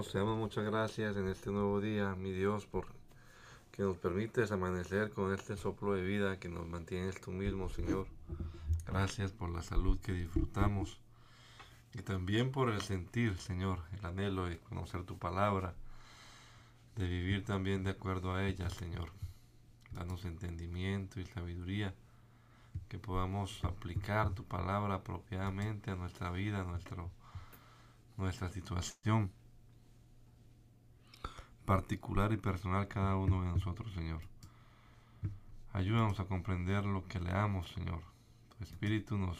Dios, 0.00 0.12
te 0.12 0.18
damos 0.18 0.38
muchas 0.38 0.64
gracias 0.64 1.14
en 1.18 1.28
este 1.28 1.50
nuevo 1.50 1.78
día, 1.78 2.14
mi 2.14 2.32
Dios, 2.32 2.64
por 2.64 2.86
que 3.70 3.82
nos 3.82 3.98
permites 3.98 4.50
amanecer 4.50 5.10
con 5.10 5.34
este 5.34 5.58
soplo 5.58 5.92
de 5.92 6.00
vida 6.00 6.38
que 6.38 6.48
nos 6.48 6.66
mantienes 6.66 7.20
tú 7.20 7.32
mismo, 7.32 7.68
Señor. 7.68 8.06
Gracias 8.86 9.30
por 9.32 9.50
la 9.50 9.60
salud 9.60 10.00
que 10.00 10.12
disfrutamos 10.12 10.98
y 11.92 12.00
también 12.00 12.50
por 12.50 12.70
el 12.70 12.80
sentir, 12.80 13.36
Señor, 13.36 13.82
el 13.92 14.06
anhelo 14.06 14.46
de 14.46 14.56
conocer 14.56 15.04
tu 15.04 15.18
palabra, 15.18 15.74
de 16.96 17.06
vivir 17.06 17.44
también 17.44 17.84
de 17.84 17.90
acuerdo 17.90 18.32
a 18.32 18.46
ella, 18.46 18.70
Señor. 18.70 19.12
Danos 19.92 20.24
entendimiento 20.24 21.20
y 21.20 21.26
sabiduría, 21.26 21.94
que 22.88 22.98
podamos 22.98 23.62
aplicar 23.64 24.30
tu 24.30 24.44
palabra 24.44 24.94
apropiadamente 24.94 25.90
a 25.90 25.96
nuestra 25.96 26.30
vida, 26.30 26.62
a 26.62 26.64
nuestro 26.64 27.10
nuestra 28.16 28.48
situación 28.50 29.30
particular 31.70 32.32
y 32.32 32.36
personal 32.36 32.88
cada 32.88 33.14
uno 33.14 33.42
de 33.42 33.46
nosotros, 33.46 33.92
Señor. 33.92 34.20
Ayúdanos 35.72 36.18
a 36.18 36.24
comprender 36.24 36.84
lo 36.84 37.04
que 37.04 37.20
leamos, 37.20 37.70
Señor. 37.70 38.02
Tu 38.58 38.64
Espíritu 38.64 39.16
nos 39.16 39.38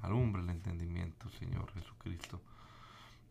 alumbra 0.00 0.42
el 0.42 0.50
entendimiento, 0.50 1.30
Señor 1.38 1.72
Jesucristo. 1.72 2.40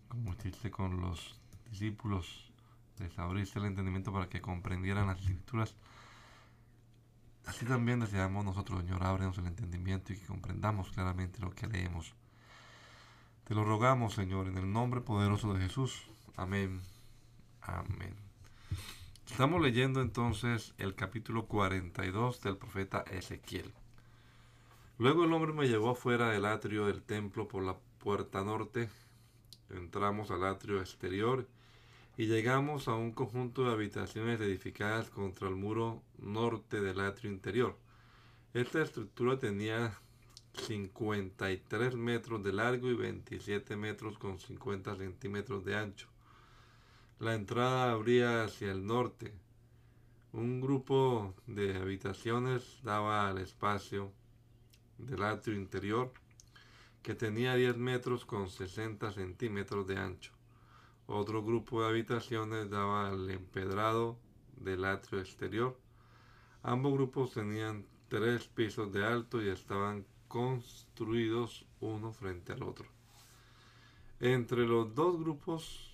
Como 0.07 0.31
hiciste 0.31 0.71
con 0.71 1.02
los 1.02 1.41
discípulos, 1.69 2.53
les 2.99 3.20
abriste 3.20 3.59
el 3.59 3.65
entendimiento 3.65 4.14
para 4.14 4.30
que 4.30 4.39
comprendieran 4.39 5.08
las 5.08 5.20
escrituras. 5.20 5.75
Así 7.45 7.65
también 7.65 7.99
deseamos 7.99 8.45
nosotros, 8.45 8.80
Señor, 8.80 9.03
ábrenos 9.03 9.37
el 9.39 9.47
entendimiento 9.47 10.14
y 10.14 10.17
que 10.17 10.25
comprendamos 10.25 10.89
claramente 10.91 11.41
lo 11.41 11.52
que 11.52 11.67
leemos. 11.67 12.14
Te 13.43 13.53
lo 13.55 13.65
rogamos, 13.65 14.14
Señor, 14.14 14.47
en 14.47 14.58
el 14.58 14.71
nombre 14.71 15.02
poderoso 15.02 15.53
de 15.53 15.64
Jesús. 15.64 16.03
Amén. 16.37 16.80
Amén. 17.61 18.16
Estamos 19.30 19.61
leyendo 19.61 20.02
entonces 20.02 20.73
el 20.80 20.95
capítulo 20.95 21.45
42 21.45 22.42
del 22.42 22.58
profeta 22.58 23.04
Ezequiel. 23.11 23.72
Luego 24.98 25.26
el 25.26 25.33
hombre 25.33 25.54
me 25.54 25.67
llevó 25.67 25.94
fuera 25.94 26.30
del 26.30 26.45
atrio 26.45 26.88
del 26.88 27.04
templo 27.04 27.48
por 27.48 27.64
la 27.64 27.77
puerta 28.00 28.44
norte. 28.44 28.89
Entramos 29.70 30.32
al 30.32 30.44
atrio 30.45 30.80
exterior 30.80 31.48
y 32.17 32.26
llegamos 32.26 32.88
a 32.88 32.95
un 32.95 33.11
conjunto 33.11 33.64
de 33.66 33.71
habitaciones 33.71 34.42
edificadas 34.42 35.10
contra 35.10 35.48
el 35.48 35.55
muro 35.55 36.02
norte 36.17 36.82
del 36.82 37.00
atrio 37.00 37.32
interior. 37.32 37.77
Esta 38.54 38.82
estructura 38.82 39.38
tenía 39.38 39.98
53 40.54 41.95
metros 41.95 42.44
de 42.44 42.54
largo 42.54 42.89
y 42.89 42.95
27 42.95 43.76
metros 43.76 44.17
con 44.17 44.39
50 44.39 44.95
centímetros 44.98 45.64
de 45.64 45.76
ancho. 45.77 46.11
La 47.21 47.36
entrada 47.36 47.92
abría 47.92 48.43
hacia 48.43 48.71
el 48.71 48.83
norte. 48.83 49.32
Un 50.33 50.59
grupo 50.59 51.36
de 51.45 51.77
habitaciones 51.77 52.80
daba 52.82 53.30
al 53.30 53.37
espacio 53.37 54.11
del 54.98 55.21
atrio 55.21 55.55
interior 55.55 56.11
que 57.04 57.14
tenía 57.14 57.54
10 57.54 57.77
metros 57.77 58.26
con 58.26 58.49
60 58.49 59.11
centímetros 59.11 59.86
de 59.86 59.98
ancho. 59.99 60.32
Otro 61.05 61.43
grupo 61.43 61.83
de 61.83 61.89
habitaciones 61.89 62.71
daba 62.71 63.09
al 63.09 63.30
empedrado 63.30 64.17
del 64.58 64.83
atrio 64.83 65.20
exterior. 65.20 65.80
Ambos 66.64 66.93
grupos 66.93 67.33
tenían 67.33 67.86
tres 68.09 68.48
pisos 68.48 68.92
de 68.92 69.05
alto 69.05 69.43
y 69.43 69.49
estaban 69.49 70.08
construidos 70.27 71.67
uno 71.82 72.14
frente 72.14 72.53
al 72.53 72.64
otro. 72.64 72.88
Entre 74.20 74.65
los 74.65 74.95
dos 74.95 75.20
grupos 75.20 75.90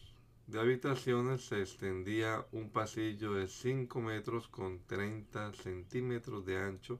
de 0.48 0.62
habitaciones 0.62 1.46
se 1.46 1.62
extendía 1.62 2.46
un 2.54 2.70
pasillo 2.70 3.34
de 3.34 3.50
5 3.50 4.00
metros 4.00 4.48
con 4.48 4.80
30 4.88 5.52
centímetros 5.54 6.46
de 6.46 6.58
ancho 6.58 7.00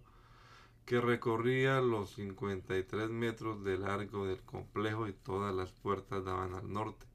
que 0.86 1.00
recorría 1.00 1.80
los 1.80 2.12
53 2.16 3.10
metros 3.10 3.64
de 3.64 3.78
largo 3.78 4.26
del 4.26 4.42
complejo 4.42 5.08
y 5.08 5.14
todas 5.14 5.56
las 5.56 5.72
puertas 5.72 6.26
daban 6.26 6.54
al 6.56 6.72
norte. 6.72 7.06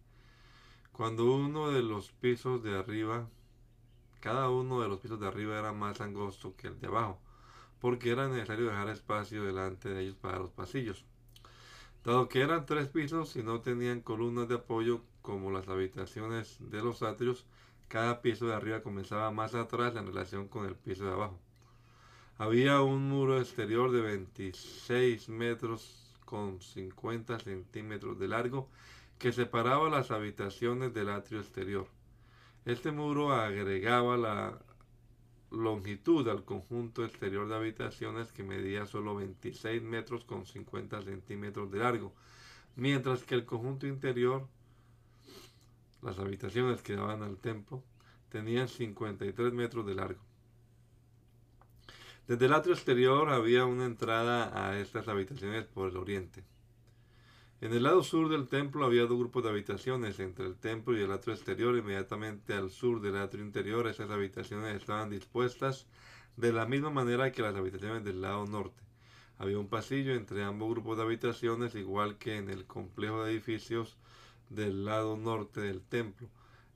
Cuando 0.91 1.35
uno 1.35 1.71
de 1.71 1.83
los 1.83 2.13
pisos 2.13 2.63
de 2.63 2.79
arriba, 2.79 3.29
cada 4.21 4.49
uno 4.49 4.81
de 4.81 4.89
los 4.89 5.01
pisos 5.01 5.21
de 5.21 5.27
arriba 5.27 5.59
era 5.59 5.73
más 5.73 6.01
angosto 6.01 6.55
que 6.57 6.69
el 6.69 6.81
de 6.81 6.87
abajo, 6.87 7.19
porque 7.79 8.11
era 8.11 8.29
necesario 8.29 8.67
dejar 8.67 8.89
espacio 8.89 9.45
delante 9.45 9.91
de 9.91 10.03
ellos 10.03 10.17
para 10.17 10.39
los 10.39 10.51
pasillos. 10.51 11.05
Dado 12.05 12.29
que 12.29 12.41
eran 12.41 12.65
tres 12.65 12.89
pisos 12.89 13.37
y 13.37 13.43
no 13.43 13.61
tenían 13.61 14.01
columnas 14.01 14.49
de 14.49 14.57
apoyo 14.57 15.03
como 15.23 15.51
las 15.51 15.69
habitaciones 15.69 16.59
de 16.61 16.83
los 16.83 17.03
atrios, 17.03 17.47
cada 17.89 18.21
piso 18.23 18.47
de 18.47 18.55
arriba 18.55 18.83
comenzaba 18.83 19.31
más 19.31 19.55
atrás 19.55 19.97
en 19.97 20.07
relación 20.07 20.49
con 20.49 20.67
el 20.67 20.75
piso 20.75 21.05
de 21.05 21.13
abajo. 21.13 21.39
Había 22.39 22.81
un 22.81 23.09
muro 23.09 23.39
exterior 23.39 23.93
de 23.93 24.01
26 24.01 25.29
metros 25.29 26.13
con 26.25 26.61
50 26.61 27.39
centímetros 27.39 28.19
de 28.19 28.29
largo 28.29 28.69
que 29.19 29.33
separaba 29.33 29.89
las 29.89 30.11
habitaciones 30.11 30.93
del 30.93 31.11
atrio 31.11 31.41
exterior. 31.41 31.87
Este 32.65 32.91
muro 32.91 33.33
agregaba 33.33 34.17
la 34.17 34.59
longitud 35.51 36.27
al 36.29 36.45
conjunto 36.45 37.05
exterior 37.05 37.49
de 37.49 37.55
habitaciones 37.55 38.33
que 38.33 38.43
medía 38.43 38.87
solo 38.87 39.15
26 39.15 39.83
metros 39.83 40.25
con 40.25 40.47
50 40.47 41.03
centímetros 41.03 41.71
de 41.71 41.79
largo, 41.79 42.13
mientras 42.75 43.25
que 43.25 43.35
el 43.35 43.45
conjunto 43.45 43.87
interior, 43.87 44.49
las 46.03 46.19
habitaciones 46.19 46.83
que 46.83 46.97
daban 46.97 47.23
al 47.23 47.39
templo, 47.39 47.83
tenían 48.29 48.69
53 48.69 49.53
metros 49.53 49.87
de 49.87 49.95
largo. 49.95 50.21
Desde 52.27 52.47
el 52.47 52.53
atrio 52.53 52.75
exterior 52.75 53.31
había 53.31 53.65
una 53.65 53.85
entrada 53.85 54.69
a 54.69 54.79
estas 54.79 55.09
habitaciones 55.09 55.65
por 55.67 55.91
el 55.91 55.97
oriente. 55.97 56.45
En 57.61 57.73
el 57.73 57.85
lado 57.85 58.03
sur 58.03 58.29
del 58.29 58.49
templo 58.49 58.85
había 58.85 59.03
dos 59.03 59.19
grupos 59.19 59.45
de 59.45 59.51
habitaciones, 59.51 60.19
entre 60.19 60.47
el 60.47 60.57
templo 60.57 60.97
y 60.97 61.03
el 61.03 61.13
atrio 61.13 61.35
exterior, 61.35 61.77
inmediatamente 61.77 62.55
al 62.55 62.71
sur 62.71 63.01
del 63.01 63.17
atrio 63.17 63.45
interior. 63.45 63.87
Esas 63.87 64.11
habitaciones 64.11 64.75
estaban 64.77 65.11
dispuestas 65.11 65.87
de 66.37 66.53
la 66.53 66.67
misma 66.67 66.91
manera 66.91 67.31
que 67.31 67.43
las 67.43 67.55
habitaciones 67.55 68.03
del 68.03 68.21
lado 68.21 68.47
norte. 68.47 68.83
Había 69.39 69.59
un 69.59 69.69
pasillo 69.69 70.15
entre 70.15 70.43
ambos 70.43 70.71
grupos 70.71 70.97
de 70.97 71.05
habitaciones, 71.05 71.75
igual 71.75 72.19
que 72.19 72.37
en 72.37 72.51
el 72.51 72.65
complejo 72.65 73.25
de 73.25 73.33
edificios 73.33 73.97
del 74.55 74.85
lado 74.85 75.17
norte 75.17 75.61
del 75.61 75.83
templo. 75.83 76.29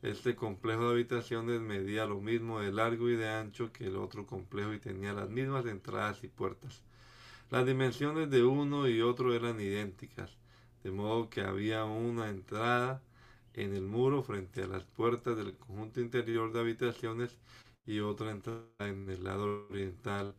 Este 0.02 0.34
complejo 0.34 0.84
de 0.88 0.92
habitaciones 0.92 1.60
medía 1.60 2.06
lo 2.06 2.20
mismo 2.20 2.60
de 2.60 2.72
largo 2.72 3.08
y 3.08 3.16
de 3.16 3.28
ancho 3.28 3.72
que 3.72 3.86
el 3.86 3.96
otro 3.96 4.26
complejo 4.26 4.72
y 4.72 4.78
tenía 4.78 5.12
las 5.12 5.28
mismas 5.30 5.66
entradas 5.66 6.22
y 6.24 6.28
puertas. 6.28 6.82
Las 7.50 7.66
dimensiones 7.66 8.30
de 8.30 8.44
uno 8.44 8.88
y 8.88 9.00
otro 9.02 9.34
eran 9.34 9.60
idénticas 9.60 10.36
de 10.86 10.92
modo 10.92 11.28
que 11.28 11.40
había 11.40 11.84
una 11.84 12.28
entrada 12.28 13.02
en 13.54 13.74
el 13.74 13.82
muro 13.82 14.22
frente 14.22 14.62
a 14.62 14.68
las 14.68 14.84
puertas 14.84 15.36
del 15.36 15.56
conjunto 15.56 16.00
interior 16.00 16.52
de 16.52 16.60
habitaciones 16.60 17.36
y 17.84 17.98
otra 17.98 18.30
entrada 18.30 18.62
en 18.78 19.10
el 19.10 19.24
lado 19.24 19.66
oriental 19.68 20.32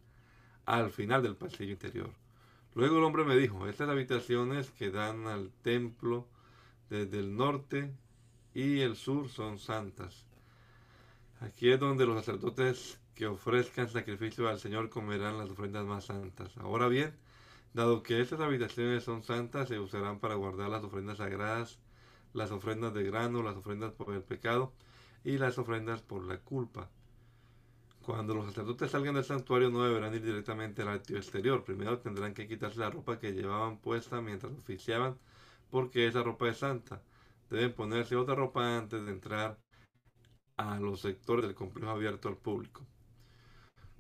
al 0.66 0.90
final 0.90 1.22
del 1.22 1.36
pasillo 1.36 1.74
interior. 1.74 2.12
Luego 2.76 2.98
el 2.98 3.04
hombre 3.04 3.26
me 3.26 3.36
dijo, 3.36 3.68
estas 3.68 3.90
habitaciones 3.90 4.72
que 4.72 4.90
dan 4.90 5.28
al 5.28 5.52
templo 5.64 6.28
desde 6.90 7.20
el 7.20 7.36
norte 7.36 7.92
y 8.54 8.80
el 8.82 8.96
sur 8.96 9.30
son 9.30 9.60
santas. 9.60 10.26
Aquí 11.42 11.70
es 11.70 11.80
donde 11.80 12.06
los 12.06 12.18
sacerdotes 12.18 13.00
que 13.14 13.28
ofrezcan 13.28 13.90
sacrificio 13.90 14.48
al 14.48 14.60
Señor 14.60 14.90
comerán 14.90 15.38
las 15.38 15.50
ofrendas 15.50 15.86
más 15.86 16.06
santas. 16.06 16.56
Ahora 16.58 16.88
bien, 16.88 17.14
Dado 17.78 18.02
que 18.02 18.22
estas 18.22 18.40
habitaciones 18.40 19.04
son 19.04 19.22
santas, 19.22 19.68
se 19.68 19.80
usarán 19.80 20.20
para 20.20 20.34
guardar 20.34 20.68
las 20.68 20.84
ofrendas 20.84 21.18
sagradas, 21.18 21.78
las 22.34 22.50
ofrendas 22.50 22.92
de 22.94 23.04
grano, 23.04 23.44
las 23.44 23.56
ofrendas 23.56 23.92
por 23.92 24.16
el 24.16 24.24
pecado 24.24 24.74
y 25.24 25.38
las 25.38 25.60
ofrendas 25.60 26.02
por 26.02 26.24
la 26.24 26.40
culpa. 26.40 26.90
Cuando 28.02 28.34
los 28.34 28.48
sacerdotes 28.48 28.90
salgan 28.90 29.14
del 29.14 29.26
santuario 29.26 29.70
no 29.70 29.84
deberán 29.84 30.16
ir 30.16 30.24
directamente 30.24 30.82
al 30.82 30.88
atrio 30.88 31.18
exterior. 31.20 31.64
Primero 31.64 32.00
tendrán 32.00 32.34
que 32.34 32.48
quitarse 32.48 32.80
la 32.80 32.90
ropa 32.90 33.20
que 33.20 33.34
llevaban 33.34 33.78
puesta 33.78 34.22
mientras 34.22 34.54
oficiaban 34.54 35.18
porque 35.70 36.08
esa 36.08 36.24
ropa 36.24 36.50
es 36.50 36.58
santa. 36.58 37.02
Deben 37.50 37.74
ponerse 37.74 38.16
otra 38.16 38.36
ropa 38.36 38.78
antes 38.78 39.06
de 39.06 39.12
entrar 39.12 39.58
a 40.58 40.80
los 40.80 41.02
sectores 41.02 41.46
del 41.46 41.56
complejo 41.56 41.92
abierto 41.92 42.30
al 42.30 42.38
público. 42.38 42.86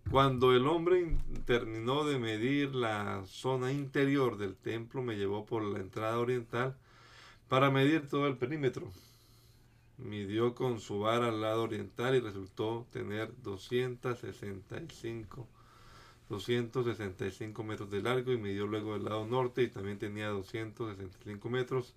Cuando 0.09 0.53
el 0.53 0.67
hombre 0.67 1.17
terminó 1.45 2.05
de 2.05 2.17
medir 2.17 2.73
la 2.73 3.23
zona 3.25 3.73
interior 3.73 4.37
del 4.37 4.55
templo, 4.55 5.01
me 5.01 5.17
llevó 5.17 5.45
por 5.45 5.63
la 5.63 5.79
entrada 5.79 6.17
oriental 6.17 6.77
para 7.49 7.69
medir 7.71 8.07
todo 8.07 8.25
el 8.27 8.37
perímetro. 8.37 8.89
Midió 9.97 10.55
con 10.55 10.79
su 10.79 10.99
vara 10.99 11.27
al 11.27 11.41
lado 11.41 11.63
oriental 11.63 12.15
y 12.15 12.21
resultó 12.21 12.87
tener 12.91 13.33
265, 13.41 15.45
265 16.29 17.63
metros 17.63 17.89
de 17.89 18.01
largo 18.01 18.31
y 18.31 18.37
midió 18.37 18.67
luego 18.67 18.95
el 18.95 19.05
lado 19.05 19.25
norte 19.25 19.63
y 19.63 19.69
también 19.69 19.97
tenía 19.97 20.27
265 20.27 21.49
metros. 21.49 21.93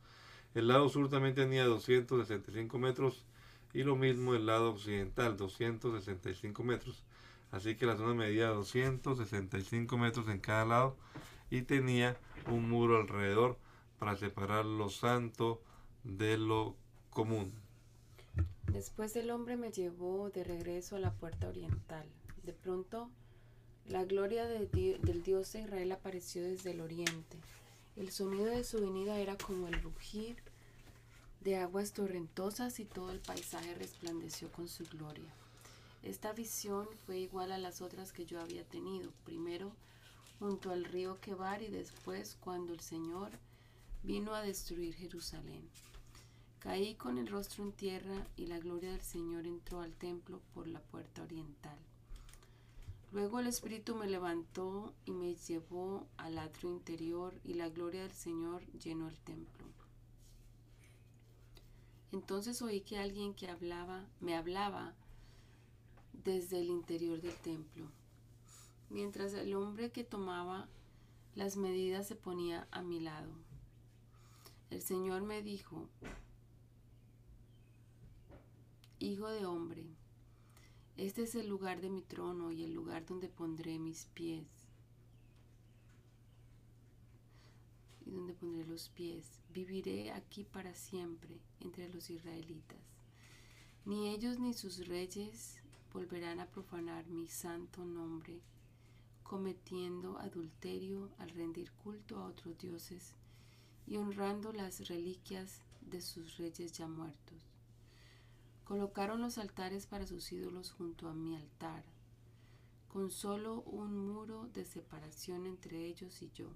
El 0.54 0.68
lado 0.68 0.88
sur 0.88 1.08
también 1.08 1.34
tenía 1.34 1.64
265 1.64 2.78
metros 2.78 3.24
y 3.72 3.82
lo 3.82 3.96
mismo 3.96 4.34
el 4.34 4.46
lado 4.46 4.70
occidental, 4.70 5.36
265 5.36 6.62
metros. 6.62 7.02
Así 7.50 7.74
que 7.74 7.86
la 7.86 7.96
zona 7.96 8.14
medía 8.14 8.48
265 8.48 9.98
metros 9.98 10.28
en 10.28 10.38
cada 10.38 10.64
lado 10.64 10.96
y 11.50 11.62
tenía 11.62 12.16
un 12.48 12.68
muro 12.68 13.00
alrededor 13.00 13.58
para 13.98 14.16
separar 14.16 14.64
lo 14.64 14.88
santo 14.88 15.60
de 16.04 16.38
lo 16.38 16.76
común. 17.10 17.52
Después 18.72 19.14
el 19.16 19.30
hombre 19.30 19.56
me 19.56 19.72
llevó 19.72 20.30
de 20.30 20.44
regreso 20.44 20.96
a 20.96 21.00
la 21.00 21.12
puerta 21.12 21.48
oriental. 21.48 22.06
De 22.44 22.52
pronto, 22.52 23.10
la 23.90 24.04
gloria 24.04 24.46
del 24.46 25.22
Dios 25.24 25.52
de 25.52 25.62
Israel 25.62 25.90
apareció 25.90 26.44
desde 26.44 26.70
el 26.70 26.80
oriente. 26.80 27.36
El 27.96 28.12
sonido 28.12 28.46
de 28.46 28.62
su 28.62 28.80
venida 28.80 29.18
era 29.18 29.36
como 29.36 29.66
el 29.66 29.82
rugir 29.82 30.36
de 31.40 31.56
aguas 31.56 31.92
torrentosas 31.92 32.78
y 32.78 32.84
todo 32.84 33.10
el 33.10 33.18
paisaje 33.18 33.74
resplandeció 33.74 34.50
con 34.52 34.68
su 34.68 34.84
gloria. 34.84 35.28
Esta 36.04 36.32
visión 36.32 36.86
fue 37.04 37.18
igual 37.18 37.50
a 37.50 37.58
las 37.58 37.80
otras 37.82 38.12
que 38.12 38.26
yo 38.26 38.40
había 38.40 38.62
tenido, 38.62 39.10
primero 39.24 39.72
junto 40.38 40.70
al 40.70 40.84
río 40.84 41.20
Quebar 41.20 41.60
y 41.60 41.68
después 41.68 42.36
cuando 42.40 42.72
el 42.72 42.80
Señor 42.80 43.32
vino 44.04 44.34
a 44.36 44.42
destruir 44.42 44.94
Jerusalén. 44.94 45.68
Caí 46.60 46.94
con 46.94 47.18
el 47.18 47.26
rostro 47.26 47.64
en 47.64 47.72
tierra 47.72 48.24
y 48.36 48.46
la 48.46 48.60
gloria 48.60 48.92
del 48.92 49.02
Señor 49.02 49.46
entró 49.46 49.80
al 49.80 49.94
templo 49.96 50.40
por 50.54 50.68
la 50.68 50.80
puerta 50.80 51.22
oriental. 51.22 51.89
Luego 53.12 53.40
el 53.40 53.48
Espíritu 53.48 53.96
me 53.96 54.06
levantó 54.06 54.94
y 55.04 55.10
me 55.10 55.34
llevó 55.34 56.06
al 56.16 56.38
atrio 56.38 56.70
interior 56.70 57.34
y 57.42 57.54
la 57.54 57.68
gloria 57.68 58.02
del 58.02 58.12
Señor 58.12 58.64
llenó 58.78 59.08
el 59.08 59.18
templo. 59.18 59.66
Entonces 62.12 62.62
oí 62.62 62.80
que 62.82 62.98
alguien 62.98 63.34
que 63.34 63.48
hablaba, 63.48 64.04
me 64.20 64.36
hablaba 64.36 64.94
desde 66.12 66.60
el 66.60 66.68
interior 66.68 67.20
del 67.20 67.34
templo, 67.34 67.86
mientras 68.90 69.32
el 69.34 69.54
hombre 69.54 69.90
que 69.90 70.04
tomaba 70.04 70.68
las 71.34 71.56
medidas 71.56 72.06
se 72.06 72.16
ponía 72.16 72.68
a 72.70 72.82
mi 72.82 73.00
lado. 73.00 73.32
El 74.70 74.82
Señor 74.82 75.22
me 75.22 75.42
dijo, 75.42 75.88
Hijo 78.98 79.28
de 79.28 79.46
hombre, 79.46 79.86
este 80.96 81.22
es 81.22 81.34
el 81.34 81.48
lugar 81.48 81.80
de 81.80 81.90
mi 81.90 82.02
trono 82.02 82.50
y 82.52 82.62
el 82.64 82.72
lugar 82.72 83.06
donde 83.06 83.28
pondré 83.28 83.78
mis 83.78 84.06
pies. 84.06 84.46
Y 88.04 88.10
donde 88.10 88.34
pondré 88.34 88.64
los 88.66 88.88
pies. 88.90 89.40
Viviré 89.52 90.10
aquí 90.10 90.44
para 90.44 90.74
siempre 90.74 91.40
entre 91.60 91.88
los 91.88 92.10
israelitas. 92.10 92.78
Ni 93.84 94.10
ellos 94.10 94.38
ni 94.38 94.52
sus 94.52 94.86
reyes 94.86 95.60
volverán 95.92 96.38
a 96.38 96.46
profanar 96.46 97.06
mi 97.06 97.26
santo 97.28 97.84
nombre, 97.84 98.40
cometiendo 99.22 100.18
adulterio 100.18 101.10
al 101.18 101.30
rendir 101.30 101.72
culto 101.72 102.18
a 102.18 102.26
otros 102.26 102.58
dioses 102.58 103.14
y 103.86 103.96
honrando 103.96 104.52
las 104.52 104.86
reliquias 104.88 105.62
de 105.80 106.00
sus 106.00 106.36
reyes 106.36 106.72
ya 106.72 106.86
muertos. 106.86 107.49
Colocaron 108.70 109.20
los 109.20 109.36
altares 109.36 109.88
para 109.88 110.06
sus 110.06 110.30
ídolos 110.30 110.70
junto 110.70 111.08
a 111.08 111.12
mi 111.12 111.34
altar, 111.34 111.82
con 112.86 113.10
solo 113.10 113.62
un 113.62 113.98
muro 113.98 114.48
de 114.54 114.64
separación 114.64 115.44
entre 115.46 115.86
ellos 115.86 116.22
y 116.22 116.30
yo. 116.30 116.46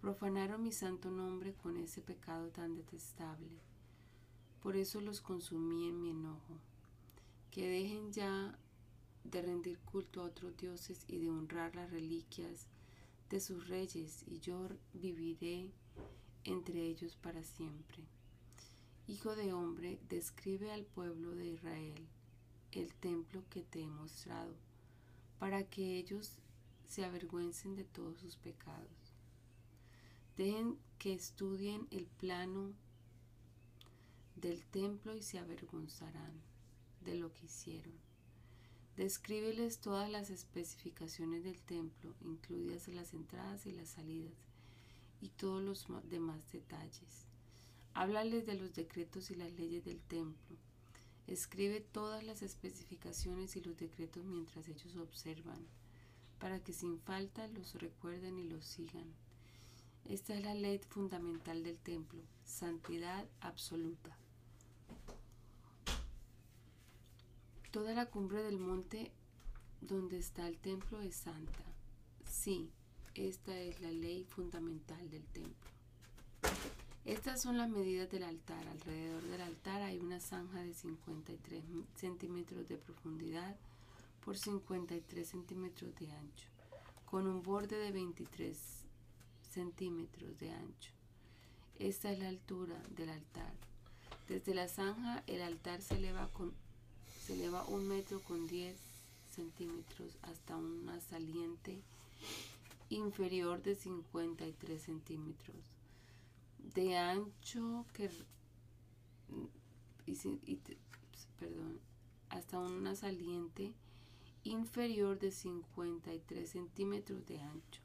Profanaron 0.00 0.62
mi 0.62 0.72
santo 0.72 1.10
nombre 1.10 1.52
con 1.52 1.76
ese 1.76 2.00
pecado 2.00 2.48
tan 2.48 2.74
detestable. 2.74 3.60
Por 4.62 4.76
eso 4.76 5.02
los 5.02 5.20
consumí 5.20 5.90
en 5.90 6.00
mi 6.00 6.08
enojo. 6.08 6.58
Que 7.50 7.68
dejen 7.68 8.10
ya 8.10 8.58
de 9.24 9.42
rendir 9.42 9.78
culto 9.80 10.22
a 10.22 10.24
otros 10.24 10.56
dioses 10.56 11.04
y 11.06 11.18
de 11.18 11.28
honrar 11.28 11.76
las 11.76 11.90
reliquias 11.90 12.66
de 13.28 13.40
sus 13.40 13.68
reyes, 13.68 14.24
y 14.26 14.40
yo 14.40 14.70
viviré 14.94 15.70
entre 16.44 16.80
ellos 16.80 17.14
para 17.16 17.42
siempre. 17.42 18.06
Hijo 19.06 19.36
de 19.36 19.52
hombre, 19.52 20.00
describe 20.08 20.72
al 20.72 20.86
pueblo 20.86 21.34
de 21.34 21.44
Israel 21.44 22.08
el 22.72 22.94
templo 22.94 23.44
que 23.50 23.62
te 23.62 23.82
he 23.82 23.86
mostrado, 23.86 24.54
para 25.38 25.62
que 25.64 25.98
ellos 25.98 26.38
se 26.88 27.04
avergüencen 27.04 27.76
de 27.76 27.84
todos 27.84 28.18
sus 28.18 28.36
pecados. 28.36 29.12
Dejen 30.38 30.78
que 30.98 31.12
estudien 31.12 31.86
el 31.90 32.06
plano 32.06 32.72
del 34.36 34.64
templo 34.64 35.14
y 35.14 35.22
se 35.22 35.38
avergonzarán 35.38 36.40
de 37.04 37.16
lo 37.16 37.30
que 37.34 37.44
hicieron. 37.44 37.92
Descríbeles 38.96 39.80
todas 39.80 40.10
las 40.10 40.30
especificaciones 40.30 41.44
del 41.44 41.60
templo, 41.60 42.14
incluidas 42.22 42.88
las 42.88 43.12
entradas 43.12 43.66
y 43.66 43.72
las 43.72 43.90
salidas, 43.90 44.32
y 45.20 45.28
todos 45.28 45.62
los 45.62 45.86
demás 46.08 46.50
detalles. 46.52 47.33
Háblales 47.94 48.44
de 48.44 48.54
los 48.54 48.74
decretos 48.74 49.30
y 49.30 49.36
las 49.36 49.52
leyes 49.52 49.84
del 49.84 50.00
templo. 50.00 50.56
Escribe 51.28 51.80
todas 51.80 52.24
las 52.24 52.42
especificaciones 52.42 53.54
y 53.54 53.62
los 53.62 53.76
decretos 53.78 54.24
mientras 54.24 54.68
ellos 54.68 54.96
observan, 54.96 55.64
para 56.40 56.58
que 56.58 56.72
sin 56.72 56.98
falta 56.98 57.46
los 57.48 57.74
recuerden 57.74 58.38
y 58.38 58.44
los 58.44 58.64
sigan. 58.64 59.14
Esta 60.06 60.34
es 60.34 60.42
la 60.42 60.54
ley 60.54 60.78
fundamental 60.78 61.62
del 61.62 61.78
templo, 61.78 62.20
santidad 62.44 63.24
absoluta. 63.40 64.18
Toda 67.70 67.94
la 67.94 68.06
cumbre 68.06 68.42
del 68.42 68.58
monte 68.58 69.12
donde 69.80 70.18
está 70.18 70.46
el 70.48 70.58
templo 70.58 71.00
es 71.00 71.14
santa. 71.14 71.64
Sí, 72.28 72.70
esta 73.14 73.58
es 73.58 73.80
la 73.80 73.92
ley 73.92 74.24
fundamental 74.24 75.08
del 75.10 75.24
templo. 75.26 75.70
Estas 77.04 77.42
son 77.42 77.58
las 77.58 77.68
medidas 77.68 78.10
del 78.10 78.22
altar. 78.22 78.66
Alrededor 78.66 79.22
del 79.24 79.42
altar 79.42 79.82
hay 79.82 79.98
una 79.98 80.20
zanja 80.20 80.62
de 80.62 80.72
53 80.72 81.62
centímetros 81.96 82.66
de 82.66 82.78
profundidad 82.78 83.56
por 84.24 84.38
53 84.38 85.28
centímetros 85.28 85.94
de 85.96 86.10
ancho, 86.10 86.46
con 87.04 87.26
un 87.26 87.42
borde 87.42 87.76
de 87.76 87.92
23 87.92 88.56
centímetros 89.52 90.38
de 90.38 90.50
ancho. 90.50 90.92
Esta 91.78 92.10
es 92.10 92.18
la 92.20 92.28
altura 92.28 92.82
del 92.96 93.10
altar. 93.10 93.52
Desde 94.26 94.54
la 94.54 94.66
zanja 94.66 95.22
el 95.26 95.42
altar 95.42 95.82
se 95.82 95.96
eleva, 95.96 96.28
con, 96.28 96.54
se 97.26 97.34
eleva 97.34 97.64
un 97.64 97.86
metro 97.86 98.22
con 98.22 98.46
10 98.46 98.74
centímetros 99.30 100.16
hasta 100.22 100.56
una 100.56 100.98
saliente 101.02 101.82
inferior 102.88 103.62
de 103.62 103.74
53 103.74 104.80
centímetros 104.80 105.73
de 106.72 106.96
ancho 106.96 107.86
que 107.92 108.10
perdón, 111.38 111.80
hasta 112.28 112.58
una 112.58 112.94
saliente 112.94 113.74
inferior 114.44 115.18
de 115.18 115.30
53 115.30 116.48
centímetros 116.48 117.26
de 117.26 117.40
ancho 117.40 117.80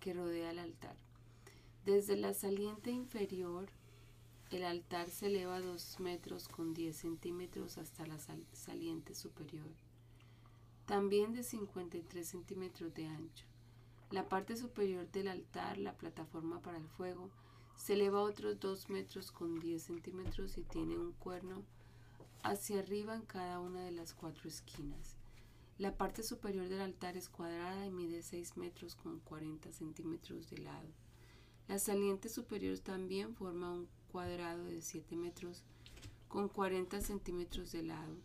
que 0.00 0.14
rodea 0.14 0.50
el 0.50 0.58
altar. 0.58 0.96
Desde 1.84 2.16
la 2.16 2.34
saliente 2.34 2.90
inferior, 2.90 3.68
el 4.50 4.64
altar 4.64 5.08
se 5.08 5.26
eleva 5.26 5.60
2 5.60 6.00
metros 6.00 6.48
con 6.48 6.74
10 6.74 6.96
centímetros 6.96 7.78
hasta 7.78 8.06
la 8.06 8.18
saliente 8.52 9.14
superior, 9.14 9.70
también 10.86 11.32
de 11.32 11.42
53 11.42 12.26
centímetros 12.26 12.92
de 12.94 13.06
ancho. 13.06 13.44
La 14.10 14.28
parte 14.28 14.56
superior 14.56 15.08
del 15.12 15.28
altar, 15.28 15.78
la 15.78 15.92
plataforma 15.96 16.60
para 16.60 16.78
el 16.78 16.88
fuego, 16.88 17.30
se 17.76 17.94
eleva 17.94 18.22
otros 18.22 18.60
2 18.60 18.90
metros 18.90 19.32
con 19.32 19.58
10 19.58 19.82
centímetros 19.82 20.58
y 20.58 20.62
tiene 20.62 20.98
un 20.98 21.12
cuerno 21.12 21.62
hacia 22.42 22.80
arriba 22.80 23.14
en 23.14 23.22
cada 23.22 23.60
una 23.60 23.84
de 23.84 23.92
las 23.92 24.14
cuatro 24.14 24.48
esquinas. 24.48 25.16
La 25.78 25.96
parte 25.96 26.22
superior 26.22 26.68
del 26.68 26.82
altar 26.82 27.16
es 27.16 27.28
cuadrada 27.28 27.86
y 27.86 27.90
mide 27.90 28.22
6 28.22 28.56
metros 28.58 28.94
con 28.94 29.18
40 29.20 29.72
centímetros 29.72 30.50
de 30.50 30.58
lado. 30.58 30.88
La 31.68 31.78
saliente 31.78 32.28
superior 32.28 32.78
también 32.80 33.34
forma 33.34 33.72
un 33.72 33.88
cuadrado 34.10 34.64
de 34.64 34.82
7 34.82 35.16
metros 35.16 35.62
con 36.28 36.48
40 36.48 37.00
centímetros 37.00 37.72
de 37.72 37.82
lado. 37.82 38.16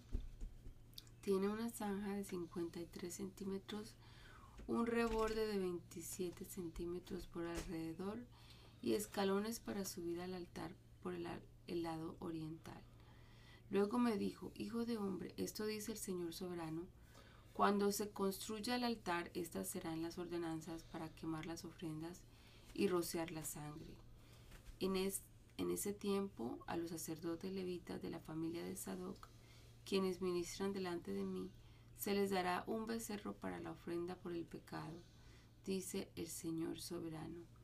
Tiene 1.21 1.47
una 1.47 1.69
zanja 1.69 2.13
de 2.13 2.23
53 2.23 3.13
centímetros, 3.13 3.95
un 4.67 4.85
reborde 4.85 5.47
de 5.47 5.57
27 5.57 6.43
centímetros 6.45 7.27
por 7.27 7.45
alrededor 7.45 8.19
y 8.85 8.93
escalones 8.93 9.59
para 9.59 9.83
subir 9.83 10.21
al 10.21 10.35
altar 10.35 10.71
por 11.01 11.15
el, 11.15 11.23
lado 11.81 12.15
oriental. 12.19 12.79
Luego 13.71 13.97
me 13.97 14.15
dijo, 14.15 14.51
Hijo 14.53 14.85
de 14.85 14.99
hombre, 14.99 15.33
esto 15.37 15.65
dice 15.65 15.93
el 15.93 15.97
Señor 15.97 16.35
soberano, 16.35 16.83
cuando 17.51 17.91
se 17.91 18.11
construya 18.11 18.75
el 18.75 18.83
altar, 18.83 19.31
estas 19.33 19.67
serán 19.69 20.03
las 20.03 20.19
ordenanzas 20.19 20.83
para 20.83 21.09
quemar 21.09 21.47
las 21.47 21.65
ofrendas 21.65 22.21
y 22.75 22.87
rociar 22.87 23.31
la 23.31 23.43
sangre. 23.43 23.95
En, 24.79 24.95
en 24.95 25.71
ese 25.71 25.91
tiempo, 25.91 26.59
a 26.67 26.77
los 26.77 26.91
sacerdotes 26.91 27.53
levitas 27.53 28.03
de 28.03 28.11
la 28.11 28.19
familia 28.19 28.63
de 28.63 28.75
Sadoc, 28.75 29.29
quienes 29.83 30.21
ministran 30.21 30.73
delante 30.73 31.11
de 31.11 31.25
mí, 31.25 31.49
se 31.97 32.13
les 32.13 32.29
dará 32.29 32.63
un 32.67 32.85
becerro 32.85 33.33
para 33.33 33.59
la 33.59 33.71
ofrenda 33.71 34.15
por 34.15 34.33
el 34.33 34.45
pecado, 34.45 35.01
dice 35.65 36.07
el 36.15 36.27
Señor 36.27 36.79
soberano. 36.79 37.54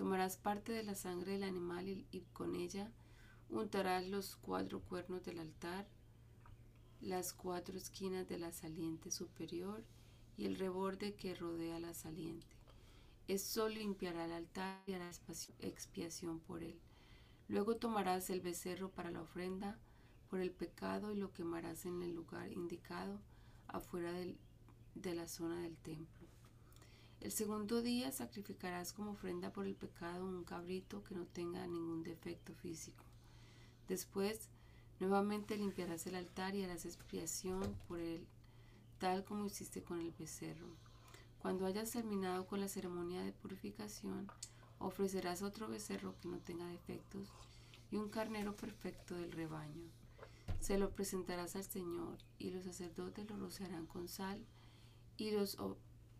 Tomarás 0.00 0.38
parte 0.38 0.72
de 0.72 0.82
la 0.82 0.94
sangre 0.94 1.32
del 1.32 1.42
animal 1.42 1.86
y, 1.86 2.24
con 2.32 2.56
ella 2.56 2.90
untarás 3.50 4.02
los 4.06 4.34
cuatro 4.36 4.80
cuernos 4.80 5.22
del 5.26 5.38
altar, 5.38 5.86
las 7.02 7.34
cuatro 7.34 7.76
esquinas 7.76 8.26
de 8.26 8.38
la 8.38 8.50
saliente 8.50 9.10
superior 9.10 9.84
y 10.38 10.46
el 10.46 10.56
reborde 10.56 11.16
que 11.16 11.34
rodea 11.34 11.78
la 11.80 11.92
saliente. 11.92 12.56
Esto 13.28 13.68
limpiará 13.68 14.24
el 14.24 14.32
altar 14.32 14.82
y 14.86 14.94
hará 14.94 15.10
expiación 15.58 16.40
por 16.40 16.62
él. 16.62 16.80
Luego 17.48 17.76
tomarás 17.76 18.30
el 18.30 18.40
becerro 18.40 18.88
para 18.88 19.10
la 19.10 19.20
ofrenda 19.20 19.78
por 20.30 20.40
el 20.40 20.50
pecado 20.50 21.12
y 21.12 21.16
lo 21.16 21.30
quemarás 21.34 21.84
en 21.84 22.00
el 22.00 22.14
lugar 22.14 22.50
indicado 22.50 23.20
afuera 23.68 24.14
de 24.14 25.14
la 25.14 25.28
zona 25.28 25.60
del 25.60 25.76
templo. 25.76 26.19
El 27.20 27.32
segundo 27.32 27.82
día 27.82 28.12
sacrificarás 28.12 28.92
como 28.92 29.12
ofrenda 29.12 29.52
por 29.52 29.66
el 29.66 29.74
pecado 29.74 30.24
un 30.24 30.44
cabrito 30.44 31.04
que 31.04 31.14
no 31.14 31.26
tenga 31.26 31.66
ningún 31.66 32.02
defecto 32.02 32.54
físico. 32.54 33.04
Después 33.88 34.48
Nuevamente 35.00 35.56
limpiarás 35.56 36.06
el 36.06 36.14
altar 36.14 36.54
y 36.54 36.62
harás 36.62 36.84
expiación 36.84 37.74
por 37.88 38.00
él, 38.00 38.26
tal 38.98 39.24
como 39.24 39.46
hiciste 39.46 39.82
con 39.82 39.98
el 39.98 40.12
becerro. 40.12 40.68
Cuando 41.40 41.64
hayas 41.64 41.90
terminado 41.90 42.46
con 42.46 42.60
la 42.60 42.68
ceremonia 42.68 43.22
de 43.22 43.32
purificación, 43.32 44.30
ofrecerás 44.78 45.40
otro 45.40 45.68
becerro 45.68 46.14
que 46.20 46.28
no 46.28 46.38
tenga 46.38 46.66
defectos 46.66 47.32
y 47.90 47.96
un 47.96 48.10
carnero 48.10 48.54
perfecto 48.54 49.14
del 49.14 49.32
rebaño. 49.32 49.88
Se 50.60 50.76
lo 50.76 50.90
presentarás 50.90 51.56
al 51.56 51.64
Señor 51.64 52.18
y 52.38 52.50
los 52.50 52.64
sacerdotes 52.64 53.26
lo 53.30 53.38
rociarán 53.38 53.86
con 53.86 54.06
sal 54.06 54.44
y 55.16 55.30
los 55.30 55.58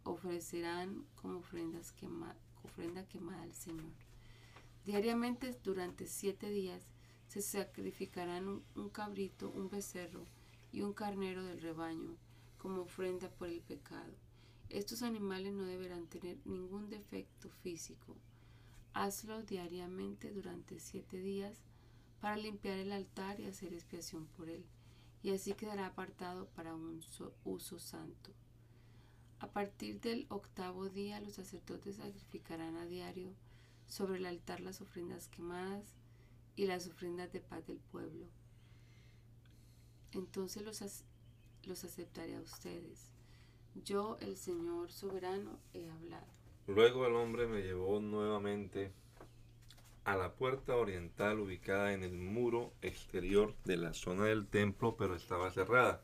ofrecerán 0.04 1.04
como 1.20 1.38
ofrendas 1.38 1.94
ofrenda 2.64 3.06
quemada 3.06 3.42
al 3.42 3.54
Señor. 3.54 3.92
Diariamente 4.84 5.58
durante 5.62 6.06
siete 6.06 6.50
días 6.50 6.82
se 7.28 7.42
sacrificarán 7.42 8.62
un, 8.74 8.88
cabrito, 8.90 9.50
un 9.50 9.70
becerro 9.70 10.26
y 10.72 10.82
un 10.82 10.92
carnero 10.92 11.44
del 11.44 11.60
rebaño 11.60 12.16
como 12.58 12.82
ofrenda 12.82 13.30
por 13.30 13.48
el 13.48 13.60
pecado. 13.60 14.12
Estos 14.68 15.02
animales 15.02 15.52
no 15.52 15.64
deberán 15.64 16.06
tener 16.06 16.38
ningún 16.44 16.90
defecto 16.90 17.48
físico. 17.62 18.16
Hazlo 18.92 19.42
diariamente 19.42 20.32
durante 20.32 20.80
siete 20.80 21.18
días 21.18 21.58
para 22.20 22.36
limpiar 22.36 22.78
el 22.78 22.92
altar 22.92 23.40
y 23.40 23.46
hacer 23.46 23.72
expiación 23.72 24.26
por 24.36 24.48
él, 24.48 24.64
y 25.22 25.30
así 25.30 25.54
quedará 25.54 25.86
apartado 25.86 26.46
para 26.48 26.74
un 26.74 27.00
uso 27.44 27.78
santo. 27.78 28.32
A 29.40 29.48
partir 29.48 30.00
del 30.00 30.26
octavo 30.28 30.90
día 30.90 31.18
los 31.20 31.34
sacerdotes 31.34 31.96
sacrificarán 31.96 32.76
a 32.76 32.84
diario 32.84 33.32
sobre 33.86 34.18
el 34.18 34.26
altar 34.26 34.60
las 34.60 34.82
ofrendas 34.82 35.28
quemadas 35.28 35.94
y 36.56 36.66
las 36.66 36.86
ofrendas 36.86 37.32
de 37.32 37.40
paz 37.40 37.66
del 37.66 37.78
pueblo. 37.78 38.26
Entonces 40.12 40.62
los, 40.62 40.82
los 41.64 41.84
aceptaré 41.84 42.36
a 42.36 42.40
ustedes. 42.40 43.10
Yo, 43.82 44.18
el 44.20 44.36
Señor 44.36 44.92
soberano, 44.92 45.58
he 45.72 45.88
hablado. 45.88 46.26
Luego 46.66 47.06
el 47.06 47.14
hombre 47.14 47.46
me 47.46 47.62
llevó 47.62 47.98
nuevamente 47.98 48.92
a 50.04 50.16
la 50.16 50.34
puerta 50.34 50.76
oriental 50.76 51.40
ubicada 51.40 51.94
en 51.94 52.02
el 52.02 52.12
muro 52.12 52.74
exterior 52.82 53.54
de 53.64 53.78
la 53.78 53.94
zona 53.94 54.24
del 54.24 54.46
templo, 54.46 54.96
pero 54.96 55.14
estaba 55.14 55.50
cerrada. 55.50 56.02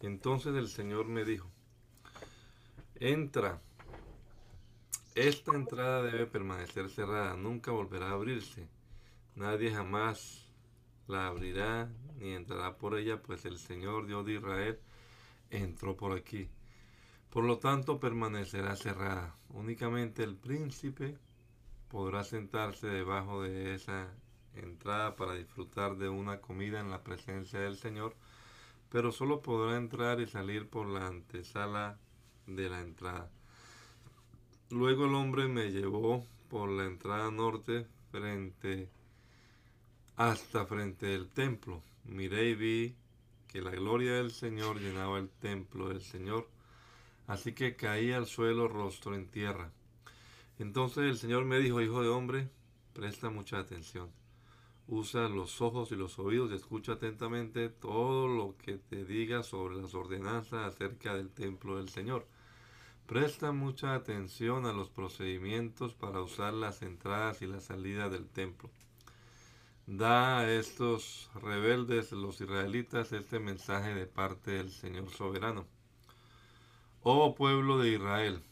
Entonces 0.00 0.56
el 0.56 0.68
Señor 0.68 1.06
me 1.06 1.24
dijo, 1.24 1.48
entra, 3.00 3.60
esta 5.14 5.54
entrada 5.54 6.02
debe 6.02 6.26
permanecer 6.26 6.88
cerrada, 6.88 7.34
nunca 7.34 7.72
volverá 7.72 8.10
a 8.10 8.12
abrirse 8.12 8.68
Nadie 9.40 9.72
jamás 9.72 10.46
la 11.06 11.28
abrirá 11.28 11.88
ni 12.18 12.34
entrará 12.34 12.76
por 12.76 12.98
ella, 12.98 13.22
pues 13.22 13.44
el 13.46 13.58
Señor 13.58 14.06
Dios 14.06 14.26
de 14.26 14.34
Israel 14.34 14.78
entró 15.48 15.96
por 15.96 16.12
aquí. 16.12 16.50
Por 17.30 17.44
lo 17.44 17.58
tanto, 17.58 18.00
permanecerá 18.00 18.76
cerrada. 18.76 19.36
Únicamente 19.48 20.24
el 20.24 20.36
príncipe 20.36 21.16
podrá 21.88 22.22
sentarse 22.24 22.88
debajo 22.88 23.42
de 23.42 23.74
esa 23.74 24.12
entrada 24.54 25.16
para 25.16 25.34
disfrutar 25.34 25.96
de 25.96 26.08
una 26.08 26.40
comida 26.40 26.80
en 26.80 26.90
la 26.90 27.02
presencia 27.02 27.60
del 27.60 27.76
Señor, 27.76 28.14
pero 28.90 29.12
solo 29.12 29.40
podrá 29.40 29.76
entrar 29.76 30.20
y 30.20 30.26
salir 30.26 30.68
por 30.68 30.86
la 30.86 31.06
antesala 31.06 31.98
de 32.56 32.68
la 32.68 32.80
entrada. 32.80 33.30
Luego 34.70 35.06
el 35.06 35.14
hombre 35.14 35.48
me 35.48 35.70
llevó 35.70 36.26
por 36.48 36.68
la 36.70 36.86
entrada 36.86 37.30
norte 37.30 37.86
frente 38.10 38.88
hasta 40.16 40.66
frente 40.66 41.06
del 41.06 41.28
templo. 41.28 41.82
Miré 42.04 42.50
y 42.50 42.54
vi 42.54 42.94
que 43.48 43.62
la 43.62 43.70
gloria 43.70 44.14
del 44.14 44.30
Señor 44.30 44.80
llenaba 44.80 45.18
el 45.18 45.28
templo 45.28 45.88
del 45.88 46.02
Señor, 46.02 46.48
así 47.26 47.52
que 47.52 47.74
caí 47.74 48.12
al 48.12 48.26
suelo 48.26 48.68
rostro 48.68 49.14
en 49.14 49.28
tierra. 49.28 49.72
Entonces 50.58 51.04
el 51.04 51.16
Señor 51.16 51.46
me 51.46 51.58
dijo, 51.58 51.80
hijo 51.80 52.02
de 52.02 52.08
hombre, 52.08 52.48
presta 52.92 53.30
mucha 53.30 53.58
atención. 53.58 54.10
Usa 54.86 55.28
los 55.28 55.60
ojos 55.60 55.90
y 55.92 55.96
los 55.96 56.18
oídos 56.18 56.50
y 56.50 56.56
escucha 56.56 56.92
atentamente 56.92 57.68
todo 57.68 58.28
lo 58.28 58.56
que 58.56 58.76
te 58.76 59.04
diga 59.04 59.42
sobre 59.42 59.76
las 59.76 59.94
ordenanzas 59.94 60.74
acerca 60.74 61.14
del 61.14 61.30
templo 61.30 61.78
del 61.78 61.88
Señor. 61.88 62.26
Presta 63.10 63.50
mucha 63.50 63.96
atención 63.96 64.66
a 64.66 64.72
los 64.72 64.88
procedimientos 64.88 65.94
para 65.94 66.22
usar 66.22 66.54
las 66.54 66.80
entradas 66.80 67.42
y 67.42 67.46
las 67.48 67.64
salidas 67.64 68.12
del 68.12 68.28
templo 68.28 68.70
da 69.84 70.38
a 70.38 70.48
estos 70.52 71.28
rebeldes, 71.34 72.12
los 72.12 72.40
israelitas, 72.40 73.10
este 73.10 73.40
mensaje 73.40 73.96
de 73.96 74.06
parte 74.06 74.52
del 74.52 74.70
Señor 74.70 75.10
soberano. 75.10 75.66
Oh 77.02 77.34
pueblo 77.34 77.78
de 77.78 77.94
Israel, 77.94 78.44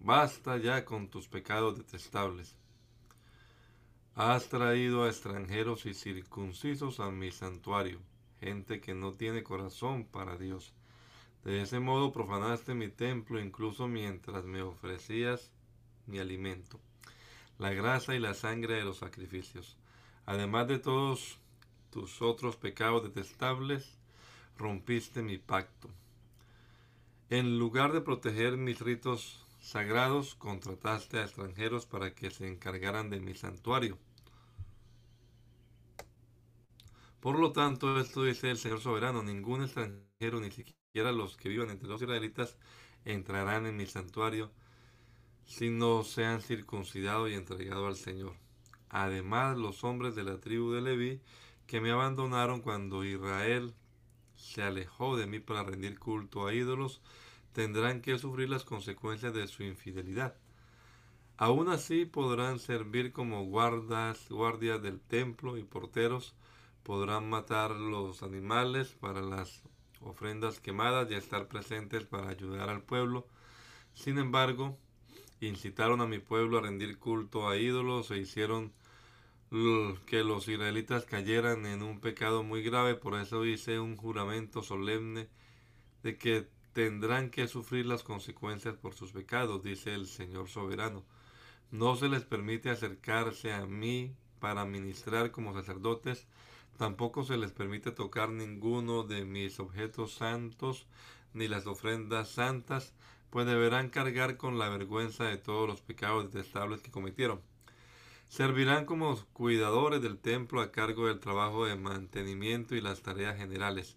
basta 0.00 0.56
ya 0.56 0.86
con 0.86 1.10
tus 1.10 1.28
pecados 1.28 1.76
detestables. 1.76 2.56
Has 4.14 4.48
traído 4.48 5.04
a 5.04 5.08
extranjeros 5.08 5.84
y 5.84 5.92
circuncisos 5.92 6.98
a 6.98 7.10
mi 7.10 7.30
santuario, 7.30 8.00
gente 8.40 8.80
que 8.80 8.94
no 8.94 9.12
tiene 9.12 9.42
corazón 9.42 10.06
para 10.06 10.38
Dios. 10.38 10.72
De 11.46 11.62
ese 11.62 11.78
modo 11.78 12.10
profanaste 12.10 12.74
mi 12.74 12.88
templo 12.88 13.38
incluso 13.38 13.86
mientras 13.86 14.44
me 14.46 14.62
ofrecías 14.62 15.52
mi 16.08 16.18
alimento, 16.18 16.80
la 17.56 17.72
grasa 17.72 18.16
y 18.16 18.18
la 18.18 18.34
sangre 18.34 18.74
de 18.74 18.84
los 18.84 18.96
sacrificios. 18.96 19.76
Además 20.24 20.66
de 20.66 20.80
todos 20.80 21.38
tus 21.90 22.20
otros 22.20 22.56
pecados 22.56 23.04
detestables, 23.04 23.96
rompiste 24.58 25.22
mi 25.22 25.38
pacto. 25.38 25.88
En 27.30 27.60
lugar 27.60 27.92
de 27.92 28.00
proteger 28.00 28.56
mis 28.56 28.80
ritos 28.80 29.46
sagrados, 29.60 30.34
contrataste 30.34 31.20
a 31.20 31.26
extranjeros 31.26 31.86
para 31.86 32.12
que 32.12 32.32
se 32.32 32.48
encargaran 32.48 33.08
de 33.08 33.20
mi 33.20 33.36
santuario. 33.36 33.98
Por 37.20 37.38
lo 37.38 37.52
tanto, 37.52 38.00
esto 38.00 38.24
dice 38.24 38.50
el 38.50 38.58
Señor 38.58 38.80
soberano, 38.80 39.22
ningún 39.22 39.62
extranjero, 39.62 40.40
ni 40.40 40.50
siquiera 40.50 40.75
los 41.02 41.36
que 41.36 41.48
vivan 41.48 41.70
entre 41.70 41.88
los 41.88 42.02
israelitas, 42.02 42.56
entrarán 43.04 43.66
en 43.66 43.76
mi 43.76 43.86
santuario 43.86 44.50
si 45.44 45.70
no 45.70 46.02
sean 46.02 46.40
circuncidados 46.40 47.30
y 47.30 47.34
entregados 47.34 47.86
al 47.86 47.96
Señor. 47.96 48.34
Además, 48.88 49.56
los 49.56 49.84
hombres 49.84 50.14
de 50.14 50.24
la 50.24 50.40
tribu 50.40 50.72
de 50.72 50.80
Leví 50.80 51.20
que 51.66 51.80
me 51.80 51.90
abandonaron 51.90 52.60
cuando 52.60 53.04
Israel 53.04 53.74
se 54.36 54.62
alejó 54.62 55.16
de 55.16 55.26
mí 55.26 55.40
para 55.40 55.64
rendir 55.64 55.98
culto 55.98 56.46
a 56.46 56.54
ídolos, 56.54 57.00
tendrán 57.52 58.02
que 58.02 58.18
sufrir 58.18 58.48
las 58.48 58.64
consecuencias 58.64 59.32
de 59.32 59.48
su 59.48 59.62
infidelidad. 59.62 60.36
Aún 61.38 61.68
así 61.68 62.06
podrán 62.06 62.58
servir 62.58 63.12
como 63.12 63.44
guardas, 63.44 64.28
guardias 64.28 64.82
del 64.82 65.00
templo 65.00 65.58
y 65.58 65.64
porteros, 65.64 66.34
podrán 66.82 67.28
matar 67.28 67.72
los 67.72 68.22
animales 68.22 68.94
para 69.00 69.20
las 69.20 69.62
ofrendas 70.00 70.60
quemadas 70.60 71.10
y 71.10 71.14
estar 71.14 71.48
presentes 71.48 72.04
para 72.04 72.28
ayudar 72.28 72.68
al 72.70 72.82
pueblo. 72.82 73.26
Sin 73.94 74.18
embargo, 74.18 74.78
incitaron 75.40 76.00
a 76.00 76.06
mi 76.06 76.18
pueblo 76.18 76.58
a 76.58 76.62
rendir 76.62 76.98
culto 76.98 77.48
a 77.48 77.56
ídolos 77.56 78.10
e 78.10 78.18
hicieron 78.18 78.72
que 80.06 80.24
los 80.24 80.48
israelitas 80.48 81.04
cayeran 81.04 81.66
en 81.66 81.82
un 81.82 82.00
pecado 82.00 82.42
muy 82.42 82.62
grave, 82.62 82.94
por 82.94 83.18
eso 83.18 83.44
hice 83.44 83.78
un 83.78 83.96
juramento 83.96 84.62
solemne 84.62 85.28
de 86.02 86.18
que 86.18 86.48
tendrán 86.72 87.30
que 87.30 87.48
sufrir 87.48 87.86
las 87.86 88.02
consecuencias 88.02 88.76
por 88.76 88.94
sus 88.94 89.12
pecados, 89.12 89.62
dice 89.62 89.94
el 89.94 90.06
Señor 90.06 90.48
soberano. 90.48 91.04
No 91.70 91.96
se 91.96 92.08
les 92.08 92.24
permite 92.24 92.70
acercarse 92.70 93.52
a 93.52 93.66
mí 93.66 94.14
para 94.40 94.64
ministrar 94.64 95.30
como 95.30 95.54
sacerdotes, 95.54 96.26
tampoco 96.76 97.24
se 97.24 97.36
les 97.36 97.52
permite 97.52 97.90
tocar 97.90 98.30
ninguno 98.30 99.02
de 99.02 99.24
mis 99.24 99.58
objetos 99.60 100.14
santos 100.14 100.86
ni 101.34 101.48
las 101.48 101.66
ofrendas 101.66 102.28
santas, 102.28 102.94
pues 103.30 103.46
deberán 103.46 103.90
cargar 103.90 104.36
con 104.36 104.58
la 104.58 104.68
vergüenza 104.68 105.24
de 105.24 105.36
todos 105.36 105.68
los 105.68 105.80
pecados 105.80 106.32
detestables 106.32 106.80
que 106.80 106.90
cometieron. 106.90 107.40
Servirán 108.28 108.86
como 108.86 109.16
cuidadores 109.32 110.02
del 110.02 110.18
templo 110.18 110.60
a 110.60 110.72
cargo 110.72 111.06
del 111.06 111.20
trabajo 111.20 111.66
de 111.66 111.76
mantenimiento 111.76 112.74
y 112.74 112.80
las 112.80 113.02
tareas 113.02 113.36
generales. 113.36 113.96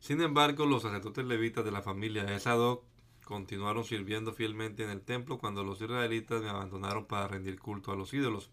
Sin 0.00 0.20
embargo, 0.20 0.66
los 0.66 0.82
sacerdotes 0.82 1.24
levitas 1.24 1.64
de 1.64 1.72
la 1.72 1.82
familia 1.82 2.24
de 2.24 2.38
Sadoc 2.38 2.84
continuaron 3.24 3.84
sirviendo 3.84 4.32
fielmente 4.32 4.84
en 4.84 4.90
el 4.90 5.02
templo 5.02 5.38
cuando 5.38 5.64
los 5.64 5.80
israelitas 5.80 6.40
me 6.42 6.48
abandonaron 6.48 7.04
para 7.06 7.28
rendir 7.28 7.58
culto 7.58 7.92
a 7.92 7.96
los 7.96 8.14
ídolos. 8.14 8.50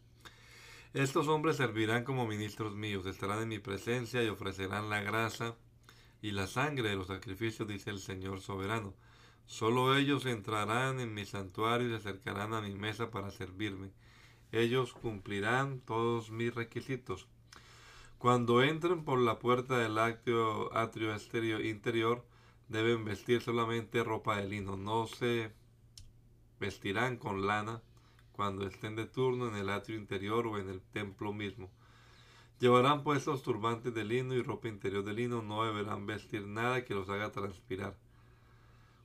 Estos 0.95 1.27
hombres 1.27 1.57
servirán 1.57 2.05
como 2.05 2.25
ministros 2.25 2.73
míos, 2.73 3.05
estarán 3.05 3.41
en 3.41 3.49
mi 3.49 3.59
presencia 3.59 4.23
y 4.23 4.29
ofrecerán 4.29 4.89
la 4.89 5.01
grasa 5.01 5.57
y 6.21 6.31
la 6.31 6.47
sangre 6.47 6.87
de 6.87 6.95
los 6.95 7.07
sacrificios, 7.07 7.67
dice 7.67 7.89
el 7.89 7.99
Señor 7.99 8.39
soberano. 8.39 8.93
Solo 9.45 9.97
ellos 9.97 10.25
entrarán 10.25 11.01
en 11.01 11.13
mi 11.13 11.25
santuario 11.25 11.89
y 11.89 11.89
se 11.89 11.97
acercarán 11.97 12.53
a 12.53 12.61
mi 12.61 12.75
mesa 12.75 13.11
para 13.11 13.29
servirme. 13.29 13.91
Ellos 14.53 14.93
cumplirán 14.93 15.81
todos 15.81 16.31
mis 16.31 16.55
requisitos. 16.55 17.27
Cuando 18.17 18.63
entren 18.63 19.03
por 19.03 19.19
la 19.19 19.37
puerta 19.37 19.77
del 19.77 19.97
atrio, 19.97 20.71
exterior, 21.13 21.65
interior, 21.65 22.23
deben 22.69 23.03
vestir 23.03 23.41
solamente 23.41 24.01
ropa 24.01 24.37
de 24.37 24.47
lino. 24.47 24.77
No 24.77 25.07
se 25.07 25.51
vestirán 26.57 27.17
con 27.17 27.45
lana 27.45 27.81
cuando 28.35 28.67
estén 28.67 28.95
de 28.95 29.05
turno 29.05 29.47
en 29.47 29.55
el 29.55 29.69
atrio 29.69 29.97
interior 29.97 30.45
o 30.47 30.57
en 30.57 30.69
el 30.69 30.81
templo 30.81 31.31
mismo. 31.31 31.69
Llevarán 32.59 33.03
puestos 33.03 33.43
turbantes 33.43 33.93
de 33.93 34.03
lino 34.03 34.33
y 34.33 34.41
ropa 34.41 34.67
interior 34.67 35.03
de 35.03 35.13
lino. 35.13 35.41
No 35.41 35.63
deberán 35.63 36.05
vestir 36.05 36.45
nada 36.45 36.83
que 36.83 36.93
los 36.93 37.09
haga 37.09 37.31
transpirar. 37.31 37.95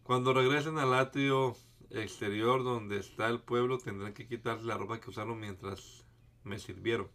Cuando 0.02 0.32
regresen 0.32 0.78
al 0.78 0.94
atrio 0.94 1.56
exterior 1.90 2.64
donde 2.64 2.98
está 2.98 3.28
el 3.28 3.40
pueblo, 3.40 3.78
tendrán 3.78 4.14
que 4.14 4.26
quitarse 4.26 4.64
la 4.64 4.76
ropa 4.76 5.00
que 5.00 5.10
usaron 5.10 5.38
mientras 5.38 6.04
me 6.44 6.58
sirvieron. 6.58 7.08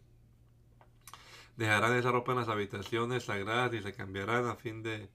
Dejarán 1.56 1.96
esa 1.96 2.12
ropa 2.12 2.32
en 2.32 2.38
las 2.38 2.48
habitaciones 2.48 3.24
sagradas 3.24 3.72
y 3.74 3.82
se 3.82 3.94
cambiarán 3.94 4.46
a 4.46 4.56
fin 4.56 4.82
de 4.82 5.08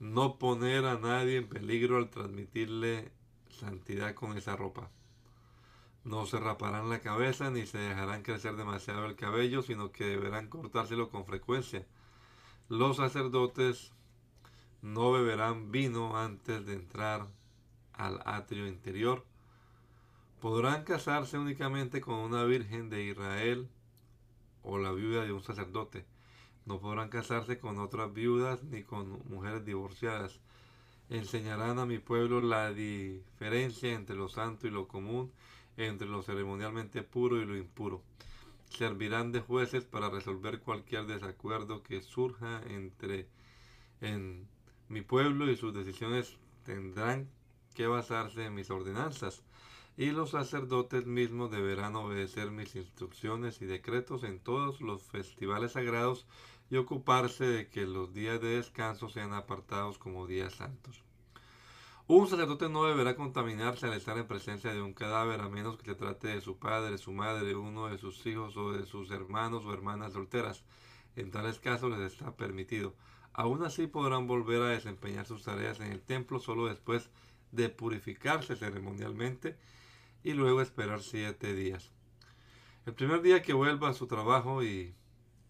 no 0.00 0.38
poner 0.38 0.84
a 0.84 0.98
nadie 0.98 1.36
en 1.36 1.48
peligro 1.48 1.96
al 1.96 2.10
transmitirle 2.10 3.12
santidad 3.48 4.14
con 4.14 4.36
esa 4.36 4.56
ropa. 4.56 4.90
No 6.04 6.26
se 6.26 6.40
raparán 6.40 6.90
la 6.90 7.00
cabeza 7.00 7.50
ni 7.50 7.66
se 7.66 7.78
dejarán 7.78 8.22
crecer 8.22 8.56
demasiado 8.56 9.06
el 9.06 9.14
cabello, 9.14 9.62
sino 9.62 9.92
que 9.92 10.04
deberán 10.04 10.48
cortárselo 10.48 11.10
con 11.10 11.24
frecuencia. 11.24 11.86
Los 12.68 12.96
sacerdotes 12.96 13.92
no 14.82 15.12
beberán 15.12 15.70
vino 15.70 16.16
antes 16.16 16.66
de 16.66 16.74
entrar 16.74 17.28
al 17.92 18.20
atrio 18.24 18.66
interior. 18.66 19.24
Podrán 20.40 20.82
casarse 20.82 21.38
únicamente 21.38 22.00
con 22.00 22.16
una 22.16 22.42
virgen 22.44 22.90
de 22.90 23.04
Israel 23.04 23.68
o 24.64 24.78
la 24.78 24.90
viuda 24.90 25.24
de 25.24 25.32
un 25.32 25.42
sacerdote. 25.42 26.04
No 26.66 26.80
podrán 26.80 27.10
casarse 27.10 27.58
con 27.58 27.78
otras 27.78 28.12
viudas 28.12 28.64
ni 28.64 28.82
con 28.82 29.22
mujeres 29.28 29.64
divorciadas. 29.64 30.40
Enseñarán 31.10 31.78
a 31.78 31.86
mi 31.86 31.98
pueblo 31.98 32.40
la 32.40 32.72
diferencia 32.72 33.92
entre 33.92 34.16
lo 34.16 34.28
santo 34.28 34.66
y 34.66 34.70
lo 34.70 34.88
común, 34.88 35.32
entre 35.76 36.08
lo 36.08 36.22
ceremonialmente 36.22 37.02
puro 37.02 37.40
y 37.40 37.44
lo 37.44 37.56
impuro. 37.56 38.02
Servirán 38.68 39.32
de 39.32 39.40
jueces 39.40 39.84
para 39.84 40.10
resolver 40.10 40.60
cualquier 40.60 41.06
desacuerdo 41.06 41.82
que 41.82 42.02
surja 42.02 42.62
entre 42.68 43.26
en 44.00 44.48
mi 44.88 45.02
pueblo 45.02 45.50
y 45.50 45.56
sus 45.56 45.74
decisiones 45.74 46.36
tendrán 46.64 47.28
que 47.74 47.86
basarse 47.86 48.44
en 48.44 48.54
mis 48.54 48.70
ordenanzas, 48.70 49.42
y 49.96 50.10
los 50.10 50.30
sacerdotes 50.30 51.06
mismos 51.06 51.50
deberán 51.50 51.96
obedecer 51.96 52.50
mis 52.50 52.74
instrucciones 52.76 53.60
y 53.60 53.66
decretos 53.66 54.24
en 54.24 54.40
todos 54.40 54.80
los 54.80 55.02
festivales 55.02 55.72
sagrados 55.72 56.26
y 56.70 56.76
ocuparse 56.76 57.44
de 57.44 57.68
que 57.68 57.86
los 57.86 58.14
días 58.14 58.40
de 58.40 58.56
descanso 58.56 59.10
sean 59.10 59.34
apartados 59.34 59.98
como 59.98 60.26
días 60.26 60.54
santos. 60.54 61.01
Un 62.08 62.26
sacerdote 62.26 62.68
no 62.68 62.84
deberá 62.84 63.14
contaminarse 63.14 63.86
al 63.86 63.94
estar 63.94 64.18
en 64.18 64.26
presencia 64.26 64.74
de 64.74 64.82
un 64.82 64.92
cadáver 64.92 65.40
a 65.40 65.48
menos 65.48 65.78
que 65.78 65.84
se 65.84 65.94
trate 65.94 66.28
de 66.28 66.40
su 66.40 66.58
padre, 66.58 66.98
su 66.98 67.12
madre, 67.12 67.54
uno 67.54 67.86
de 67.86 67.96
sus 67.96 68.26
hijos 68.26 68.56
o 68.56 68.72
de 68.72 68.84
sus 68.86 69.10
hermanos 69.12 69.64
o 69.64 69.72
hermanas 69.72 70.12
solteras. 70.12 70.64
En 71.14 71.30
tales 71.30 71.60
casos 71.60 71.96
les 71.96 72.12
está 72.12 72.34
permitido. 72.34 72.94
Aún 73.32 73.62
así 73.62 73.86
podrán 73.86 74.26
volver 74.26 74.62
a 74.62 74.70
desempeñar 74.70 75.26
sus 75.26 75.44
tareas 75.44 75.78
en 75.78 75.92
el 75.92 76.02
templo 76.02 76.40
solo 76.40 76.66
después 76.66 77.08
de 77.52 77.68
purificarse 77.68 78.56
ceremonialmente 78.56 79.56
y 80.24 80.32
luego 80.32 80.60
esperar 80.60 81.02
siete 81.02 81.54
días. 81.54 81.92
El 82.84 82.94
primer 82.94 83.22
día 83.22 83.42
que 83.42 83.52
vuelva 83.52 83.90
a 83.90 83.94
su 83.94 84.08
trabajo 84.08 84.64
y 84.64 84.94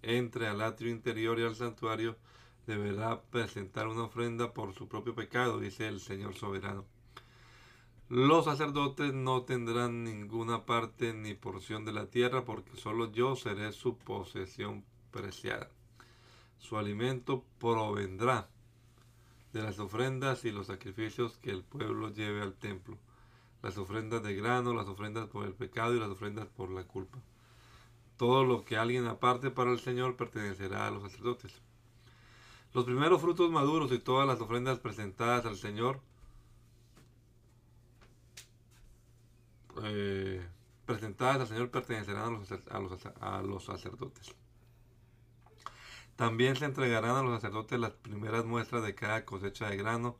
entre 0.03 0.49
al 0.49 0.61
atrio 0.61 0.91
interior 0.91 1.38
y 1.38 1.45
al 1.45 1.55
santuario, 1.57 2.19
deberá 2.66 3.22
presentar 3.22 3.88
una 3.88 4.05
ofrenda 4.05 4.53
por 4.53 4.75
su 4.75 4.88
propio 4.88 5.14
pecado, 5.14 5.59
dice 5.59 5.88
el 5.88 6.01
Señor 6.01 6.35
soberano. 6.35 6.85
Los 8.09 8.44
sacerdotes 8.44 9.14
no 9.14 9.42
tendrán 9.42 10.05
ninguna 10.05 10.66
parte 10.66 11.14
ni 11.14 11.35
porción 11.35 11.85
de 11.85 11.92
la 11.92 12.07
tierra, 12.07 12.44
porque 12.44 12.77
solo 12.77 13.11
yo 13.11 13.37
seré 13.37 13.72
su 13.72 13.96
posesión 13.96 14.85
preciada 15.11 15.70
su 16.62 16.79
alimento 16.79 17.44
provendrá 17.59 18.48
de 19.53 19.62
las 19.62 19.81
ofrendas 19.81 20.44
y 20.44 20.53
los 20.53 20.68
sacrificios 20.68 21.37
que 21.38 21.51
el 21.51 21.64
pueblo 21.64 22.11
lleve 22.11 22.40
al 22.40 22.55
templo, 22.55 22.96
las 23.62 23.77
ofrendas 23.79 24.22
de 24.22 24.37
grano, 24.37 24.72
las 24.72 24.87
ofrendas 24.87 25.27
por 25.27 25.44
el 25.44 25.55
pecado 25.55 25.94
y 25.96 25.98
las 26.01 26.09
ofrendas 26.09 26.46
por 26.46 26.70
la 26.70 26.85
culpa. 26.85 27.18
Todo 28.16 28.44
lo 28.44 28.64
que 28.64 28.77
alguien 28.77 29.09
aparte 29.09 29.51
para 29.51 29.72
el 29.72 29.81
Señor 29.81 30.16
pertenecerá 30.16 30.87
a 30.87 30.92
los 30.92 31.03
sacerdotes. 31.03 31.61
Los 32.75 32.85
primeros 32.85 33.21
frutos 33.21 33.51
maduros 33.51 33.93
y 33.93 33.99
todas 33.99 34.27
las 34.27 34.41
ofrendas 34.41 34.79
presentadas 34.79 35.45
al 35.45 35.57
Señor 35.57 36.01
eh, 39.83 40.47
presentadas 40.87 41.41
al 41.41 41.49
Señor 41.49 41.71
pertenecerán 41.71 42.45
a 42.71 42.79
los, 42.79 43.07
a 43.21 43.43
los 43.43 43.65
sacerdotes. 43.65 44.35
También 46.17 46.57
se 46.57 46.67
entregarán 46.67 47.17
a 47.17 47.23
los 47.23 47.41
sacerdotes 47.41 47.79
las 47.79 47.93
primeras 47.93 48.45
muestras 48.45 48.83
de 48.85 48.95
cada 48.95 49.25
cosecha 49.25 49.69
de 49.69 49.77
grano 49.77 50.17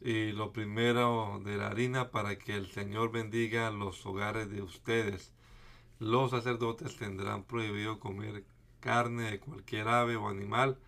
y 0.00 0.32
lo 0.32 0.52
primero 0.52 1.40
de 1.44 1.56
la 1.56 1.68
harina 1.68 2.10
para 2.10 2.38
que 2.38 2.54
el 2.54 2.70
Señor 2.70 3.10
bendiga 3.10 3.70
los 3.70 4.04
hogares 4.04 4.50
de 4.50 4.62
ustedes. 4.62 5.32
Los 5.98 6.30
sacerdotes 6.30 6.96
tendrán 6.96 7.44
prohibido 7.44 8.00
comer 8.00 8.44
carne 8.80 9.30
de 9.30 9.40
cualquier 9.40 9.88
ave 9.88 10.16
o 10.16 10.28
animal 10.28 10.78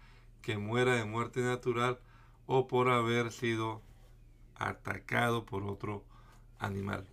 que 0.47 0.59
muera 0.59 0.95
de 0.95 1.05
muerte 1.05 1.41
natural 1.41 1.99
o 2.47 2.69
por 2.69 2.89
haber 2.89 3.33
sido 3.33 3.83
atacado 4.55 5.45
por 5.45 5.65
otro 5.65 6.05
animal. 6.61 7.05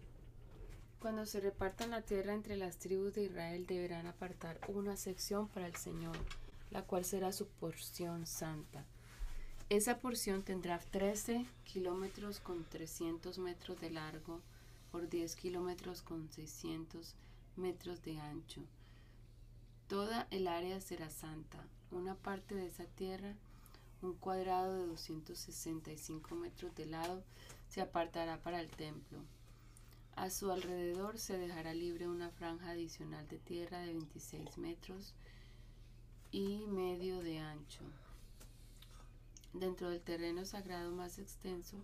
Cuando 0.99 1.25
se 1.25 1.39
repartan 1.39 1.89
la 1.89 2.03
tierra 2.03 2.35
entre 2.35 2.57
las 2.57 2.77
tribus 2.77 3.15
de 3.15 3.23
Israel 3.23 3.65
deberán 3.65 4.05
apartar 4.05 4.59
una 4.67 4.97
sección 4.97 5.47
para 5.47 5.65
el 5.65 5.75
Señor 5.75 6.15
la 6.69 6.83
cual 6.83 7.05
será 7.05 7.31
su 7.31 7.47
porción 7.47 8.27
santa. 8.27 8.85
Esa 9.69 9.97
porción 9.97 10.43
tendrá 10.43 10.77
13 10.77 11.47
kilómetros 11.63 12.39
con 12.39 12.63
300 12.65 13.39
metros 13.39 13.81
de 13.81 13.89
largo 13.89 14.41
por 14.91 15.09
10 15.09 15.35
kilómetros 15.37 16.03
con 16.03 16.29
600 16.29 17.15
metros 17.55 18.03
de 18.03 18.19
ancho. 18.19 18.61
Toda 19.87 20.27
el 20.29 20.47
área 20.47 20.79
será 20.81 21.09
santa. 21.09 21.65
Una 21.93 22.15
parte 22.15 22.55
de 22.55 22.65
esa 22.65 22.85
tierra 22.85 23.35
un 24.01 24.15
cuadrado 24.15 24.73
de 24.73 24.87
265 24.87 26.35
metros 26.35 26.73
de 26.75 26.87
lado 26.87 27.23
se 27.69 27.81
apartará 27.81 28.41
para 28.41 28.59
el 28.59 28.69
templo. 28.71 29.19
A 30.15 30.31
su 30.31 30.51
alrededor 30.51 31.19
se 31.19 31.37
dejará 31.37 31.75
libre 31.75 32.09
una 32.09 32.31
franja 32.31 32.71
adicional 32.71 33.27
de 33.27 33.37
tierra 33.37 33.79
de 33.81 33.93
26 33.93 34.57
metros 34.57 35.13
y 36.31 36.65
medio 36.65 37.21
de 37.21 37.39
ancho. 37.39 37.83
Dentro 39.53 39.91
del 39.91 40.01
terreno 40.01 40.45
sagrado 40.45 40.91
más 40.91 41.19
extenso, 41.19 41.77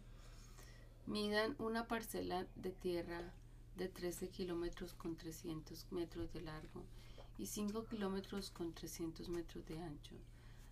midan 1.06 1.56
una 1.60 1.88
parcela 1.88 2.48
de 2.56 2.72
tierra 2.72 3.32
de 3.78 3.88
13 3.88 4.30
kilómetros 4.30 4.96
con 4.96 5.16
300 5.16 5.92
metros 5.92 6.34
de 6.34 6.42
largo 6.42 6.84
y 7.40 7.46
5 7.46 7.86
kilómetros 7.86 8.52
con 8.52 8.74
300 8.74 9.30
metros 9.30 9.66
de 9.66 9.80
ancho. 9.80 10.16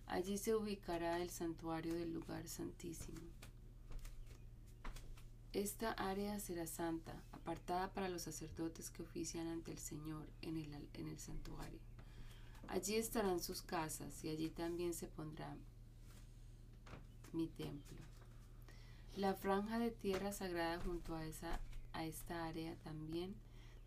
Allí 0.06 0.36
se 0.36 0.54
ubicará 0.54 1.20
el 1.20 1.30
santuario 1.30 1.94
del 1.94 2.12
lugar 2.12 2.46
santísimo. 2.46 3.20
Esta 5.54 5.92
área 5.92 6.38
será 6.40 6.66
santa, 6.66 7.22
apartada 7.32 7.90
para 7.94 8.10
los 8.10 8.22
sacerdotes 8.22 8.90
que 8.90 9.02
ofician 9.02 9.46
ante 9.46 9.72
el 9.72 9.78
Señor 9.78 10.26
en 10.42 10.58
el, 10.58 10.88
en 10.92 11.08
el 11.08 11.18
santuario. 11.18 11.80
Allí 12.68 12.96
estarán 12.96 13.40
sus 13.40 13.62
casas 13.62 14.22
y 14.22 14.28
allí 14.28 14.50
también 14.50 14.92
se 14.92 15.06
pondrá 15.06 15.56
mi 17.32 17.48
templo. 17.48 17.96
La 19.16 19.32
franja 19.32 19.78
de 19.78 19.90
tierra 19.90 20.32
sagrada 20.32 20.78
junto 20.80 21.14
a, 21.14 21.24
esa, 21.24 21.60
a 21.94 22.04
esta 22.04 22.44
área 22.44 22.76
también 22.84 23.34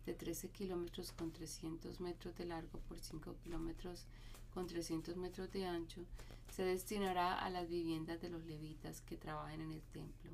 de 0.06 0.14
13 0.14 0.48
kilómetros 0.48 1.12
con 1.12 1.32
300 1.32 2.00
metros 2.00 2.36
de 2.36 2.46
largo 2.46 2.78
por 2.80 2.98
5 2.98 3.36
kilómetros 3.42 4.06
con 4.52 4.66
300 4.66 5.16
metros 5.16 5.50
de 5.52 5.66
ancho, 5.66 6.04
se 6.50 6.64
destinará 6.64 7.38
a 7.38 7.48
las 7.48 7.68
viviendas 7.68 8.20
de 8.20 8.28
los 8.28 8.44
levitas 8.44 9.00
que 9.00 9.16
trabajen 9.16 9.62
en 9.62 9.72
el 9.72 9.82
templo. 9.82 10.30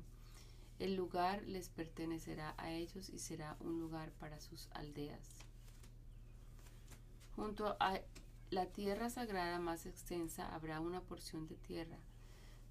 El 0.77 0.95
lugar 0.95 1.43
les 1.43 1.69
pertenecerá 1.69 2.55
a 2.57 2.71
ellos 2.71 3.09
y 3.09 3.19
será 3.19 3.55
un 3.59 3.79
lugar 3.79 4.11
para 4.13 4.39
sus 4.39 4.67
aldeas. 4.71 5.21
Junto 7.35 7.77
a 7.79 7.99
la 8.49 8.65
tierra 8.65 9.09
sagrada 9.09 9.59
más 9.59 9.85
extensa 9.85 10.53
habrá 10.53 10.79
una 10.79 11.01
porción 11.01 11.47
de 11.47 11.55
tierra 11.55 11.97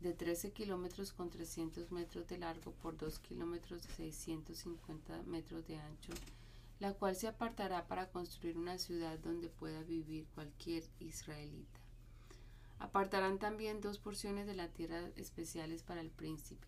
de 0.01 0.13
13 0.13 0.53
kilómetros 0.53 1.13
con 1.13 1.31
300 1.31 1.91
metros 1.91 2.29
de 2.29 2.39
largo 2.39 2.73
por 2.73 2.97
2 2.97 3.19
kilómetros 3.21 3.83
de 3.83 3.95
650 3.95 5.23
metros 5.25 5.67
de 5.67 5.79
ancho 5.79 6.13
la 6.81 6.95
cual 6.95 7.17
se 7.17 7.29
apartará 7.29 7.87
para 7.89 8.11
construir 8.11 8.57
una 8.57 8.79
ciudad 8.79 9.19
donde 9.19 9.49
pueda 9.49 9.83
vivir 9.83 10.27
cualquier 10.35 10.85
israelita. 11.01 11.81
Apartarán 12.79 13.39
también 13.39 13.81
dos 13.81 13.99
porciones 13.99 14.47
de 14.47 14.55
la 14.55 14.69
tierra 14.69 15.11
especiales 15.17 15.83
para 15.83 16.01
el 16.01 16.11
príncipe. 16.11 16.67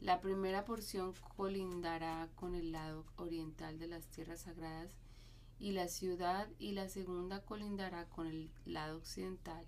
La 0.00 0.20
primera 0.20 0.64
porción 0.64 1.14
colindará 1.36 2.28
con 2.34 2.54
el 2.54 2.72
lado 2.72 3.04
oriental 3.16 3.78
de 3.78 3.86
las 3.86 4.06
tierras 4.08 4.40
sagradas 4.40 4.90
y 5.60 5.72
la 5.72 5.88
ciudad 5.88 6.48
y 6.58 6.72
la 6.72 6.88
segunda 6.88 7.42
colindará 7.44 8.08
con 8.08 8.26
el 8.26 8.50
lado 8.64 8.96
occidental, 8.96 9.66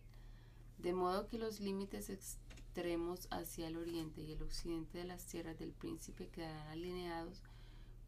de 0.79 0.95
modo 0.95 1.29
que 1.29 1.39
los 1.39 1.61
límites 1.61 2.09
extremos 2.09 3.29
hacia 3.31 3.69
el 3.69 3.77
oriente 3.77 4.23
y 4.23 4.33
el 4.33 4.43
occidente 4.43 4.99
de 4.99 5.05
las 5.05 5.27
tierras 5.27 5.59
del 5.59 5.73
príncipe 5.73 6.29
quedarán 6.29 6.69
alineados 6.69 7.43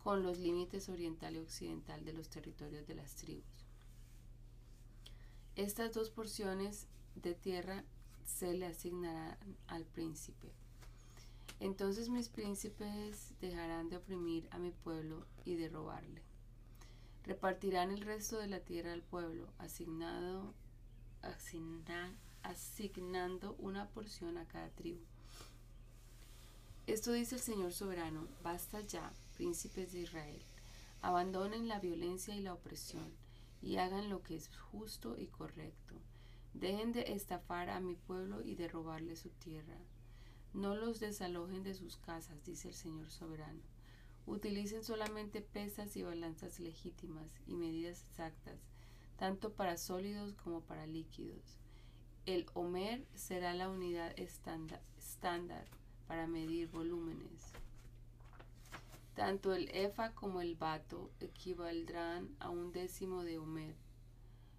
con 0.04 0.22
los 0.22 0.38
límites 0.38 0.90
oriental 0.90 1.34
y 1.34 1.38
occidental 1.38 2.04
de 2.04 2.12
los 2.12 2.28
territorios 2.28 2.86
de 2.86 2.94
las 2.94 3.14
tribus. 3.14 3.66
Estas 5.56 5.94
dos 5.94 6.10
porciones 6.10 6.86
de 7.14 7.34
tierra 7.34 7.84
se 8.26 8.52
le 8.52 8.66
asignarán 8.66 9.56
al 9.66 9.86
príncipe. 9.86 10.52
Entonces 11.58 12.10
mis 12.10 12.28
príncipes 12.28 13.32
dejarán 13.40 13.88
de 13.88 13.96
oprimir 13.96 14.46
a 14.50 14.58
mi 14.58 14.72
pueblo 14.72 15.26
y 15.46 15.54
de 15.54 15.70
robarle. 15.70 16.20
Repartirán 17.24 17.90
el 17.90 18.02
resto 18.02 18.38
de 18.38 18.48
la 18.48 18.60
tierra 18.60 18.92
al 18.92 19.02
pueblo, 19.02 19.48
asignando 19.56 20.52
una 23.58 23.88
porción 23.88 24.36
a 24.36 24.46
cada 24.46 24.68
tribu. 24.68 25.00
Esto 26.86 27.12
dice 27.12 27.36
el 27.36 27.40
Señor 27.40 27.72
soberano, 27.72 28.28
basta 28.42 28.82
ya, 28.82 29.10
príncipes 29.36 29.92
de 29.92 30.00
Israel, 30.00 30.42
abandonen 31.02 31.68
la 31.68 31.80
violencia 31.80 32.34
y 32.34 32.40
la 32.40 32.54
opresión 32.54 33.12
y 33.60 33.76
hagan 33.76 34.08
lo 34.08 34.22
que 34.22 34.36
es 34.36 34.48
justo 34.70 35.16
y 35.18 35.26
correcto. 35.26 35.94
Dejen 36.54 36.92
de 36.92 37.12
estafar 37.12 37.68
a 37.70 37.80
mi 37.80 37.94
pueblo 37.94 38.42
y 38.42 38.54
de 38.54 38.68
robarle 38.68 39.16
su 39.16 39.30
tierra. 39.30 39.76
No 40.52 40.76
los 40.76 41.00
desalojen 41.00 41.64
de 41.64 41.74
sus 41.74 41.96
casas, 41.96 42.44
dice 42.44 42.68
el 42.68 42.74
Señor 42.74 43.10
soberano. 43.10 43.60
Utilicen 44.26 44.84
solamente 44.84 45.40
pesas 45.40 45.96
y 45.96 46.02
balanzas 46.02 46.60
legítimas 46.60 47.28
y 47.46 47.54
medidas 47.54 48.04
exactas, 48.08 48.60
tanto 49.18 49.52
para 49.52 49.76
sólidos 49.76 50.34
como 50.34 50.60
para 50.60 50.86
líquidos. 50.86 51.58
El 52.24 52.46
Homer 52.54 53.04
será 53.14 53.52
la 53.52 53.68
unidad 53.68 54.18
estándar, 54.18 54.80
para 56.06 56.26
medir 56.26 56.68
volúmenes. 56.68 57.52
Tanto 59.14 59.54
el 59.54 59.68
efa 59.72 60.12
como 60.12 60.40
el 60.40 60.56
bato 60.56 61.12
equivaldrán 61.20 62.34
a 62.40 62.50
un 62.50 62.72
décimo 62.72 63.22
de 63.22 63.38
Homer, 63.38 63.76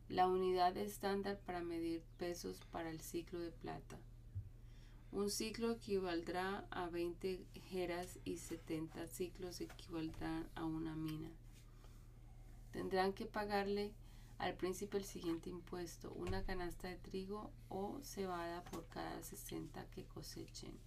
la 0.07 0.27
unidad 0.27 0.77
estándar 0.77 1.37
para 1.45 1.61
medir 1.61 2.03
pesos 2.17 2.61
para 2.71 2.89
el 2.89 3.01
ciclo 3.01 3.39
de 3.39 3.51
plata. 3.51 3.99
Un 5.11 5.29
ciclo 5.29 5.71
equivaldrá 5.71 6.65
a 6.69 6.87
20 6.87 7.45
jeras 7.69 8.17
y 8.23 8.37
70 8.37 9.07
ciclos 9.07 9.59
equivaldrán 9.59 10.49
a 10.55 10.63
una 10.63 10.95
mina. 10.95 11.31
Tendrán 12.71 13.11
que 13.11 13.25
pagarle 13.25 13.93
al 14.37 14.55
príncipe 14.55 14.97
el 14.97 15.05
siguiente 15.05 15.49
impuesto, 15.49 16.13
una 16.13 16.43
canasta 16.43 16.87
de 16.87 16.95
trigo 16.95 17.51
o 17.67 17.99
cebada 18.03 18.63
por 18.63 18.87
cada 18.87 19.21
60 19.21 19.85
que 19.91 20.05
cosechen 20.05 20.77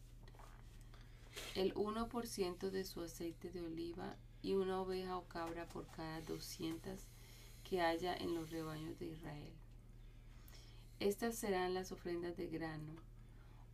el 1.54 1.74
1% 1.74 2.70
de 2.70 2.84
su 2.84 3.00
aceite 3.00 3.50
de 3.50 3.62
oliva 3.62 4.16
y 4.42 4.54
una 4.54 4.80
oveja 4.80 5.16
o 5.16 5.26
cabra 5.28 5.66
por 5.68 5.86
cada 5.88 6.20
200 6.22 7.00
que 7.64 7.80
haya 7.80 8.16
en 8.16 8.34
los 8.34 8.50
rebaños 8.50 8.98
de 8.98 9.06
Israel. 9.06 9.52
Estas 11.00 11.36
serán 11.36 11.74
las 11.74 11.92
ofrendas 11.92 12.36
de 12.36 12.48
grano, 12.48 12.94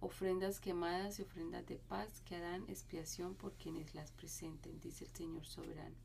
ofrendas 0.00 0.60
quemadas 0.60 1.18
y 1.18 1.22
ofrendas 1.22 1.66
de 1.66 1.76
paz 1.76 2.20
que 2.26 2.36
harán 2.36 2.68
expiación 2.68 3.34
por 3.34 3.52
quienes 3.54 3.94
las 3.94 4.10
presenten, 4.12 4.80
dice 4.80 5.04
el 5.06 5.12
Señor 5.12 5.46
soberano. 5.46 5.96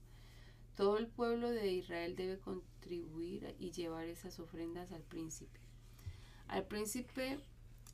Todo 0.75 0.97
el 0.97 1.07
pueblo 1.07 1.49
de 1.49 1.71
Israel 1.73 2.15
debe 2.15 2.39
contribuir 2.39 3.53
y 3.59 3.71
llevar 3.71 4.05
esas 4.05 4.39
ofrendas 4.39 4.93
al 4.93 5.03
príncipe. 5.03 5.59
Al 6.47 6.65
príncipe 6.65 7.39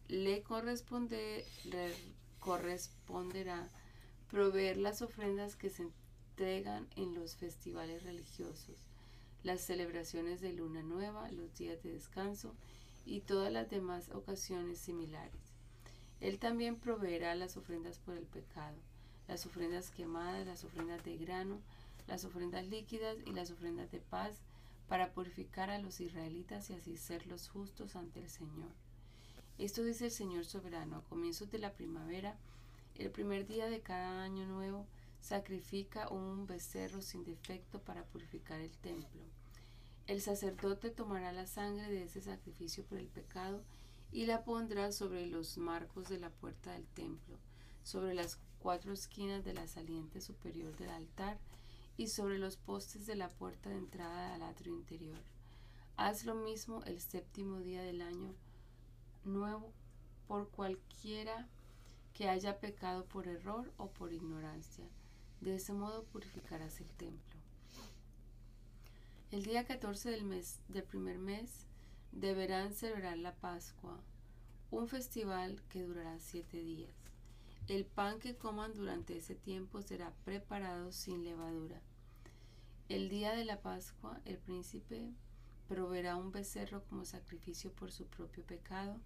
le 0.08 0.44
corresponde, 0.44 1.46
corresponderá 2.46 3.72
proveer 4.30 4.78
las 4.78 5.02
ofrendas 5.02 5.56
que 5.56 5.72
se 5.72 5.82
entregan 5.82 6.88
en 6.96 7.16
los 7.16 7.36
festivales 7.36 8.04
religiosos, 8.04 8.76
las 9.42 9.62
celebraciones 9.62 10.42
de 10.42 10.54
luna 10.54 10.84
nueva, 10.84 11.32
los 11.32 11.58
días 11.58 11.82
de 11.82 11.94
descanso 11.94 12.54
y 13.04 13.22
todas 13.22 13.52
las 13.52 13.72
demás 13.72 14.10
ocasiones 14.10 14.78
similares. 14.78 15.42
Él 16.22 16.38
también 16.38 16.76
proveerá 16.76 17.34
las 17.34 17.58
ofrendas 17.58 17.98
por 17.98 18.16
el 18.16 18.28
pecado, 18.28 18.78
las 19.28 19.48
ofrendas 19.48 19.90
quemadas, 19.90 20.46
las 20.46 20.64
ofrendas 20.64 21.04
de 21.04 21.18
grano, 21.18 21.62
las 22.06 22.26
ofrendas 22.26 22.68
líquidas 22.68 23.18
y 23.26 23.32
las 23.32 23.50
ofrendas 23.50 23.92
de 23.92 24.02
paz 24.02 24.36
para 24.88 25.14
purificar 25.14 25.72
a 25.72 25.80
los 25.80 26.00
israelitas 26.00 26.70
y 26.70 26.74
así 26.74 26.96
ser 26.96 27.26
los 27.26 27.50
justos 27.50 27.96
ante 27.96 28.20
el 28.20 28.30
Señor. 28.30 28.85
Esto 29.58 29.84
dice 29.84 30.06
el 30.06 30.12
Señor 30.12 30.44
soberano, 30.44 30.98
a 30.98 31.04
comienzos 31.04 31.50
de 31.50 31.60
la 31.60 31.72
primavera, 31.72 32.38
el 32.96 33.10
primer 33.10 33.48
día 33.48 33.70
de 33.70 33.80
cada 33.80 34.22
año 34.22 34.46
nuevo, 34.46 34.86
sacrifica 35.22 36.10
un 36.10 36.46
becerro 36.46 37.02
sin 37.02 37.24
defecto 37.24 37.80
para 37.80 38.04
purificar 38.04 38.60
el 38.60 38.76
templo. 38.78 39.22
El 40.08 40.22
sacerdote 40.22 40.92
tomará 40.92 41.32
la 41.32 41.48
sangre 41.48 41.90
de 41.90 42.04
ese 42.04 42.22
sacrificio 42.22 42.84
por 42.84 42.98
el 42.98 43.08
pecado 43.08 43.64
y 44.12 44.26
la 44.26 44.44
pondrá 44.44 44.92
sobre 44.92 45.26
los 45.26 45.58
marcos 45.58 46.10
de 46.10 46.20
la 46.20 46.30
puerta 46.30 46.74
del 46.74 46.86
templo, 46.88 47.38
sobre 47.84 48.14
las 48.14 48.38
cuatro 48.60 48.92
esquinas 48.92 49.46
de 49.46 49.54
la 49.54 49.68
saliente 49.68 50.20
superior 50.20 50.76
del 50.76 50.90
altar 50.90 51.40
y 51.98 52.10
sobre 52.10 52.40
los 52.40 52.58
postes 52.58 53.06
de 53.06 53.16
la 53.16 53.30
puerta 53.30 53.70
de 53.70 53.78
entrada 53.78 54.36
al 54.36 54.44
atrio 54.44 54.74
interior. 54.74 55.22
Haz 55.96 56.26
lo 56.26 56.36
mismo 56.36 56.84
el 56.84 57.00
séptimo 57.00 57.60
día 57.62 57.82
del 57.82 58.02
año 58.02 58.36
nuevo 59.26 59.74
por 60.28 60.50
cualquiera 60.50 61.48
que 62.14 62.30
haya 62.30 62.60
pecado 62.60 63.06
por 63.06 63.28
error 63.28 63.72
o 63.78 63.90
por 63.92 64.14
ignorancia. 64.14 64.86
De 65.42 65.56
ese 65.56 65.74
modo 65.74 66.04
purificarás 66.06 66.80
el 66.80 66.88
templo. 66.92 67.40
El 69.32 69.44
día 69.44 69.66
14 69.66 70.12
del, 70.12 70.24
mes, 70.24 70.62
del 70.70 70.84
primer 70.84 71.20
mes 71.20 71.66
deberán 72.12 72.74
celebrar 72.74 73.18
la 73.18 73.36
Pascua, 73.36 74.00
un 74.72 74.88
festival 74.88 75.62
que 75.70 75.84
durará 75.84 76.20
siete 76.20 76.58
días. 76.58 76.96
El 77.68 77.86
pan 77.86 78.20
que 78.20 78.38
coman 78.38 78.74
durante 78.74 79.18
ese 79.18 79.36
tiempo 79.36 79.82
será 79.82 80.14
preparado 80.24 80.92
sin 80.92 81.24
levadura. 81.24 81.82
El 82.88 83.10
día 83.10 83.34
de 83.34 83.44
la 83.44 83.60
Pascua, 83.62 84.22
el 84.26 84.38
príncipe 84.38 85.12
proveerá 85.68 86.16
un 86.16 86.32
becerro 86.32 86.84
como 86.84 87.04
sacrificio 87.06 87.72
por 87.74 87.92
su 87.92 88.06
propio 88.06 88.44
pecado 88.46 89.02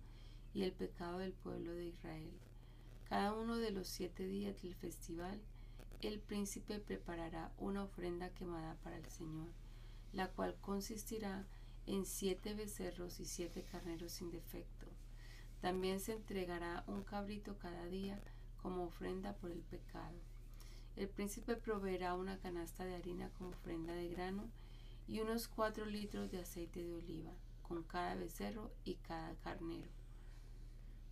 y 0.59 0.63
el 0.63 0.73
pecado 0.73 1.19
del 1.19 1.31
pueblo 1.31 1.73
de 1.73 1.85
Israel. 1.85 2.37
Cada 3.05 3.33
uno 3.33 3.59
de 3.59 3.71
los 3.71 3.87
siete 3.87 4.27
días 4.27 4.61
del 4.61 4.75
festival, 4.75 5.39
el 6.01 6.19
príncipe 6.19 6.79
preparará 6.79 7.53
una 7.57 7.85
ofrenda 7.85 8.31
quemada 8.31 8.75
para 8.83 8.97
el 8.97 9.05
Señor, 9.05 9.47
la 10.11 10.27
cual 10.27 10.57
consistirá 10.59 11.47
en 11.85 12.05
siete 12.05 12.55
becerros 12.55 13.21
y 13.21 13.25
siete 13.25 13.63
carneros 13.63 14.11
sin 14.11 14.31
defecto. 14.31 14.87
También 15.61 16.01
se 16.01 16.11
entregará 16.11 16.83
un 16.87 17.03
cabrito 17.03 17.57
cada 17.57 17.85
día 17.85 18.21
como 18.61 18.83
ofrenda 18.83 19.37
por 19.37 19.51
el 19.51 19.61
pecado. 19.61 20.19
El 20.97 21.07
príncipe 21.07 21.55
proveerá 21.55 22.15
una 22.15 22.37
canasta 22.37 22.83
de 22.83 22.95
harina 22.95 23.29
como 23.37 23.51
ofrenda 23.51 23.93
de 23.93 24.09
grano 24.09 24.49
y 25.07 25.21
unos 25.21 25.47
cuatro 25.47 25.85
litros 25.85 26.29
de 26.31 26.41
aceite 26.41 26.83
de 26.83 26.95
oliva 26.95 27.31
con 27.61 27.83
cada 27.83 28.15
becerro 28.15 28.73
y 28.83 28.95
cada 28.95 29.35
carnero. 29.35 29.98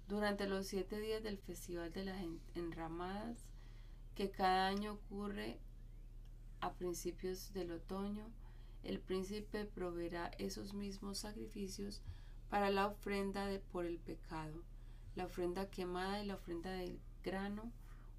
Durante 0.07 0.47
los 0.47 0.67
siete 0.67 1.01
días 1.01 1.21
del 1.21 1.37
Festival 1.37 1.91
de 1.91 2.05
las 2.05 2.23
Enramadas, 2.55 3.43
que 4.15 4.31
cada 4.31 4.67
año 4.67 4.93
ocurre 4.93 5.59
a 6.61 6.71
principios 6.71 7.51
del 7.53 7.73
otoño, 7.73 8.31
el 8.83 9.01
príncipe 9.01 9.65
proveerá 9.65 10.31
esos 10.37 10.73
mismos 10.73 11.17
sacrificios 11.17 12.01
para 12.49 12.69
la 12.69 12.87
ofrenda 12.87 13.47
de, 13.47 13.59
por 13.59 13.85
el 13.85 13.97
pecado, 13.97 14.63
la 15.17 15.25
ofrenda 15.25 15.69
quemada 15.69 16.23
y 16.23 16.25
la 16.25 16.35
ofrenda 16.35 16.71
del 16.71 16.97
grano, 17.21 17.69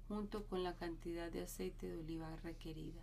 junto 0.07 0.45
con 0.45 0.63
la 0.63 0.75
cantidad 0.75 1.31
de 1.31 1.41
aceite 1.41 1.87
de 1.87 1.97
oliva 1.97 2.35
requerida. 2.43 3.01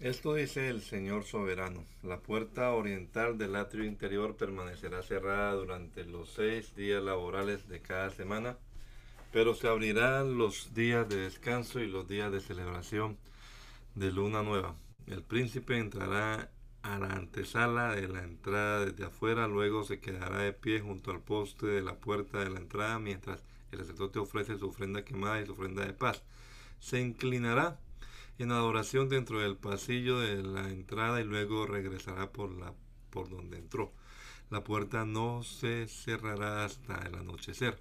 Esto 0.00 0.34
dice 0.34 0.68
el 0.68 0.80
Señor 0.82 1.24
soberano. 1.24 1.84
La 2.04 2.20
puerta 2.20 2.70
oriental 2.70 3.36
del 3.36 3.56
atrio 3.56 3.84
interior 3.84 4.36
permanecerá 4.36 5.02
cerrada 5.02 5.54
durante 5.54 6.04
los 6.04 6.28
seis 6.28 6.76
días 6.76 7.02
laborales 7.02 7.68
de 7.68 7.80
cada 7.80 8.10
semana, 8.10 8.56
pero 9.32 9.56
se 9.56 9.66
abrirán 9.66 10.38
los 10.38 10.72
días 10.72 11.08
de 11.08 11.16
descanso 11.16 11.80
y 11.80 11.88
los 11.88 12.06
días 12.06 12.30
de 12.30 12.40
celebración 12.40 13.18
de 13.96 14.12
luna 14.12 14.44
nueva. 14.44 14.76
El 15.08 15.24
príncipe 15.24 15.76
entrará 15.76 16.48
a 16.82 16.98
la 17.00 17.14
antesala 17.14 17.96
de 17.96 18.06
la 18.06 18.22
entrada 18.22 18.86
desde 18.86 19.04
afuera, 19.04 19.48
luego 19.48 19.82
se 19.82 19.98
quedará 19.98 20.42
de 20.42 20.52
pie 20.52 20.78
junto 20.78 21.10
al 21.10 21.22
poste 21.22 21.66
de 21.66 21.82
la 21.82 21.96
puerta 21.96 22.38
de 22.38 22.50
la 22.50 22.60
entrada 22.60 23.00
mientras 23.00 23.42
el 23.72 23.80
sacerdote 23.80 24.20
ofrece 24.20 24.58
su 24.58 24.68
ofrenda 24.68 25.04
quemada 25.04 25.40
y 25.40 25.46
su 25.46 25.54
ofrenda 25.54 25.84
de 25.84 25.92
paz. 25.92 26.22
Se 26.78 27.00
inclinará 27.00 27.80
en 28.38 28.52
adoración 28.52 29.08
dentro 29.08 29.40
del 29.40 29.56
pasillo 29.56 30.20
de 30.20 30.42
la 30.42 30.68
entrada 30.70 31.20
y 31.20 31.24
luego 31.24 31.66
regresará 31.66 32.30
por 32.30 32.52
la 32.52 32.74
por 33.10 33.28
donde 33.28 33.58
entró. 33.58 33.92
La 34.50 34.64
puerta 34.64 35.04
no 35.04 35.42
se 35.42 35.88
cerrará 35.88 36.64
hasta 36.64 37.06
el 37.06 37.14
anochecer. 37.14 37.80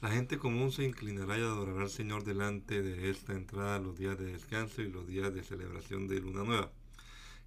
La 0.00 0.10
gente 0.10 0.38
común 0.38 0.72
se 0.72 0.84
inclinará 0.84 1.36
y 1.38 1.42
adorará 1.42 1.82
al 1.82 1.90
Señor 1.90 2.24
delante 2.24 2.80
de 2.80 3.10
esta 3.10 3.34
entrada 3.34 3.78
los 3.78 3.98
días 3.98 4.18
de 4.18 4.32
descanso 4.32 4.80
y 4.80 4.90
los 4.90 5.06
días 5.06 5.34
de 5.34 5.42
celebración 5.42 6.08
de 6.08 6.20
luna 6.20 6.42
nueva. 6.42 6.70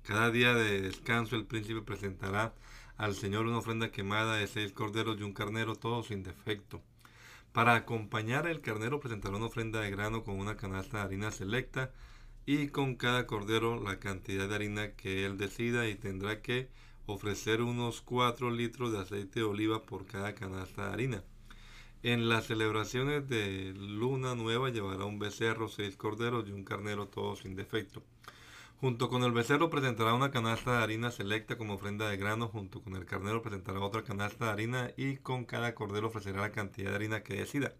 Cada 0.04 0.30
día 0.30 0.54
de 0.54 0.82
descanso 0.82 1.36
el 1.36 1.46
príncipe 1.46 1.82
presentará 1.82 2.54
al 2.98 3.16
Señor 3.16 3.48
una 3.48 3.58
ofrenda 3.58 3.90
quemada 3.90 4.36
de 4.36 4.48
seis 4.48 4.72
corderos 4.72 5.20
y 5.20 5.24
un 5.24 5.34
carnero, 5.34 5.76
todo 5.76 6.04
sin 6.04 6.22
defecto. 6.22 6.82
Para 7.54 7.74
acompañar 7.76 8.46
el 8.48 8.62
carnero 8.62 9.00
presentará 9.00 9.38
una 9.38 9.48
ofrenda 9.48 9.82
de 9.82 9.90
grano 9.90 10.24
con 10.24 10.40
una 10.40 10.58
canasta 10.58 10.98
de 10.98 11.04
harina 11.04 11.32
selecta 11.32 11.92
y 12.46 12.68
con 12.68 12.96
cada 12.96 13.26
cordero 13.28 13.82
la 13.82 14.00
cantidad 14.00 14.50
de 14.50 14.56
harina 14.56 14.92
que 14.94 15.26
él 15.26 15.38
decida 15.38 15.88
y 15.88 15.96
tendrá 15.96 16.42
que 16.42 16.70
ofrecer 17.06 17.62
unos 17.62 18.02
4 18.02 18.52
litros 18.52 18.92
de 18.92 19.00
aceite 19.00 19.40
de 19.42 19.46
oliva 19.46 19.84
por 19.84 20.06
cada 20.06 20.36
canasta 20.36 20.88
de 20.88 20.94
harina. 20.94 21.24
En 22.02 22.28
las 22.28 22.48
celebraciones 22.48 23.30
de 23.30 23.74
luna 23.74 24.36
nueva 24.36 24.70
llevará 24.70 25.06
un 25.06 25.20
becerro, 25.20 25.70
seis 25.70 25.96
corderos 25.96 26.48
y 26.50 26.52
un 26.52 26.66
carnero 26.66 27.08
todo 27.08 27.38
sin 27.38 27.56
defecto. 27.56 28.04
Junto 28.82 29.08
con 29.08 29.24
el 29.24 29.32
becerro 29.32 29.70
presentará 29.70 30.14
una 30.14 30.30
canasta 30.30 30.78
de 30.78 30.84
harina 30.84 31.12
selecta 31.12 31.58
como 31.58 31.76
ofrenda 31.76 32.10
de 32.10 32.18
grano, 32.18 32.50
junto 32.50 32.82
con 32.82 32.98
el 32.98 33.06
carnero 33.06 33.42
presentará 33.42 33.80
otra 33.80 34.04
canasta 34.04 34.48
de 34.48 34.52
harina 34.52 34.92
y 34.98 35.16
con 35.16 35.46
cada 35.46 35.74
cordero 35.74 36.08
ofrecerá 36.08 36.42
la 36.42 36.52
cantidad 36.52 36.90
de 36.90 36.96
harina 36.98 37.24
que 37.24 37.36
decida. 37.36 37.74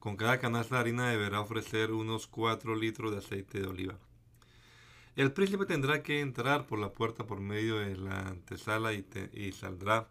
Con 0.00 0.16
cada 0.16 0.38
canasta 0.38 0.76
de 0.76 0.80
harina 0.80 1.10
deberá 1.10 1.40
ofrecer 1.40 1.92
unos 1.92 2.26
4 2.26 2.74
litros 2.74 3.12
de 3.12 3.18
aceite 3.18 3.60
de 3.60 3.66
oliva. 3.66 3.98
El 5.14 5.30
príncipe 5.32 5.66
tendrá 5.66 6.02
que 6.02 6.20
entrar 6.20 6.66
por 6.66 6.78
la 6.78 6.90
puerta 6.90 7.26
por 7.26 7.40
medio 7.40 7.78
de 7.78 7.98
la 7.98 8.28
antesala 8.28 8.94
y, 8.94 9.52
saldrá 9.52 10.08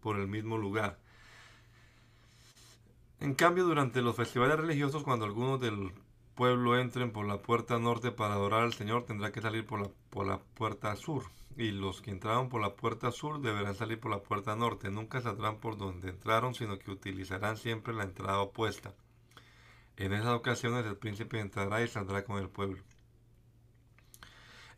por 0.00 0.16
el 0.16 0.28
mismo 0.28 0.56
lugar. 0.56 0.98
En 3.20 3.34
cambio, 3.34 3.64
durante 3.64 4.00
los 4.00 4.16
festivales 4.16 4.56
religiosos, 4.58 5.04
cuando 5.04 5.26
algunos 5.26 5.60
del 5.60 5.92
pueblo 6.34 6.78
entren 6.78 7.12
por 7.12 7.26
la 7.26 7.42
puerta 7.42 7.78
norte 7.78 8.10
para 8.10 8.32
adorar 8.32 8.62
al 8.62 8.72
Señor, 8.72 9.04
tendrá 9.04 9.30
que 9.30 9.42
salir 9.42 9.66
por 9.66 9.82
la, 9.82 9.90
por 10.08 10.26
la 10.26 10.38
puerta 10.38 10.96
sur. 10.96 11.24
Y 11.54 11.72
los 11.72 12.00
que 12.00 12.12
entraron 12.12 12.48
por 12.48 12.62
la 12.62 12.76
puerta 12.76 13.12
sur 13.12 13.42
deberán 13.42 13.74
salir 13.74 14.00
por 14.00 14.10
la 14.10 14.22
puerta 14.22 14.56
norte. 14.56 14.90
Nunca 14.90 15.20
saldrán 15.20 15.58
por 15.58 15.76
donde 15.76 16.08
entraron, 16.08 16.54
sino 16.54 16.78
que 16.78 16.90
utilizarán 16.90 17.58
siempre 17.58 17.92
la 17.92 18.04
entrada 18.04 18.40
opuesta. 18.40 18.94
En 19.98 20.12
esas 20.12 20.28
ocasiones 20.28 20.86
el 20.86 20.96
príncipe 20.96 21.40
entrará 21.40 21.82
y 21.82 21.88
saldrá 21.88 22.24
con 22.24 22.38
el 22.38 22.48
pueblo. 22.48 22.84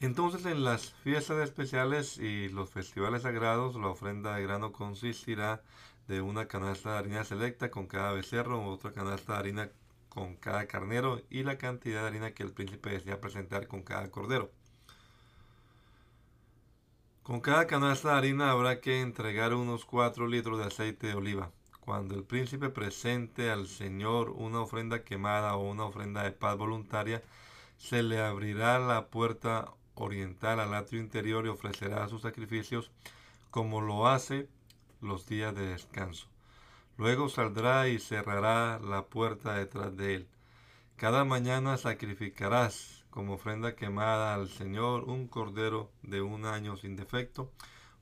Entonces 0.01 0.47
en 0.47 0.65
las 0.65 0.95
fiestas 0.95 1.45
especiales 1.45 2.17
y 2.17 2.49
los 2.49 2.71
festivales 2.71 3.23
sagrados 3.23 3.77
la 3.77 3.89
ofrenda 3.89 4.35
de 4.35 4.43
grano 4.43 4.73
consistirá 4.73 5.63
de 6.09 6.23
una 6.23 6.49
canasta 6.49 6.93
de 6.93 6.99
harina 6.99 7.25
selecta 7.25 7.71
con 7.71 7.87
cada 7.87 8.13
becerro, 8.13 8.67
otra 8.67 8.93
canasta 8.93 9.35
de 9.35 9.39
harina 9.39 9.71
con 10.09 10.37
cada 10.37 10.67
carnero 10.67 11.21
y 11.29 11.43
la 11.43 11.59
cantidad 11.59 12.01
de 12.01 12.09
harina 12.09 12.33
que 12.33 12.43
el 12.43 12.53
príncipe 12.53 12.89
desea 12.89 13.21
presentar 13.21 13.67
con 13.67 13.83
cada 13.83 14.11
cordero. 14.11 14.51
Con 17.23 17.43
cada 17.43 17.67
canasta 17.67 18.13
de 18.13 18.19
harina 18.19 18.51
habrá 18.51 18.81
que 18.81 19.03
entregar 19.03 19.53
unos 19.53 19.85
4 19.85 20.27
litros 20.27 20.59
de 20.59 20.65
aceite 20.65 21.09
de 21.09 21.15
oliva. 21.15 21.53
Cuando 21.91 22.15
el 22.15 22.23
príncipe 22.23 22.69
presente 22.69 23.51
al 23.51 23.67
Señor 23.67 24.31
una 24.31 24.61
ofrenda 24.61 25.03
quemada 25.03 25.57
o 25.57 25.69
una 25.69 25.87
ofrenda 25.87 26.23
de 26.23 26.31
paz 26.31 26.57
voluntaria, 26.57 27.21
se 27.79 28.05
le 28.05 28.23
abrirá 28.23 28.79
la 28.79 29.09
puerta 29.09 29.73
oriental 29.97 30.61
al 30.61 30.73
atrio 30.73 31.01
interior 31.01 31.45
y 31.45 31.49
ofrecerá 31.49 32.07
sus 32.07 32.23
sacrificios 32.23 32.93
como 33.51 33.81
lo 33.81 34.07
hace 34.07 34.49
los 35.01 35.27
días 35.27 35.53
de 35.53 35.67
descanso. 35.67 36.29
Luego 36.97 37.29
saldrá 37.29 37.89
y 37.89 37.99
cerrará 37.99 38.79
la 38.79 39.07
puerta 39.07 39.55
detrás 39.55 39.97
de 39.97 40.15
él. 40.15 40.29
Cada 40.95 41.25
mañana 41.25 41.77
sacrificarás 41.77 43.05
como 43.11 43.35
ofrenda 43.35 43.75
quemada 43.75 44.35
al 44.35 44.49
Señor 44.49 45.09
un 45.09 45.27
cordero 45.27 45.91
de 46.05 46.23
un 46.23 46.45
año 46.45 46.77
sin 46.77 46.95
defecto, 46.95 47.51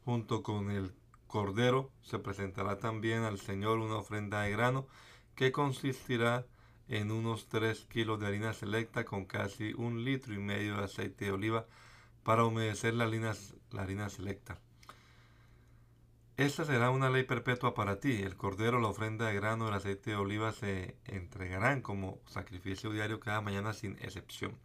junto 0.05 0.42
con 0.42 0.70
el 0.70 0.92
cordero 1.28 1.92
se 2.02 2.18
presentará 2.18 2.78
también 2.78 3.22
al 3.22 3.38
Señor 3.38 3.78
una 3.78 3.96
ofrenda 3.96 4.42
de 4.42 4.50
grano 4.50 4.88
que 5.36 5.52
consistirá 5.52 6.44
en 6.88 7.12
unos 7.12 7.46
3 7.48 7.86
kilos 7.86 8.18
de 8.18 8.26
harina 8.26 8.52
selecta 8.54 9.04
con 9.04 9.26
casi 9.26 9.74
un 9.74 10.04
litro 10.04 10.34
y 10.34 10.38
medio 10.38 10.78
de 10.78 10.84
aceite 10.84 11.26
de 11.26 11.32
oliva 11.32 11.66
para 12.24 12.44
humedecer 12.44 12.94
la 12.94 13.04
harina, 13.04 13.34
la 13.70 13.82
harina 13.82 14.08
selecta. 14.08 14.58
Esta 16.38 16.64
será 16.64 16.90
una 16.90 17.10
ley 17.10 17.24
perpetua 17.24 17.74
para 17.74 17.98
ti. 17.98 18.22
El 18.22 18.36
cordero, 18.36 18.80
la 18.80 18.88
ofrenda 18.88 19.26
de 19.26 19.34
grano, 19.34 19.68
el 19.68 19.74
aceite 19.74 20.10
de 20.10 20.16
oliva 20.16 20.52
se 20.52 20.96
entregarán 21.04 21.82
como 21.82 22.20
sacrificio 22.26 22.90
diario 22.90 23.18
cada 23.18 23.40
mañana 23.40 23.72
sin 23.72 23.92
excepción. 24.00 24.56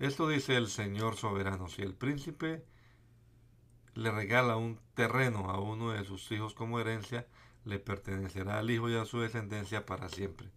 Esto 0.00 0.28
dice 0.28 0.56
el 0.56 0.66
Señor 0.66 1.16
soberano. 1.16 1.68
Si 1.68 1.82
el 1.82 1.94
príncipe 1.94 2.64
le 3.94 4.10
regala 4.10 4.56
un 4.56 4.78
terreno 4.94 5.50
a 5.50 5.60
uno 5.60 5.90
de 5.92 6.04
sus 6.04 6.30
hijos 6.32 6.54
como 6.54 6.80
herencia, 6.80 7.26
le 7.64 7.78
pertenecerá 7.78 8.58
al 8.58 8.70
hijo 8.70 8.88
y 8.88 8.96
a 8.96 9.04
su 9.04 9.20
descendencia 9.20 9.86
para 9.86 10.08
siempre. 10.08 10.48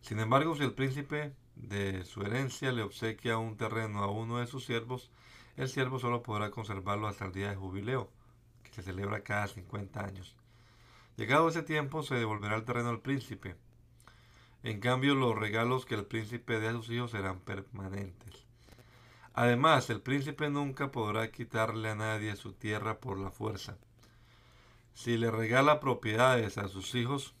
Sin 0.00 0.18
embargo, 0.18 0.56
si 0.56 0.62
el 0.62 0.72
príncipe 0.74 1.32
de 1.56 2.04
su 2.04 2.22
herencia 2.22 2.72
le 2.72 2.82
obsequia 2.82 3.38
un 3.38 3.56
terreno 3.56 4.02
a 4.02 4.10
uno 4.10 4.38
de 4.38 4.46
sus 4.46 4.64
siervos, 4.64 5.10
el 5.56 5.68
siervo 5.68 5.98
solo 5.98 6.22
podrá 6.22 6.50
conservarlo 6.50 7.06
hasta 7.06 7.26
el 7.26 7.32
día 7.32 7.50
de 7.50 7.56
jubileo, 7.56 8.10
que 8.62 8.72
se 8.72 8.82
celebra 8.82 9.22
cada 9.22 9.46
50 9.46 10.04
años. 10.04 10.34
Llegado 11.16 11.48
ese 11.48 11.62
tiempo, 11.62 12.02
se 12.02 12.16
devolverá 12.16 12.56
el 12.56 12.64
terreno 12.64 12.88
al 12.88 13.00
príncipe. 13.00 13.54
En 14.64 14.80
cambio, 14.80 15.14
los 15.14 15.38
regalos 15.38 15.86
que 15.86 15.94
el 15.94 16.06
príncipe 16.06 16.58
dé 16.58 16.68
a 16.68 16.72
sus 16.72 16.90
hijos 16.90 17.12
serán 17.12 17.38
permanentes. 17.40 18.43
Además, 19.34 19.90
el 19.90 20.00
príncipe 20.00 20.48
nunca 20.48 20.92
podrá 20.92 21.30
quitarle 21.32 21.90
a 21.90 21.96
nadie 21.96 22.36
su 22.36 22.52
tierra 22.52 23.00
por 23.00 23.18
la 23.18 23.32
fuerza. 23.32 23.76
Si 24.94 25.16
le 25.16 25.32
regala 25.32 25.80
propiedades 25.80 26.56
a 26.56 26.68
sus 26.68 26.94
hijos, 26.94 27.34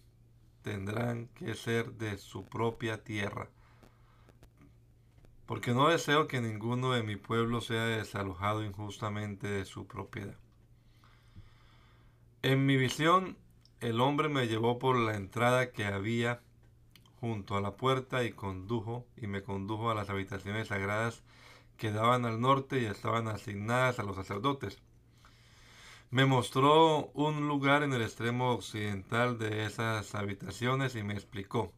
tendrán 0.62 1.28
que 1.28 1.54
ser 1.54 1.92
de 1.92 2.18
su 2.18 2.46
propia 2.46 3.04
tierra. 3.04 3.48
Porque 5.46 5.72
no 5.72 5.88
deseo 5.88 6.26
que 6.26 6.40
ninguno 6.40 6.92
de 6.92 7.04
mi 7.04 7.14
pueblo 7.14 7.60
sea 7.60 7.84
desalojado 7.84 8.64
injustamente 8.64 9.46
de 9.46 9.64
su 9.64 9.86
propiedad. 9.86 10.36
En 12.42 12.66
mi 12.66 12.76
visión, 12.76 13.36
el 13.80 14.00
hombre 14.00 14.28
me 14.28 14.48
llevó 14.48 14.80
por 14.80 14.96
la 14.96 15.14
entrada 15.14 15.70
que 15.70 15.84
había 15.84 16.40
junto 17.20 17.56
a 17.56 17.60
la 17.60 17.76
puerta 17.76 18.24
y 18.24 18.32
condujo 18.32 19.06
y 19.16 19.28
me 19.28 19.42
condujo 19.42 19.90
a 19.90 19.94
las 19.94 20.10
habitaciones 20.10 20.68
sagradas 20.68 21.22
que 21.76 21.92
daban 21.92 22.24
al 22.24 22.40
norte 22.40 22.80
y 22.80 22.86
estaban 22.86 23.28
asignadas 23.28 23.98
a 23.98 24.02
los 24.02 24.16
sacerdotes. 24.16 24.80
Me 26.10 26.26
mostró 26.26 27.06
un 27.14 27.48
lugar 27.48 27.82
en 27.82 27.92
el 27.92 28.02
extremo 28.02 28.52
occidental 28.52 29.36
de 29.38 29.64
esas 29.66 30.14
habitaciones 30.14 30.94
y 30.94 31.02
me 31.02 31.14
explicó. 31.14 31.72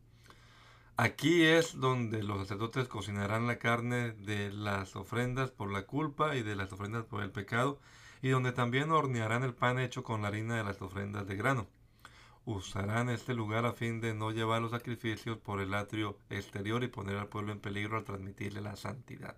Aquí 0.99 1.45
es 1.45 1.79
donde 1.79 2.23
los 2.23 2.39
sacerdotes 2.41 2.89
cocinarán 2.89 3.47
la 3.47 3.59
carne 3.59 4.13
de 4.13 4.51
las 4.51 4.97
ofrendas 4.97 5.51
por 5.51 5.71
la 5.71 5.83
culpa 5.83 6.37
y 6.37 6.43
de 6.43 6.57
las 6.57 6.73
ofrendas 6.73 7.05
por 7.05 7.23
el 7.23 7.31
pecado, 7.31 7.79
y 8.23 8.29
donde 8.29 8.53
también 8.53 8.91
hornearán 8.91 9.43
el 9.43 9.55
pan 9.55 9.79
hecho 9.79 10.03
con 10.03 10.23
la 10.23 10.29
harina 10.29 10.57
de 10.57 10.65
las 10.65 10.81
ofrendas 10.81 11.27
de 11.27 11.37
grano. 11.37 11.67
Usarán 12.47 13.11
este 13.11 13.35
lugar 13.35 13.67
a 13.67 13.73
fin 13.73 14.01
de 14.01 14.15
no 14.15 14.31
llevar 14.31 14.63
los 14.63 14.71
sacrificios 14.71 15.37
por 15.39 15.61
el 15.61 15.75
atrio 15.75 16.19
exterior 16.31 16.83
y 16.85 16.89
poner 16.89 17.17
al 17.17 17.29
pueblo 17.29 17.53
en 17.53 17.61
peligro 17.61 17.97
al 17.99 18.05
transmitirle 18.05 18.61
la 18.61 18.77
santidad. 18.77 19.37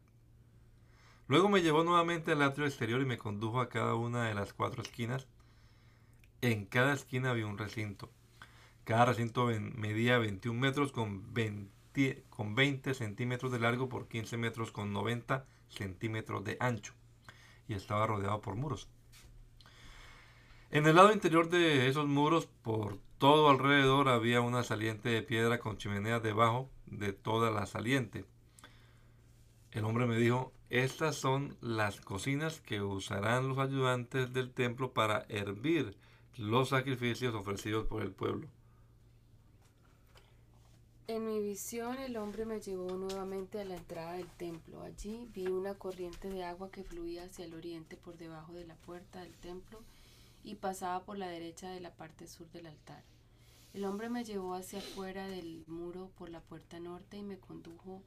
Luego 1.28 1.50
me 1.50 1.60
llevó 1.60 1.84
nuevamente 1.84 2.32
al 2.32 2.42
atrio 2.42 2.66
exterior 2.66 3.02
y 3.02 3.04
me 3.04 3.18
condujo 3.18 3.60
a 3.60 3.68
cada 3.68 3.94
una 3.94 4.24
de 4.24 4.34
las 4.34 4.54
cuatro 4.54 4.82
esquinas. 4.82 5.28
En 6.40 6.64
cada 6.64 6.94
esquina 6.94 7.30
había 7.30 7.46
un 7.46 7.58
recinto. 7.58 8.10
Cada 8.84 9.04
recinto 9.04 9.46
medía 9.76 10.16
21 10.16 10.58
metros 10.58 10.90
con 10.90 11.34
20, 11.34 12.24
con 12.30 12.54
20 12.54 12.94
centímetros 12.94 13.52
de 13.52 13.58
largo 13.60 13.90
por 13.90 14.08
15 14.08 14.38
metros 14.38 14.72
con 14.72 14.94
90 14.94 15.44
centímetros 15.68 16.42
de 16.44 16.56
ancho 16.60 16.94
y 17.68 17.74
estaba 17.74 18.06
rodeado 18.06 18.40
por 18.40 18.54
muros. 18.54 18.88
En 20.70 20.86
el 20.86 20.96
lado 20.96 21.12
interior 21.12 21.50
de 21.50 21.88
esos 21.88 22.06
muros, 22.06 22.46
por 22.62 22.98
todo 23.18 23.50
alrededor, 23.50 24.08
había 24.08 24.40
una 24.40 24.62
saliente 24.62 25.10
de 25.10 25.22
piedra 25.22 25.58
con 25.58 25.76
chimenea 25.76 26.20
debajo 26.20 26.70
de 26.86 27.12
toda 27.12 27.50
la 27.50 27.66
saliente. 27.66 28.24
El 29.72 29.84
hombre 29.84 30.06
me 30.06 30.16
dijo, 30.16 30.52
estas 30.70 31.16
son 31.16 31.56
las 31.60 32.00
cocinas 32.00 32.60
que 32.60 32.82
usarán 32.82 33.48
los 33.48 33.58
ayudantes 33.58 34.32
del 34.32 34.52
templo 34.52 34.92
para 34.92 35.24
hervir 35.28 35.96
los 36.36 36.68
sacrificios 36.68 37.34
ofrecidos 37.34 37.86
por 37.86 38.02
el 38.02 38.12
pueblo. 38.12 38.48
En 41.06 41.24
mi 41.24 41.40
visión 41.40 41.98
el 41.98 42.18
hombre 42.18 42.44
me 42.44 42.60
llevó 42.60 42.94
nuevamente 42.98 43.58
a 43.58 43.64
la 43.64 43.76
entrada 43.76 44.12
del 44.12 44.28
templo. 44.28 44.82
Allí 44.82 45.26
vi 45.32 45.46
una 45.46 45.72
corriente 45.72 46.28
de 46.28 46.44
agua 46.44 46.70
que 46.70 46.84
fluía 46.84 47.24
hacia 47.24 47.46
el 47.46 47.54
oriente 47.54 47.96
por 47.96 48.18
debajo 48.18 48.52
de 48.52 48.66
la 48.66 48.74
puerta 48.74 49.22
del 49.22 49.32
templo 49.38 49.80
y 50.44 50.56
pasaba 50.56 51.04
por 51.04 51.16
la 51.16 51.28
derecha 51.28 51.70
de 51.70 51.80
la 51.80 51.94
parte 51.94 52.28
sur 52.28 52.46
del 52.50 52.66
altar. 52.66 53.02
El 53.72 53.86
hombre 53.86 54.10
me 54.10 54.22
llevó 54.22 54.54
hacia 54.54 54.80
afuera 54.80 55.26
del 55.28 55.64
muro 55.66 56.10
por 56.18 56.28
la 56.28 56.40
puerta 56.40 56.78
norte 56.78 57.16
y 57.16 57.22
me 57.22 57.38
condujo 57.38 58.02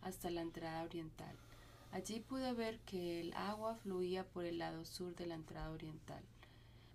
hasta 0.00 0.30
la 0.30 0.40
entrada 0.40 0.82
oriental. 0.82 1.36
Allí 1.96 2.20
pude 2.20 2.52
ver 2.52 2.78
que 2.80 3.20
el 3.20 3.32
agua 3.32 3.74
fluía 3.74 4.22
por 4.22 4.44
el 4.44 4.58
lado 4.58 4.84
sur 4.84 5.16
de 5.16 5.24
la 5.24 5.34
entrada 5.34 5.70
oriental. 5.70 6.22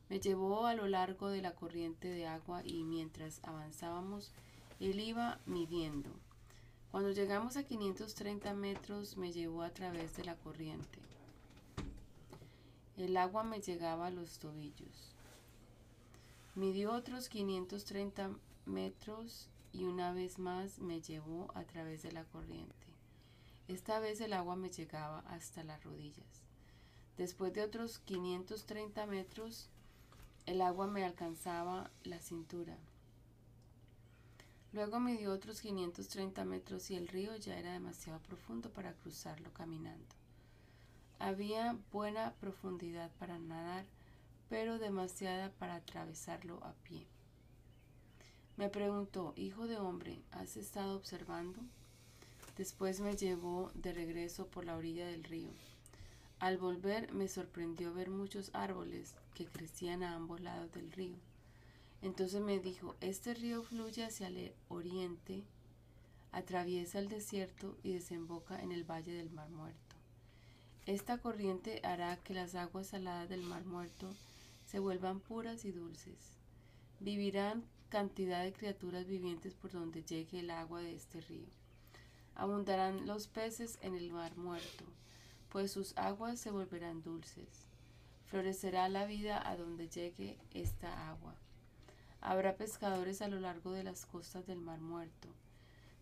Me 0.09 0.19
llevó 0.19 0.67
a 0.67 0.75
lo 0.75 0.87
largo 0.87 1.29
de 1.29 1.41
la 1.41 1.55
corriente 1.55 2.07
de 2.07 2.27
agua 2.27 2.61
y 2.63 2.83
mientras 2.83 3.39
avanzábamos, 3.41 4.31
él 4.79 4.99
iba 4.99 5.39
midiendo. 5.47 6.11
Cuando 6.91 7.09
llegamos 7.09 7.57
a 7.57 7.63
530 7.63 8.53
metros, 8.53 9.17
me 9.17 9.31
llevó 9.31 9.63
a 9.63 9.71
través 9.71 10.15
de 10.17 10.23
la 10.23 10.35
corriente. 10.35 10.99
El 12.95 13.17
agua 13.17 13.43
me 13.43 13.59
llegaba 13.59 14.05
a 14.05 14.11
los 14.11 14.37
tobillos. 14.37 15.15
Midió 16.53 16.93
otros 16.93 17.27
530 17.27 18.29
metros 18.67 19.49
y 19.73 19.85
una 19.85 20.13
vez 20.13 20.37
más 20.37 20.77
me 20.77 21.01
llevó 21.01 21.47
a 21.55 21.63
través 21.63 22.03
de 22.03 22.11
la 22.11 22.23
corriente. 22.25 22.90
Esta 23.71 24.01
vez 24.01 24.19
el 24.19 24.33
agua 24.33 24.57
me 24.57 24.69
llegaba 24.69 25.19
hasta 25.29 25.63
las 25.63 25.81
rodillas. 25.81 26.43
Después 27.15 27.53
de 27.53 27.63
otros 27.63 27.99
530 27.99 29.05
metros, 29.05 29.69
el 30.45 30.59
agua 30.59 30.87
me 30.87 31.05
alcanzaba 31.05 31.89
la 32.03 32.19
cintura. 32.19 32.77
Luego 34.73 34.99
me 34.99 35.25
otros 35.29 35.61
530 35.61 36.43
metros 36.43 36.91
y 36.91 36.95
el 36.95 37.07
río 37.07 37.33
ya 37.37 37.57
era 37.57 37.71
demasiado 37.71 38.19
profundo 38.19 38.69
para 38.71 38.91
cruzarlo 38.91 39.53
caminando. 39.53 40.15
Había 41.17 41.77
buena 41.93 42.33
profundidad 42.41 43.09
para 43.19 43.39
nadar, 43.39 43.85
pero 44.49 44.79
demasiada 44.79 45.49
para 45.49 45.75
atravesarlo 45.75 46.61
a 46.65 46.73
pie. 46.83 47.07
Me 48.57 48.67
preguntó, 48.67 49.31
Hijo 49.37 49.65
de 49.65 49.77
hombre, 49.77 50.21
¿has 50.31 50.57
estado 50.57 50.97
observando? 50.97 51.61
Después 52.61 52.99
me 52.99 53.17
llevó 53.17 53.71
de 53.73 53.91
regreso 53.91 54.45
por 54.45 54.65
la 54.65 54.77
orilla 54.77 55.07
del 55.07 55.23
río. 55.23 55.49
Al 56.37 56.59
volver 56.59 57.11
me 57.11 57.27
sorprendió 57.27 57.91
ver 57.91 58.11
muchos 58.11 58.51
árboles 58.53 59.15
que 59.33 59.47
crecían 59.47 60.03
a 60.03 60.13
ambos 60.13 60.41
lados 60.41 60.71
del 60.71 60.91
río. 60.91 61.15
Entonces 62.03 62.39
me 62.39 62.59
dijo, 62.59 62.95
este 63.01 63.33
río 63.33 63.63
fluye 63.63 64.05
hacia 64.05 64.27
el 64.27 64.53
oriente, 64.69 65.43
atraviesa 66.31 66.99
el 66.99 67.09
desierto 67.09 67.75
y 67.81 67.93
desemboca 67.93 68.61
en 68.61 68.71
el 68.71 68.83
valle 68.83 69.11
del 69.11 69.31
Mar 69.31 69.49
Muerto. 69.49 69.95
Esta 70.85 71.17
corriente 71.17 71.81
hará 71.83 72.17
que 72.17 72.35
las 72.35 72.53
aguas 72.53 72.85
saladas 72.85 73.27
del 73.27 73.41
Mar 73.41 73.65
Muerto 73.65 74.07
se 74.67 74.77
vuelvan 74.77 75.19
puras 75.19 75.65
y 75.65 75.71
dulces. 75.71 76.37
Vivirán 76.99 77.63
cantidad 77.89 78.43
de 78.43 78.53
criaturas 78.53 79.07
vivientes 79.07 79.55
por 79.55 79.71
donde 79.71 80.03
llegue 80.03 80.41
el 80.41 80.51
agua 80.51 80.81
de 80.81 80.93
este 80.93 81.21
río. 81.21 81.60
Abundarán 82.41 83.05
los 83.05 83.27
peces 83.27 83.77
en 83.83 83.93
el 83.93 84.09
mar 84.09 84.35
muerto, 84.35 84.83
pues 85.49 85.71
sus 85.71 85.95
aguas 85.95 86.39
se 86.39 86.49
volverán 86.49 87.03
dulces. 87.03 87.67
Florecerá 88.25 88.89
la 88.89 89.05
vida 89.05 89.47
a 89.47 89.55
donde 89.55 89.87
llegue 89.87 90.39
esta 90.51 91.11
agua. 91.11 91.35
Habrá 92.19 92.55
pescadores 92.55 93.21
a 93.21 93.27
lo 93.27 93.39
largo 93.39 93.73
de 93.73 93.83
las 93.83 94.07
costas 94.07 94.47
del 94.47 94.59
mar 94.59 94.79
muerto, 94.79 95.27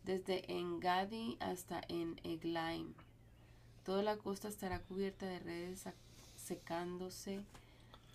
desde 0.05 0.49
Engadi 0.49 1.35
hasta 1.41 1.81
en 1.89 2.17
Eglaim. 2.23 2.93
Toda 3.83 4.01
la 4.01 4.15
costa 4.15 4.47
estará 4.47 4.79
cubierta 4.79 5.25
de 5.25 5.39
redes 5.39 5.83
secándose 6.37 7.43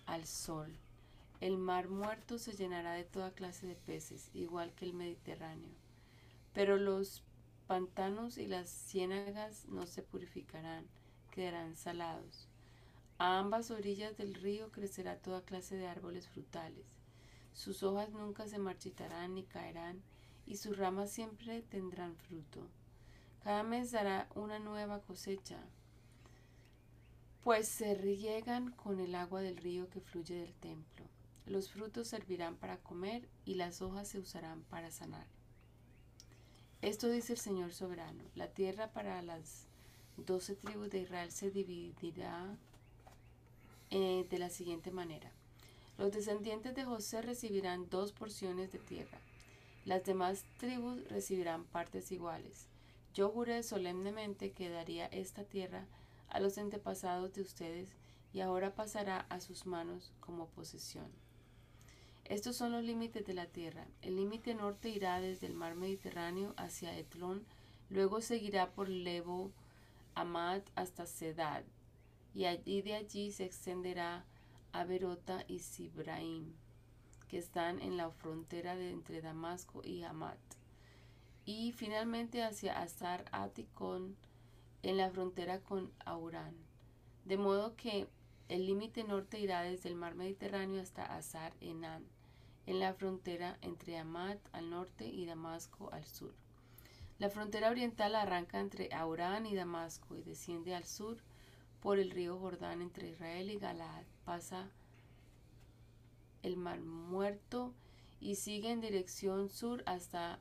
al 0.07 0.25
sol. 0.25 0.75
El 1.41 1.59
mar 1.59 1.89
muerto 1.89 2.39
se 2.39 2.53
llenará 2.53 2.93
de 2.93 3.03
toda 3.03 3.35
clase 3.35 3.67
de 3.67 3.75
peces, 3.75 4.31
igual 4.33 4.73
que 4.73 4.85
el 4.85 4.95
Mediterráneo. 4.95 5.69
Pero 6.55 6.77
los 6.77 7.21
pantanos 7.67 8.37
y 8.37 8.47
las 8.47 8.69
ciénagas 8.69 9.65
no 9.67 9.87
se 9.87 10.01
purificarán, 10.01 10.85
quedarán 11.31 11.75
salados. 11.75 12.47
A 13.17 13.39
ambas 13.39 13.71
orillas 13.71 14.17
del 14.17 14.33
río 14.33 14.71
crecerá 14.71 15.17
toda 15.17 15.45
clase 15.45 15.75
de 15.75 15.87
árboles 15.87 16.27
frutales. 16.27 16.85
Sus 17.53 17.83
hojas 17.83 18.09
nunca 18.11 18.47
se 18.47 18.59
marchitarán 18.59 19.35
ni 19.35 19.43
caerán, 19.43 20.01
y 20.45 20.57
sus 20.57 20.77
ramas 20.77 21.09
siempre 21.11 21.61
tendrán 21.61 22.15
fruto. 22.15 22.67
Cada 23.43 23.63
mes 23.63 23.91
dará 23.91 24.27
una 24.35 24.59
nueva 24.59 25.01
cosecha, 25.01 25.59
pues 27.43 27.67
se 27.67 27.93
riegan 27.93 28.71
con 28.71 28.99
el 28.99 29.13
agua 29.13 29.41
del 29.41 29.57
río 29.57 29.87
que 29.89 30.01
fluye 30.01 30.35
del 30.35 30.53
templo. 30.55 31.05
Los 31.45 31.69
frutos 31.69 32.07
servirán 32.07 32.55
para 32.55 32.77
comer 32.77 33.29
y 33.45 33.53
las 33.53 33.83
hojas 33.83 34.07
se 34.07 34.19
usarán 34.19 34.63
para 34.63 34.89
sanar. 34.89 35.34
Esto 36.81 37.09
dice 37.09 37.33
el 37.33 37.39
Señor 37.39 37.73
soberano. 37.73 38.23
La 38.35 38.47
tierra 38.47 38.91
para 38.91 39.21
las 39.21 39.67
doce 40.17 40.55
tribus 40.55 40.89
de 40.89 40.99
Israel 40.99 41.31
se 41.31 41.51
dividirá 41.51 42.57
eh, 43.89 44.25
de 44.29 44.37
la 44.37 44.49
siguiente 44.49 44.91
manera. 44.91 45.31
Los 45.97 46.11
descendientes 46.11 46.75
de 46.75 46.83
José 46.83 47.21
recibirán 47.21 47.89
dos 47.89 48.11
porciones 48.11 48.71
de 48.71 48.79
tierra. 48.79 49.19
Las 49.85 50.03
demás 50.03 50.43
tribus 50.57 51.07
recibirán 51.09 51.63
partes 51.63 52.11
iguales. 52.11 52.67
Yo 53.13 53.29
juré 53.29 53.63
solemnemente 53.63 54.51
que 54.51 54.69
daría 54.69 55.05
esta 55.05 55.43
tierra 55.43 55.85
a 56.27 56.39
los 56.39 56.57
antepasados 56.57 57.33
de 57.33 57.41
ustedes 57.41 57.89
y 58.33 58.41
ahora 58.41 58.75
pasará 58.75 59.25
a 59.29 59.39
sus 59.39 59.65
manos 59.65 60.11
como 60.19 60.47
posesión. 60.47 61.09
Estos 62.25 62.55
son 62.55 62.71
los 62.71 62.83
límites 62.83 63.23
de 63.25 63.35
la 63.35 63.45
tierra. 63.45 63.85
El 64.01 64.15
límite 64.15 64.55
norte 64.55 64.89
irá 64.89 65.21
desde 65.21 65.45
el 65.45 65.53
mar 65.53 65.75
Mediterráneo 65.75 66.55
hacia 66.57 66.97
Etlón, 66.97 67.45
luego 67.89 68.19
seguirá 68.19 68.71
por 68.71 68.89
Lebo 68.89 69.51
Amad 70.15 70.63
hasta 70.73 71.05
Sedad, 71.05 71.63
y 72.33 72.45
allí 72.45 72.81
de 72.81 72.95
allí 72.95 73.31
se 73.31 73.45
extenderá 73.45 74.25
a 74.71 74.83
Berota 74.85 75.45
y 75.47 75.59
Sibraim, 75.59 76.53
que 77.27 77.37
están 77.37 77.79
en 77.79 77.95
la 77.95 78.09
frontera 78.09 78.75
de 78.75 78.89
entre 78.89 79.21
Damasco 79.21 79.81
y 79.83 80.01
Hamat, 80.01 80.39
y 81.45 81.73
finalmente 81.73 82.43
hacia 82.43 82.81
Azar 82.81 83.25
Aticón, 83.31 84.15
en 84.81 84.97
la 84.97 85.11
frontera 85.11 85.59
con 85.59 85.91
Aurán, 86.05 86.55
de 87.23 87.37
modo 87.37 87.75
que 87.75 88.07
el 88.49 88.65
límite 88.65 89.03
norte 89.03 89.39
irá 89.39 89.61
desde 89.61 89.89
el 89.89 89.95
mar 89.95 90.15
Mediterráneo 90.15 90.81
hasta 90.81 91.05
Azar 91.05 91.53
Enan, 91.61 92.14
en 92.65 92.79
la 92.79 92.93
frontera 92.93 93.57
entre 93.61 93.97
Amat 93.97 94.39
al 94.51 94.69
norte 94.69 95.05
y 95.05 95.25
Damasco 95.25 95.91
al 95.91 96.05
sur. 96.05 96.33
La 97.17 97.29
frontera 97.29 97.69
oriental 97.69 98.15
arranca 98.15 98.59
entre 98.59 98.93
Aurán 98.93 99.45
y 99.45 99.55
Damasco 99.55 100.15
y 100.17 100.23
desciende 100.23 100.75
al 100.75 100.85
sur 100.85 101.17
por 101.79 101.99
el 101.99 102.11
río 102.11 102.37
Jordán 102.37 102.81
entre 102.81 103.09
Israel 103.09 103.51
y 103.51 103.57
Galaad, 103.57 104.05
pasa 104.25 104.69
el 106.43 106.57
mar 106.57 106.79
muerto 106.81 107.73
y 108.19 108.35
sigue 108.35 108.71
en 108.71 108.81
dirección 108.81 109.49
sur 109.49 109.83
hasta 109.85 110.39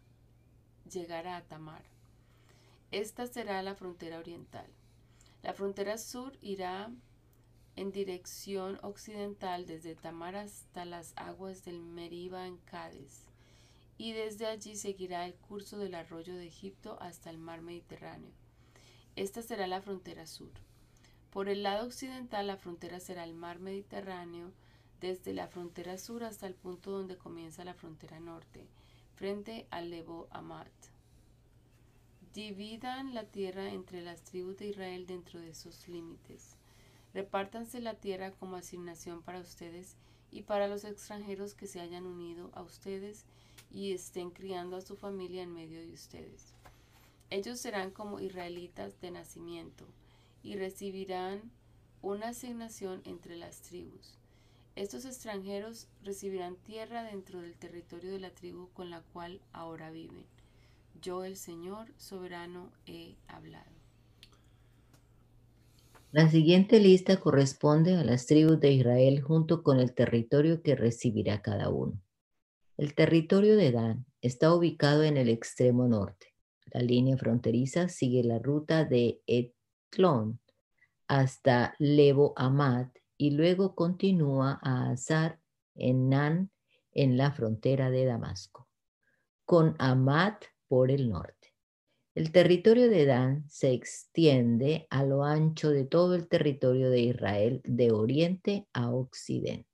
llegar 0.91 1.27
a 1.27 1.43
Tamar. 1.43 1.85
Esta 2.91 3.27
será 3.27 3.62
la 3.62 3.75
frontera 3.75 4.18
oriental. 4.18 4.66
La 5.43 5.53
frontera 5.53 5.99
sur 5.99 6.37
irá 6.41 6.91
en 7.77 7.91
dirección 7.91 8.79
occidental 8.83 9.66
desde 9.66 9.95
Tamar 9.95 10.37
hasta 10.37 10.85
las 10.85 11.12
aguas 11.16 11.64
del 11.64 11.81
Meriba 11.81 12.47
en 12.47 12.57
Cádiz, 12.59 13.25
y 13.99 14.12
desde 14.12 14.47
allí 14.47 14.77
seguirá 14.77 15.27
el 15.27 15.35
curso 15.35 15.79
del 15.79 15.95
arroyo 15.95 16.35
de 16.35 16.47
Egipto 16.47 16.97
hasta 17.01 17.31
el 17.31 17.39
mar 17.39 17.62
Mediterráneo. 17.62 18.33
Esta 19.16 19.43
será 19.43 19.66
la 19.66 19.81
frontera 19.81 20.27
sur. 20.27 20.51
Por 21.31 21.49
el 21.49 21.62
lado 21.62 21.87
occidental 21.87 22.47
la 22.47 22.57
frontera 22.57 23.01
será 23.01 23.25
el 23.25 23.35
mar 23.35 23.59
Mediterráneo, 23.59 24.53
desde 25.01 25.33
la 25.33 25.49
frontera 25.49 25.99
sur 25.99 26.25
hasta 26.25 26.47
el 26.47 26.55
punto 26.55 26.91
donde 26.91 27.18
comienza 27.18 27.64
la 27.64 27.75
frontera 27.75 28.20
norte, 28.20 28.66
frente 29.16 29.66
al 29.70 29.91
Lebo 29.91 30.29
Amat. 30.31 30.72
Dividan 32.33 33.14
la 33.14 33.25
tierra 33.25 33.68
entre 33.68 34.03
las 34.03 34.22
tribus 34.22 34.57
de 34.57 34.68
Israel 34.68 35.07
dentro 35.07 35.41
de 35.41 35.51
esos 35.51 35.87
límites. 35.89 36.54
Repártanse 37.15 37.81
la 37.81 37.95
tierra 37.95 38.33
como 38.33 38.57
asignación 38.57 39.23
para 39.23 39.41
ustedes 39.41 39.97
y 40.33 40.43
para 40.43 40.67
los 40.67 40.85
extranjeros 40.85 41.55
que 41.55 41.69
se 41.69 41.81
hayan 41.81 42.07
unido 42.07 42.51
a 42.55 42.62
ustedes 42.62 43.25
y 43.71 43.93
estén 43.93 44.31
criando 44.31 44.77
a 44.77 44.83
su 44.83 44.97
familia 44.97 45.43
en 45.43 45.55
medio 45.55 45.81
de 45.81 45.93
ustedes. 45.93 46.53
Ellos 47.31 47.61
serán 47.61 47.93
como 47.93 48.19
israelitas 48.19 49.01
de 49.01 49.12
nacimiento 49.12 49.87
y 50.43 50.57
recibirán 50.57 51.51
una 52.03 52.29
asignación 52.29 53.01
entre 53.05 53.37
las 53.37 53.62
tribus. 53.62 54.19
Estos 54.77 55.05
extranjeros 55.05 55.87
recibirán 56.03 56.57
tierra 56.57 57.05
dentro 57.05 57.41
del 57.41 57.55
territorio 57.55 58.11
de 58.11 58.19
la 58.19 58.31
tribu 58.31 58.69
con 58.73 58.91
la 58.91 59.03
cual 59.12 59.41
ahora 59.53 59.91
viven. 59.91 60.27
Yo, 61.01 61.23
el 61.23 61.37
Señor 61.37 61.93
soberano, 61.97 62.73
he 62.87 63.15
hablado. 63.29 63.74
La 66.15 66.29
siguiente 66.29 66.79
lista 66.79 67.17
corresponde 67.17 67.97
a 67.97 68.05
las 68.05 68.27
tribus 68.27 68.61
de 68.61 68.71
Israel 68.71 69.21
junto 69.21 69.65
con 69.65 69.81
el 69.81 69.95
territorio 69.95 70.62
que 70.62 70.77
recibirá 70.77 71.43
cada 71.43 71.71
uno. 71.71 72.01
El 72.77 72.95
territorio 72.95 73.57
de 73.57 73.73
Dan 73.73 74.07
está 74.21 74.55
ubicado 74.55 75.03
en 75.03 75.17
el 75.17 75.29
extremo 75.29 75.89
norte. 75.89 76.29
La 76.67 76.83
línea 76.83 77.17
fronteriza 77.17 77.89
sigue 77.89 78.23
la 78.23 78.39
ruta 78.39 78.85
de 78.85 79.23
Etlón 79.27 80.39
hasta 81.09 81.75
Lebo 81.81 82.33
Amad 82.37 82.91
y 83.17 83.33
luego 83.33 83.75
continúa 83.75 84.61
a 84.62 84.91
Azar 84.91 85.41
en 85.75 86.11
Nan 86.11 86.53
en 86.93 87.17
la 87.17 87.33
frontera 87.33 87.91
de 87.91 88.05
Damasco, 88.05 88.69
con 89.45 89.75
Amad 89.81 90.35
por 90.69 90.93
el 90.93 91.09
norte. 91.09 91.54
El 92.15 92.31
territorio 92.31 92.89
de 92.89 93.07
Dan 93.07 93.45
se 93.51 93.73
extiende 93.73 94.87
a 94.89 95.05
lo 95.05 95.25
ancho 95.25 95.71
de 95.71 95.85
todo 95.85 96.15
el 96.15 96.29
territorio 96.29 96.89
de 96.89 97.01
Israel 97.01 97.61
de 97.65 97.91
oriente 97.91 98.69
a 98.73 98.93
occidente. 98.93 99.67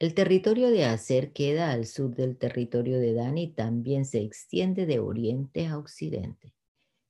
El 0.00 0.14
territorio 0.14 0.68
de 0.68 0.84
Aser 0.84 1.32
queda 1.32 1.70
al 1.70 1.86
sur 1.86 2.16
del 2.16 2.36
territorio 2.36 2.98
de 2.98 3.14
Dan 3.14 3.38
y 3.38 3.52
también 3.52 4.04
se 4.04 4.20
extiende 4.20 4.84
de 4.84 4.98
oriente 4.98 5.68
a 5.68 5.78
occidente. 5.78 6.52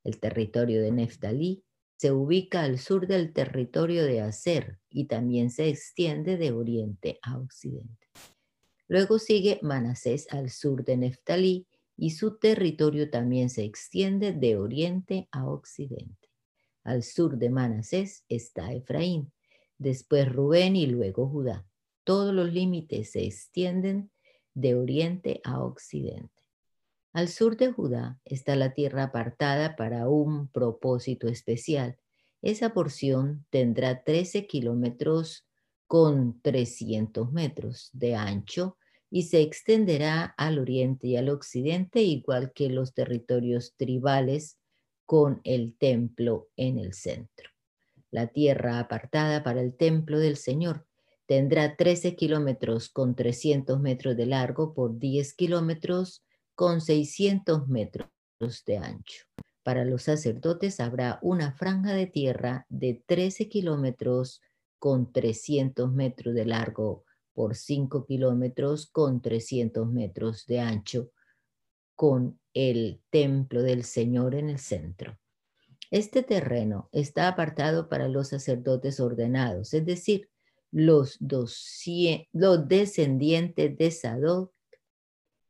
El 0.05 0.21
territorio 0.21 0.83
de 0.83 0.93
Neftalí 0.93 1.65
se 1.97 2.13
ubica 2.13 2.65
al 2.65 2.79
sur 2.79 3.07
del 3.07 3.33
territorio 3.33 4.05
de 4.05 4.21
Aser 4.21 4.79
y 4.91 5.07
también 5.07 5.51
se 5.51 5.69
extiende 5.69 6.37
de 6.37 6.53
oriente 6.53 7.19
a 7.23 7.39
occidente. 7.39 8.07
Luego 8.89 9.19
sigue 9.19 9.59
Manasés 9.63 10.27
al 10.31 10.51
sur 10.51 10.85
de 10.85 10.99
Neftalí 10.99 11.67
y 11.97 12.11
su 12.11 12.39
territorio 12.39 13.11
también 13.11 13.51
se 13.51 13.65
extiende 13.65 14.33
de 14.33 14.57
oriente 14.57 15.29
a 15.33 15.47
occidente. 15.47 16.29
Al 16.85 17.03
sur 17.03 17.39
de 17.39 17.51
Manasés 17.51 18.25
está 18.29 18.73
Efraín, 18.73 19.33
después 19.79 20.31
Rubén 20.31 20.77
y 20.77 20.87
luego 20.87 21.29
Judá. 21.29 21.67
Todos 22.05 22.33
los 22.33 22.53
límites 22.53 23.13
se 23.13 23.25
extienden 23.25 24.11
de 24.55 24.75
oriente 24.75 25.41
a 25.45 25.63
occidente. 25.63 26.31
Al 27.13 27.29
sur 27.29 27.57
de 27.57 27.73
Judá 27.73 28.21
está 28.25 28.57
la 28.57 28.75
tierra 28.75 29.05
apartada 29.05 29.75
para 29.75 30.09
un 30.09 30.49
propósito 30.49 31.29
especial. 31.29 31.99
Esa 32.43 32.75
porción 32.75 33.47
tendrá 33.51 34.05
13 34.05 34.47
kilómetros 34.47 35.47
con 35.87 36.41
300 36.43 37.33
metros 37.33 37.91
de 37.93 38.15
ancho 38.15 38.77
y 39.11 39.25
se 39.25 39.41
extenderá 39.41 40.35
al 40.37 40.59
oriente 40.59 41.07
y 41.07 41.17
al 41.17 41.29
occidente, 41.29 42.03
igual 42.03 42.53
que 42.53 42.69
los 42.69 42.95
territorios 42.95 43.75
tribales 43.77 44.59
con 45.05 45.41
el 45.45 45.77
templo 45.79 46.49
en 46.57 46.79
el 46.79 46.93
centro. 46.93 47.51
La 48.11 48.29
tierra 48.29 48.79
apartada 48.79 49.43
para 49.43 49.61
el 49.61 49.77
templo 49.77 50.19
del 50.19 50.37
Señor 50.37 50.87
tendrá 51.27 51.77
13 51.77 52.17
kilómetros 52.17 52.89
con 52.89 53.15
300 53.15 53.81
metros 53.81 54.17
de 54.17 54.27
largo 54.27 54.75
por 54.75 54.99
10 54.99 55.35
kilómetros 55.35 56.25
con 56.55 56.81
600 56.81 57.69
metros 57.69 58.09
de 58.65 58.79
ancho. 58.79 59.25
Para 59.63 59.85
los 59.85 60.05
sacerdotes 60.05 60.79
habrá 60.79 61.19
una 61.23 61.53
franja 61.53 61.93
de 61.93 62.07
tierra 62.07 62.67
de 62.69 63.03
13 63.07 63.49
kilómetros 63.49 64.41
con 64.79 65.13
300 65.13 65.93
metros 65.93 66.35
de 66.35 66.45
largo 66.45 67.06
por 67.37 67.55
5 67.55 68.07
kilómetros 68.07 68.87
con 68.87 69.21
300 69.21 69.87
metros 69.93 70.47
de 70.47 70.61
ancho, 70.61 71.13
con 71.95 72.41
el 72.55 73.03
templo 73.11 73.63
del 73.63 73.85
Señor 73.85 74.35
en 74.35 74.49
el 74.49 74.59
centro. 74.59 75.19
Este 75.91 76.23
terreno 76.23 76.89
está 76.93 77.29
apartado 77.29 77.91
para 77.91 78.09
los 78.09 78.29
sacerdotes 78.29 79.01
ordenados, 79.01 79.75
es 79.75 79.85
decir, 79.85 80.31
los, 80.73 81.19
los 81.21 82.69
descendientes 82.69 83.77
de 83.77 83.91
Sadoc, 83.91 84.55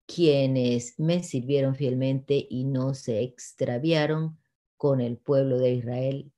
quienes 0.06 0.98
me 0.98 1.22
sirvieron 1.22 1.76
fielmente 1.76 2.48
y 2.50 2.64
no 2.64 2.94
se 2.94 3.22
extraviaron 3.22 4.40
con 4.76 5.00
el 5.00 5.18
pueblo 5.18 5.58
de 5.58 5.74
Israel 5.74 6.32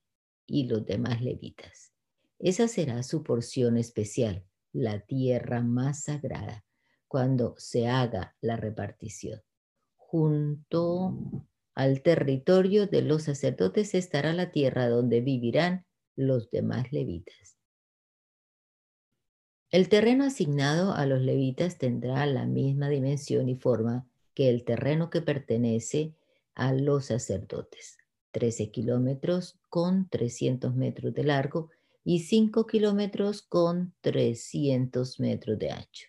y 0.46 0.64
los 0.64 0.84
demás 0.84 1.22
levitas. 1.22 1.94
Esa 2.38 2.68
será 2.68 3.02
su 3.02 3.22
porción 3.22 3.78
especial 3.78 4.44
la 4.72 5.00
tierra 5.00 5.60
más 5.60 6.04
sagrada 6.04 6.64
cuando 7.06 7.54
se 7.58 7.88
haga 7.88 8.36
la 8.40 8.56
repartición. 8.56 9.40
Junto 9.96 11.16
al 11.74 12.02
territorio 12.02 12.86
de 12.86 13.02
los 13.02 13.24
sacerdotes 13.24 13.94
estará 13.94 14.32
la 14.32 14.50
tierra 14.50 14.88
donde 14.88 15.20
vivirán 15.20 15.86
los 16.16 16.50
demás 16.50 16.92
levitas. 16.92 17.56
El 19.70 19.88
terreno 19.88 20.24
asignado 20.24 20.94
a 20.94 21.04
los 21.04 21.20
levitas 21.20 21.76
tendrá 21.76 22.24
la 22.26 22.46
misma 22.46 22.88
dimensión 22.88 23.48
y 23.48 23.54
forma 23.54 24.06
que 24.34 24.48
el 24.48 24.64
terreno 24.64 25.10
que 25.10 25.20
pertenece 25.20 26.14
a 26.54 26.72
los 26.72 27.06
sacerdotes, 27.06 27.98
13 28.30 28.70
kilómetros 28.70 29.58
con 29.68 30.08
300 30.08 30.74
metros 30.74 31.12
de 31.12 31.24
largo 31.24 31.70
y 32.10 32.20
5 32.20 32.66
kilómetros 32.66 33.42
con 33.42 33.94
300 34.00 35.20
metros 35.20 35.58
de 35.58 35.72
ancho. 35.72 36.06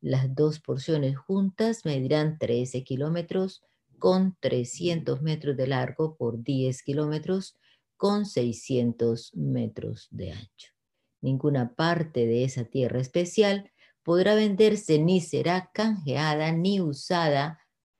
Las 0.00 0.32
dos 0.32 0.60
porciones 0.60 1.16
juntas 1.16 1.84
medirán 1.84 2.38
13 2.38 2.84
kilómetros 2.84 3.64
con 3.98 4.36
300 4.38 5.22
metros 5.22 5.56
de 5.56 5.66
largo 5.66 6.16
por 6.16 6.40
10 6.44 6.80
kilómetros 6.84 7.56
con 7.96 8.26
600 8.26 9.34
metros 9.34 10.06
de 10.12 10.30
ancho. 10.30 10.70
Ninguna 11.20 11.74
parte 11.74 12.26
de 12.26 12.44
esa 12.44 12.62
tierra 12.62 13.00
especial 13.00 13.72
podrá 14.04 14.36
venderse 14.36 15.00
ni 15.00 15.20
será 15.20 15.68
canjeada 15.74 16.52
ni 16.52 16.80
usada 16.80 17.58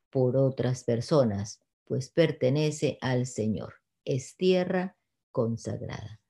por 0.08 0.36
otras 0.36 0.84
personas, 0.84 1.60
pues 1.84 2.10
pertenece 2.10 2.96
al 3.00 3.26
Señor. 3.26 3.74
es 4.04 4.36
tierra 4.36 4.96
consagrada. 5.32 6.20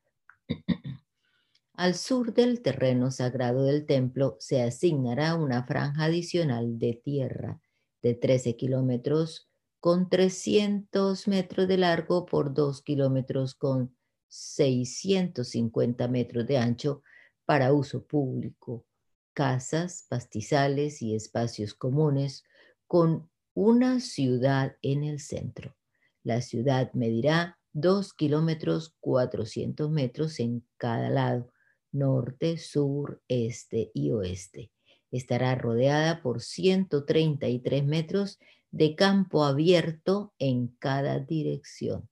Al 1.77 1.97
sur 1.97 2.33
del 2.33 2.62
terreno 2.62 3.11
sagrado 3.11 3.64
del 3.64 3.85
templo 3.85 4.37
se 4.39 4.62
asignará 4.62 5.35
una 5.35 5.64
franja 5.64 6.05
adicional 6.05 6.79
de 6.79 7.01
tierra 7.03 7.61
de 8.01 8.14
13 8.14 8.55
kilómetros 8.55 9.51
con 9.81 10.09
300 10.09 11.27
metros 11.27 11.66
de 11.66 11.77
largo 11.77 12.27
por 12.27 12.55
2 12.55 12.81
kilómetros 12.83 13.57
con 13.57 13.93
650 14.29 16.07
metros 16.07 16.47
de 16.47 16.59
ancho 16.59 17.03
para 17.45 17.72
uso 17.72 18.07
público, 18.07 18.87
casas, 19.33 20.07
pastizales 20.09 21.03
y 21.03 21.16
espacios 21.16 21.75
comunes, 21.75 22.45
con 22.87 23.29
una 23.53 23.99
ciudad 23.99 24.77
en 24.81 25.03
el 25.03 25.18
centro. 25.18 25.75
La 26.22 26.41
ciudad 26.41 26.93
medirá 26.93 27.59
2 27.72 28.14
kilómetros 28.14 28.95
400 29.01 29.91
metros 29.91 30.39
en 30.39 30.64
cada 30.77 31.11
lado, 31.11 31.51
norte, 31.95 32.59
sur, 32.59 33.22
este 33.28 33.90
y 33.95 34.11
oeste. 34.11 34.70
Estará 35.11 35.55
rodeada 35.55 36.20
por 36.22 36.42
133 36.42 37.84
metros 37.84 38.38
de 38.70 38.97
campo 38.97 39.45
abierto 39.45 40.34
en 40.38 40.68
cada 40.78 41.20
dirección. 41.20 42.09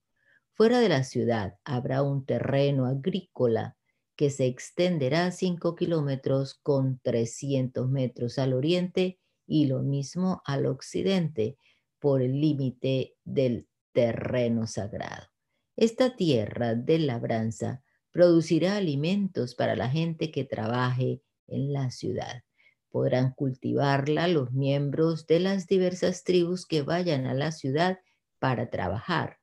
Fuera 0.55 0.79
de 0.79 0.89
la 0.89 1.03
ciudad 1.03 1.59
habrá 1.65 2.03
un 2.03 2.25
terreno 2.25 2.87
agrícola 2.87 3.77
que 4.17 4.31
se 4.31 4.47
extenderá 4.47 5.31
5 5.33 5.75
kilómetros 5.75 6.55
con 6.55 7.01
300 7.01 7.89
metros 7.91 8.39
al 8.39 8.53
oriente 8.53 9.19
y 9.47 9.67
lo 9.67 9.83
mismo 9.83 10.43
al 10.45 10.67
occidente 10.67 11.57
por 11.99 12.23
el 12.23 12.41
límite 12.41 13.17
del 13.25 13.67
terreno 13.93 14.67
sagrado. 14.67 15.29
Esta 15.77 16.15
tierra 16.15 16.75
de 16.75 16.99
labranza 16.99 17.83
producirá 18.13 18.77
alimentos 18.77 19.55
para 19.55 19.75
la 19.75 19.89
gente 19.89 20.31
que 20.31 20.45
trabaje 20.45 21.23
en 21.49 21.73
la 21.73 21.91
ciudad. 21.91 22.43
Podrán 22.91 23.33
cultivarla 23.33 24.29
los 24.29 24.53
miembros 24.53 25.27
de 25.27 25.41
las 25.41 25.67
diversas 25.67 26.23
tribus 26.23 26.67
que 26.67 26.83
vayan 26.83 27.27
a 27.27 27.35
la 27.35 27.51
ciudad 27.51 27.99
para 28.39 28.71
trabajar. 28.71 29.39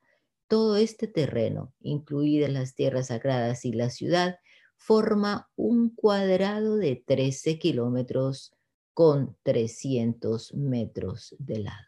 Todo 0.47 0.77
este 0.77 1.07
terreno, 1.07 1.73
incluidas 1.79 2.51
las 2.51 2.75
tierras 2.75 3.07
sagradas 3.07 3.65
y 3.65 3.73
la 3.73 3.89
ciudad, 3.89 4.37
forma 4.77 5.49
un 5.55 5.93
cuadrado 5.93 6.77
de 6.77 7.03
13 7.05 7.59
kilómetros 7.59 8.55
con 8.93 9.37
300 9.43 10.53
metros 10.53 11.35
de 11.39 11.59
lado. 11.59 11.87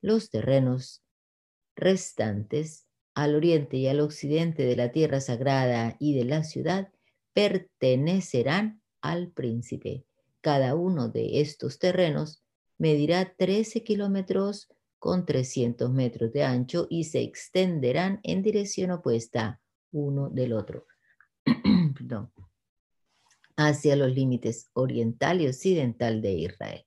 Los 0.00 0.30
terrenos 0.30 1.02
restantes 1.74 2.86
al 3.14 3.34
oriente 3.34 3.76
y 3.76 3.88
al 3.88 4.00
occidente 4.00 4.64
de 4.64 4.76
la 4.76 4.92
tierra 4.92 5.20
sagrada 5.20 5.96
y 5.98 6.14
de 6.14 6.24
la 6.24 6.44
ciudad 6.44 6.88
pertenecerán 7.32 8.82
al 9.00 9.30
príncipe 9.30 10.04
cada 10.42 10.74
uno 10.74 11.08
de 11.08 11.40
estos 11.40 11.78
terrenos 11.78 12.42
medirá 12.76 13.32
13 13.36 13.84
kilómetros 13.84 14.68
con 14.98 15.24
300 15.24 15.90
metros 15.90 16.32
de 16.32 16.42
ancho 16.42 16.88
y 16.90 17.04
se 17.04 17.22
extenderán 17.22 18.20
en 18.24 18.42
dirección 18.42 18.90
opuesta 18.90 19.60
uno 19.92 20.28
del 20.30 20.52
otro. 20.52 20.86
hacia 23.56 23.96
los 23.96 24.12
límites 24.12 24.68
oriental 24.72 25.40
y 25.40 25.46
occidental 25.46 26.22
de 26.22 26.32
Israel, 26.32 26.84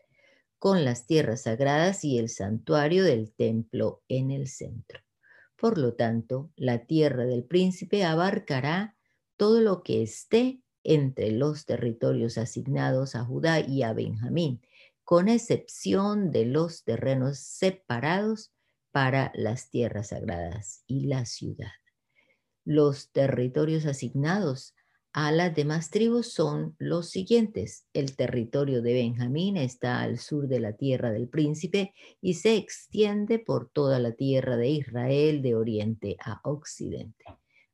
con 0.60 0.84
las 0.84 1.06
tierras 1.06 1.44
sagradas 1.44 2.04
y 2.04 2.18
el 2.18 2.28
santuario 2.28 3.06
del 3.06 3.32
templo 3.32 4.02
en 4.10 4.32
el 4.32 4.48
centro. 4.48 5.05
Por 5.58 5.78
lo 5.78 5.94
tanto, 5.94 6.52
la 6.56 6.86
tierra 6.86 7.26
del 7.26 7.44
príncipe 7.44 8.04
abarcará 8.04 8.96
todo 9.38 9.62
lo 9.62 9.84
que 9.84 10.02
esté 10.02 10.62
entre 10.84 11.32
los 11.32 11.66
territorios 11.66 12.38
asignados 12.38 13.16
a 13.16 13.26
Judá 13.26 13.60
y 13.60 13.82
a 13.82 13.94
Benjamín, 13.94 14.62
con 15.04 15.30
excepción 15.30 16.32
de 16.32 16.46
los 16.46 16.84
terrenos 16.84 17.40
separados 17.40 18.52
para 18.92 19.32
las 19.36 19.70
tierras 19.70 20.10
sagradas 20.10 20.84
y 20.88 21.08
la 21.08 21.26
ciudad. 21.26 21.72
Los 22.64 23.12
territorios 23.12 23.86
asignados 23.86 24.75
a 25.18 25.32
las 25.32 25.56
demás 25.56 25.92
tribus 25.92 26.34
son 26.34 26.76
los 26.78 27.10
siguientes. 27.10 27.88
El 27.94 28.18
territorio 28.18 28.82
de 28.82 28.94
Benjamín 28.94 29.56
está 29.56 30.02
al 30.02 30.20
sur 30.20 30.50
de 30.50 30.60
la 30.60 30.74
tierra 30.74 31.14
del 31.14 31.30
príncipe 31.30 31.94
y 32.20 32.34
se 32.34 32.58
extiende 32.58 33.40
por 33.40 33.70
toda 33.70 33.98
la 34.00 34.12
tierra 34.12 34.58
de 34.58 34.68
Israel 34.72 35.42
de 35.42 35.56
oriente 35.56 36.18
a 36.20 36.42
occidente. 36.44 37.24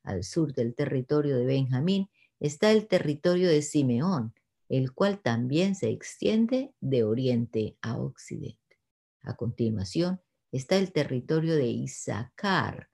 Al 0.04 0.24
sur 0.24 0.54
del 0.54 0.76
territorio 0.76 1.36
de 1.36 1.46
Benjamín 1.46 2.12
está 2.40 2.72
el 2.72 2.88
territorio 2.88 3.50
de 3.50 3.64
Simeón, 3.64 4.36
el 4.70 4.94
cual 4.94 5.20
también 5.20 5.74
se 5.74 5.90
extiende 5.90 6.76
de 6.80 7.04
oriente 7.04 7.76
a 7.82 7.98
occidente. 7.98 8.78
A 9.24 9.36
continuación 9.36 10.22
está 10.52 10.78
el 10.78 10.92
territorio 10.92 11.56
de 11.56 11.66
Isaacar, 11.66 12.92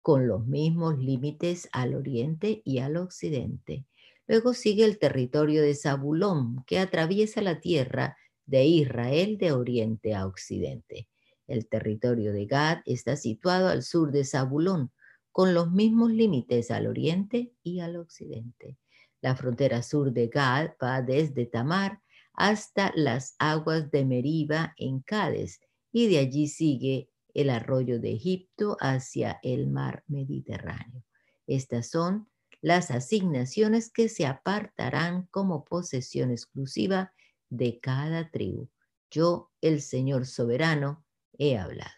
con 0.00 0.26
los 0.26 0.46
mismos 0.46 0.98
límites 0.98 1.68
al 1.72 1.94
oriente 1.94 2.62
y 2.64 2.78
al 2.78 2.96
occidente. 2.96 3.84
Luego 4.30 4.54
sigue 4.54 4.84
el 4.84 5.00
territorio 5.00 5.60
de 5.60 5.74
Zabulón, 5.74 6.62
que 6.64 6.78
atraviesa 6.78 7.42
la 7.42 7.58
tierra 7.58 8.16
de 8.46 8.64
Israel 8.64 9.38
de 9.38 9.50
oriente 9.50 10.14
a 10.14 10.24
occidente. 10.24 11.08
El 11.48 11.66
territorio 11.66 12.32
de 12.32 12.46
Gad 12.46 12.78
está 12.86 13.16
situado 13.16 13.66
al 13.66 13.82
sur 13.82 14.12
de 14.12 14.24
Zabulón, 14.24 14.92
con 15.32 15.52
los 15.52 15.72
mismos 15.72 16.12
límites 16.12 16.70
al 16.70 16.86
oriente 16.86 17.52
y 17.64 17.80
al 17.80 17.96
occidente. 17.96 18.78
La 19.20 19.34
frontera 19.34 19.82
sur 19.82 20.12
de 20.12 20.28
Gad 20.28 20.74
va 20.80 21.02
desde 21.02 21.46
Tamar 21.46 22.00
hasta 22.32 22.92
las 22.94 23.34
aguas 23.40 23.90
de 23.90 24.04
Meriba 24.04 24.74
en 24.76 25.00
Cádiz 25.00 25.58
y 25.90 26.06
de 26.06 26.18
allí 26.18 26.46
sigue 26.46 27.10
el 27.34 27.50
arroyo 27.50 27.98
de 27.98 28.12
Egipto 28.12 28.76
hacia 28.78 29.40
el 29.42 29.66
mar 29.66 30.04
Mediterráneo. 30.06 31.02
Estas 31.48 31.90
son 31.90 32.28
las 32.62 32.90
asignaciones 32.90 33.90
que 33.90 34.08
se 34.08 34.26
apartarán 34.26 35.26
como 35.30 35.64
posesión 35.64 36.30
exclusiva 36.30 37.12
de 37.48 37.80
cada 37.80 38.30
tribu. 38.30 38.68
Yo, 39.10 39.50
el 39.60 39.80
Señor 39.80 40.26
soberano, 40.26 41.04
he 41.38 41.58
hablado. 41.58 41.90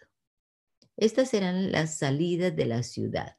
Estas 0.97 1.31
serán 1.31 1.73
las 1.73 1.99
salidas 1.99 2.55
de 2.55 2.67
la 2.67 2.83
ciudad. 2.83 3.37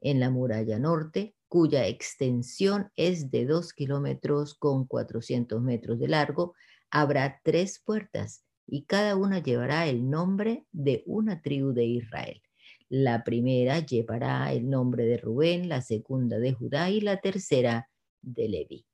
En 0.00 0.20
la 0.20 0.30
muralla 0.30 0.78
norte 0.78 1.34
cuya 1.48 1.86
extensión 1.86 2.90
es 2.96 3.30
de 3.30 3.46
2 3.46 3.72
kilómetros 3.72 4.54
con 4.54 4.86
400 4.86 5.62
metros 5.62 5.98
de 5.98 6.08
largo, 6.08 6.54
habrá 6.90 7.40
tres 7.44 7.80
puertas 7.84 8.44
y 8.66 8.84
cada 8.84 9.16
una 9.16 9.38
llevará 9.42 9.86
el 9.86 10.10
nombre 10.10 10.66
de 10.72 11.02
una 11.06 11.40
tribu 11.40 11.72
de 11.72 11.84
Israel. 11.84 12.42
La 12.88 13.24
primera 13.24 13.80
llevará 13.80 14.52
el 14.52 14.68
nombre 14.70 15.04
de 15.06 15.18
Rubén, 15.18 15.68
la 15.68 15.82
segunda 15.82 16.38
de 16.38 16.52
Judá 16.52 16.90
y 16.90 17.00
la 17.00 17.20
tercera 17.20 17.88
de 18.22 18.48
Leví. 18.48 18.86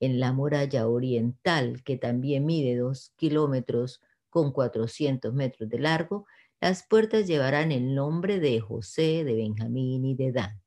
En 0.00 0.20
la 0.20 0.32
muralla 0.32 0.88
oriental, 0.88 1.82
que 1.84 1.96
también 1.96 2.46
mide 2.46 2.76
2 2.76 3.12
kilómetros 3.16 4.00
con 4.30 4.52
400 4.52 5.34
metros 5.34 5.68
de 5.68 5.78
largo, 5.78 6.26
las 6.60 6.86
puertas 6.86 7.26
llevarán 7.26 7.72
el 7.72 7.94
nombre 7.94 8.40
de 8.40 8.60
José, 8.60 9.24
de 9.24 9.34
Benjamín 9.34 10.04
y 10.04 10.14
de 10.14 10.32
Dan 10.32 10.60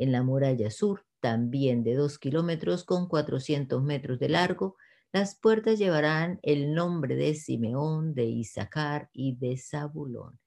en 0.00 0.12
la 0.12 0.22
muralla 0.22 0.70
sur, 0.70 1.04
también 1.20 1.84
de 1.84 1.94
2 1.94 2.18
kilómetros 2.18 2.84
con 2.84 3.06
400 3.06 3.82
metros 3.82 4.18
de 4.18 4.30
largo, 4.30 4.76
las 5.12 5.38
puertas 5.38 5.78
llevarán 5.78 6.40
el 6.42 6.72
nombre 6.72 7.16
de 7.16 7.34
Simeón, 7.34 8.14
de 8.14 8.24
Isaacar 8.24 9.10
y 9.12 9.36
de 9.36 9.58
Zabulón. 9.58 10.39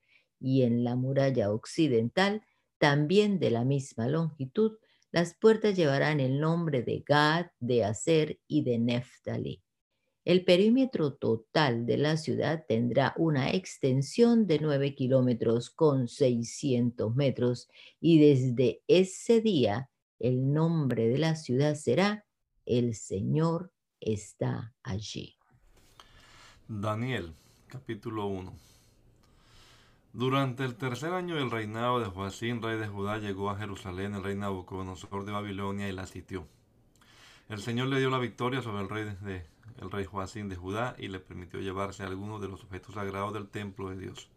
Y 0.43 0.63
en 0.63 0.83
la 0.83 0.97
muralla 0.97 1.51
occidental, 1.51 2.43
también 2.77 3.39
de 3.39 3.49
la 3.49 3.63
misma 3.63 4.09
longitud, 4.09 4.73
las 5.09 5.35
puertas 5.35 5.77
llevarán 5.77 6.19
el 6.19 6.41
nombre 6.41 6.83
de 6.83 7.01
Gad, 7.07 7.45
de 7.61 7.85
Aser 7.85 8.41
y 8.45 8.63
de 8.63 8.77
Neftali. 8.77 9.63
El 10.25 10.43
perímetro 10.43 11.13
total 11.13 11.85
de 11.85 11.97
la 11.97 12.17
ciudad 12.17 12.65
tendrá 12.67 13.13
una 13.17 13.51
extensión 13.51 14.47
de 14.47 14.59
9 14.59 14.95
kilómetros 14.95 15.69
con 15.69 16.09
600 16.09 17.15
metros 17.15 17.69
y 18.01 18.19
desde 18.19 18.81
ese 18.87 19.39
día 19.39 19.89
el 20.19 20.51
nombre 20.51 21.07
de 21.07 21.19
la 21.19 21.35
ciudad 21.35 21.75
será 21.75 22.25
El 22.65 22.95
Señor 22.95 23.71
está 24.01 24.73
allí. 24.83 25.37
Daniel, 26.67 27.33
capítulo 27.67 28.27
1. 28.27 28.72
Durante 30.15 30.63
el 30.63 30.75
tercer 30.75 31.11
año 31.11 31.37
del 31.37 31.49
reinado 31.49 31.99
de 31.99 32.05
Joacín, 32.05 32.61
rey 32.61 32.77
de 32.77 32.87
Judá, 32.87 33.17
llegó 33.17 33.49
a 33.49 33.57
Jerusalén 33.57 34.13
el 34.13 34.23
rey 34.23 34.35
Nabucodonosor 34.35 35.25
de 35.25 35.31
Babilonia 35.31 35.89
y 35.89 35.91
la 35.91 36.05
sitió. 36.05 36.47
El 37.49 37.59
Señor 37.59 37.87
le 37.87 37.97
dio 37.97 38.11
la 38.11 38.19
victoria 38.19 38.61
sobre 38.61 38.83
el 38.83 38.89
rey 38.89 39.05
de 39.05 39.47
el 39.81 39.89
rey 39.89 40.05
Joacín 40.05 40.49
de 40.49 40.55
Judá 40.55 40.95
y 40.99 41.07
le 41.07 41.19
permitió 41.19 41.59
llevarse 41.61 42.03
algunos 42.03 42.39
de 42.41 42.47
los 42.47 42.63
objetos 42.63 42.93
sagrados 42.93 43.33
del 43.33 43.47
templo 43.47 43.89
de 43.89 43.97
Dios. 43.97 44.29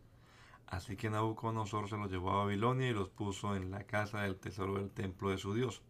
Así 0.67 0.97
que 0.97 1.11
Nabucodonosor 1.11 1.91
se 1.91 1.99
los 1.99 2.11
llevó 2.11 2.31
a 2.31 2.45
Babilonia 2.45 2.89
y 2.89 2.95
los 2.95 3.11
puso 3.11 3.55
en 3.55 3.71
la 3.71 3.85
casa 3.85 4.23
del 4.23 4.37
tesoro 4.37 4.77
del 4.77 4.89
templo 4.89 5.29
de 5.29 5.37
su 5.37 5.53
Dios. 5.53 5.83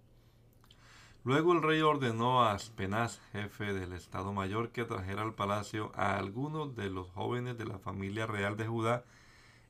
Luego 1.23 1.53
el 1.53 1.63
rey 1.63 1.81
ordenó 1.81 2.43
a 2.43 2.55
Aspenaz, 2.55 3.21
jefe 3.31 3.73
del 3.73 3.93
Estado 3.93 4.33
Mayor, 4.33 4.71
que 4.71 4.85
trajera 4.85 5.23
al 5.23 5.35
palacio 5.35 5.93
a 5.95 6.17
algunos 6.17 6.75
de 6.75 6.91
los 6.91 7.09
jóvenes 7.11 7.57
de 7.57 7.67
la 7.67 7.79
familia 7.79 8.27
real 8.27 8.57
de 8.57 8.67
Judá 8.67 9.05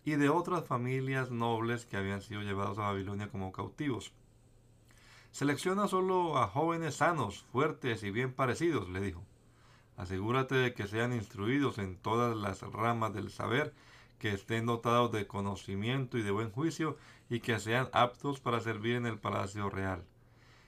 y 0.07 0.15
de 0.15 0.29
otras 0.29 0.65
familias 0.65 1.33
nobles 1.33 1.85
que 1.85 1.97
habían 1.97 2.23
sido 2.23 2.41
llevados 2.41 2.79
a 2.79 2.83
Babilonia 2.83 3.29
como 3.29 3.51
cautivos. 3.51 4.13
Selecciona 5.33 5.89
solo 5.89 6.39
a 6.39 6.47
jóvenes 6.47 6.95
sanos, 6.95 7.45
fuertes 7.51 8.05
y 8.05 8.13
bien 8.13 8.33
parecidos, 8.33 8.89
le 8.89 9.01
dijo. 9.01 9.25
Asegúrate 9.97 10.55
de 10.55 10.75
que 10.75 10.87
sean 10.87 11.13
instruidos 11.13 11.79
en 11.79 11.97
todas 11.97 12.37
las 12.37 12.63
ramas 12.63 13.15
del 13.15 13.31
saber 13.31 13.75
que 14.21 14.33
estén 14.33 14.65
dotados 14.65 15.11
de 15.11 15.27
conocimiento 15.27 16.19
y 16.19 16.23
de 16.23 16.31
buen 16.31 16.53
juicio 16.53 16.97
y 17.29 17.41
que 17.41 17.59
sean 17.59 17.89
aptos 17.93 18.39
para 18.39 18.61
servir 18.61 18.95
en 18.95 19.07
el 19.07 19.19
palacio 19.19 19.71
real. 19.71 20.05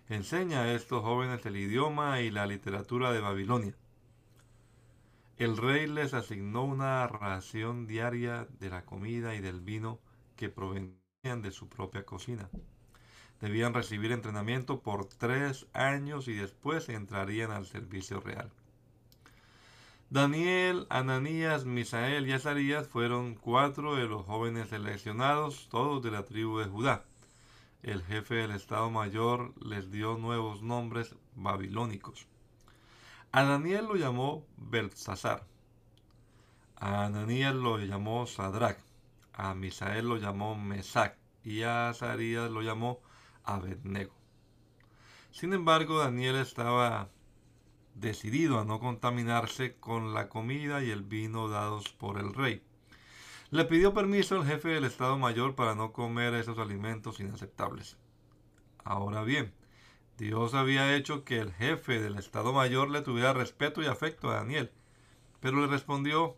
Enseña 0.08 0.62
a 0.62 0.72
estos 0.72 1.02
jóvenes 1.04 1.46
el 1.46 1.56
idioma 1.56 2.20
y 2.22 2.32
la 2.32 2.44
literatura 2.44 3.12
de 3.12 3.20
Babilonia. 3.20 3.76
El 5.38 5.56
rey 5.56 5.86
les 5.86 6.14
asignó 6.14 6.64
una 6.64 7.06
ración 7.06 7.86
diaria 7.86 8.48
de 8.58 8.70
la 8.70 8.84
comida 8.84 9.36
y 9.36 9.40
del 9.40 9.60
vino 9.60 10.00
que 10.34 10.48
provenían 10.48 11.42
de 11.42 11.52
su 11.52 11.68
propia 11.68 12.04
cocina. 12.04 12.50
Debían 13.40 13.72
recibir 13.72 14.10
entrenamiento 14.10 14.80
por 14.80 15.04
tres 15.04 15.68
años 15.74 16.26
y 16.26 16.34
después 16.34 16.88
entrarían 16.88 17.52
al 17.52 17.66
servicio 17.66 18.18
real. 18.18 18.50
Daniel, 20.10 20.88
Ananías, 20.90 21.66
Misael 21.66 22.26
y 22.26 22.32
Azarías 22.32 22.88
fueron 22.88 23.36
cuatro 23.36 23.94
de 23.94 24.08
los 24.08 24.26
jóvenes 24.26 24.70
seleccionados, 24.70 25.68
todos 25.70 26.02
de 26.02 26.10
la 26.10 26.24
tribu 26.24 26.58
de 26.58 26.64
Judá. 26.64 27.04
El 27.84 28.02
jefe 28.02 28.34
del 28.34 28.50
Estado 28.50 28.90
Mayor 28.90 29.54
les 29.64 29.92
dio 29.92 30.18
nuevos 30.18 30.62
nombres 30.62 31.14
babilónicos. 31.36 32.26
A 33.30 33.42
Daniel 33.42 33.84
lo 33.86 33.96
llamó 33.96 34.46
Belsasar. 34.56 35.44
A 36.76 37.04
Ananías 37.04 37.54
lo 37.54 37.78
llamó 37.78 38.26
Sadrach. 38.26 38.78
A 39.34 39.54
Misael 39.54 40.08
lo 40.08 40.16
llamó 40.16 40.54
Mesac. 40.54 41.16
Y 41.44 41.62
a 41.62 41.90
Azarías 41.90 42.50
lo 42.50 42.62
llamó 42.62 43.00
Abednego. 43.44 44.14
Sin 45.30 45.52
embargo, 45.52 45.98
Daniel 45.98 46.36
estaba 46.36 47.10
decidido 47.94 48.60
a 48.60 48.64
no 48.64 48.80
contaminarse 48.80 49.76
con 49.76 50.14
la 50.14 50.28
comida 50.28 50.82
y 50.82 50.90
el 50.90 51.02
vino 51.02 51.48
dados 51.48 51.90
por 51.90 52.18
el 52.18 52.32
rey. 52.32 52.62
Le 53.50 53.64
pidió 53.64 53.92
permiso 53.92 54.36
al 54.36 54.46
jefe 54.46 54.68
del 54.68 54.84
Estado 54.84 55.18
Mayor 55.18 55.54
para 55.54 55.74
no 55.74 55.92
comer 55.92 56.34
esos 56.34 56.58
alimentos 56.58 57.20
inaceptables. 57.20 57.98
Ahora 58.84 59.22
bien, 59.22 59.52
Dios 60.18 60.54
había 60.54 60.96
hecho 60.96 61.22
que 61.22 61.38
el 61.38 61.52
jefe 61.52 62.00
del 62.00 62.18
Estado 62.18 62.52
Mayor 62.52 62.90
le 62.90 63.02
tuviera 63.02 63.32
respeto 63.32 63.82
y 63.82 63.86
afecto 63.86 64.28
a 64.28 64.34
Daniel, 64.34 64.72
pero 65.38 65.60
le 65.60 65.68
respondió, 65.68 66.36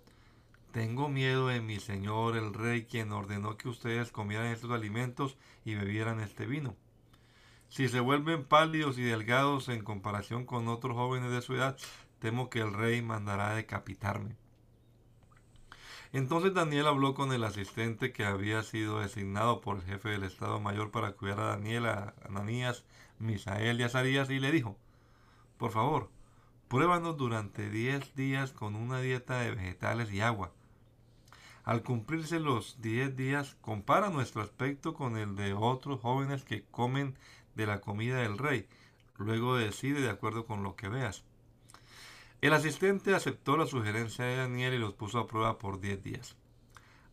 tengo 0.70 1.08
miedo 1.08 1.48
de 1.48 1.62
mi 1.62 1.80
señor 1.80 2.36
el 2.36 2.52
rey, 2.52 2.84
quien 2.84 3.10
ordenó 3.10 3.56
que 3.56 3.70
ustedes 3.70 4.12
comieran 4.12 4.48
estos 4.48 4.70
alimentos 4.70 5.38
y 5.64 5.76
bebieran 5.76 6.20
este 6.20 6.44
vino. 6.44 6.76
Si 7.70 7.88
se 7.88 8.00
vuelven 8.00 8.44
pálidos 8.44 8.98
y 8.98 9.02
delgados 9.02 9.70
en 9.70 9.82
comparación 9.82 10.44
con 10.44 10.68
otros 10.68 10.94
jóvenes 10.94 11.30
de 11.30 11.40
su 11.40 11.54
edad, 11.54 11.78
temo 12.18 12.50
que 12.50 12.60
el 12.60 12.74
rey 12.74 13.00
mandará 13.00 13.54
decapitarme. 13.54 14.36
Entonces 16.12 16.52
Daniel 16.52 16.86
habló 16.86 17.14
con 17.14 17.32
el 17.32 17.44
asistente 17.44 18.12
que 18.12 18.26
había 18.26 18.62
sido 18.62 19.00
designado 19.00 19.62
por 19.62 19.76
el 19.76 19.84
jefe 19.84 20.10
del 20.10 20.24
Estado 20.24 20.60
Mayor 20.60 20.90
para 20.90 21.12
cuidar 21.12 21.40
a 21.40 21.46
Daniel, 21.46 21.86
a 21.86 22.14
Ananías, 22.28 22.84
Misael 23.20 23.80
y 23.80 23.84
Azarías 23.84 24.28
y 24.30 24.40
le 24.40 24.50
dijo, 24.50 24.76
por 25.58 25.70
favor, 25.70 26.10
pruébanos 26.68 27.16
durante 27.16 27.70
diez 27.70 28.14
días 28.14 28.52
con 28.52 28.74
una 28.74 29.00
dieta 29.00 29.40
de 29.40 29.54
vegetales 29.54 30.12
y 30.12 30.20
agua. 30.20 30.52
Al 31.64 31.82
cumplirse 31.82 32.40
los 32.40 32.80
diez 32.80 33.14
días, 33.14 33.56
compara 33.60 34.08
nuestro 34.08 34.42
aspecto 34.42 34.94
con 34.94 35.16
el 35.16 35.36
de 35.36 35.52
otros 35.52 36.00
jóvenes 36.00 36.44
que 36.44 36.64
comen 36.70 37.16
de 37.54 37.66
la 37.66 37.80
comida 37.80 38.16
del 38.16 38.38
rey. 38.38 38.66
Luego 39.18 39.56
decide 39.56 40.00
de 40.00 40.10
acuerdo 40.10 40.46
con 40.46 40.62
lo 40.62 40.74
que 40.74 40.88
veas. 40.88 41.22
El 42.40 42.54
asistente 42.54 43.14
aceptó 43.14 43.58
la 43.58 43.66
sugerencia 43.66 44.24
de 44.24 44.36
Daniel 44.36 44.74
y 44.74 44.78
los 44.78 44.94
puso 44.94 45.18
a 45.18 45.26
prueba 45.26 45.58
por 45.58 45.78
10 45.78 46.02
días. 46.02 46.36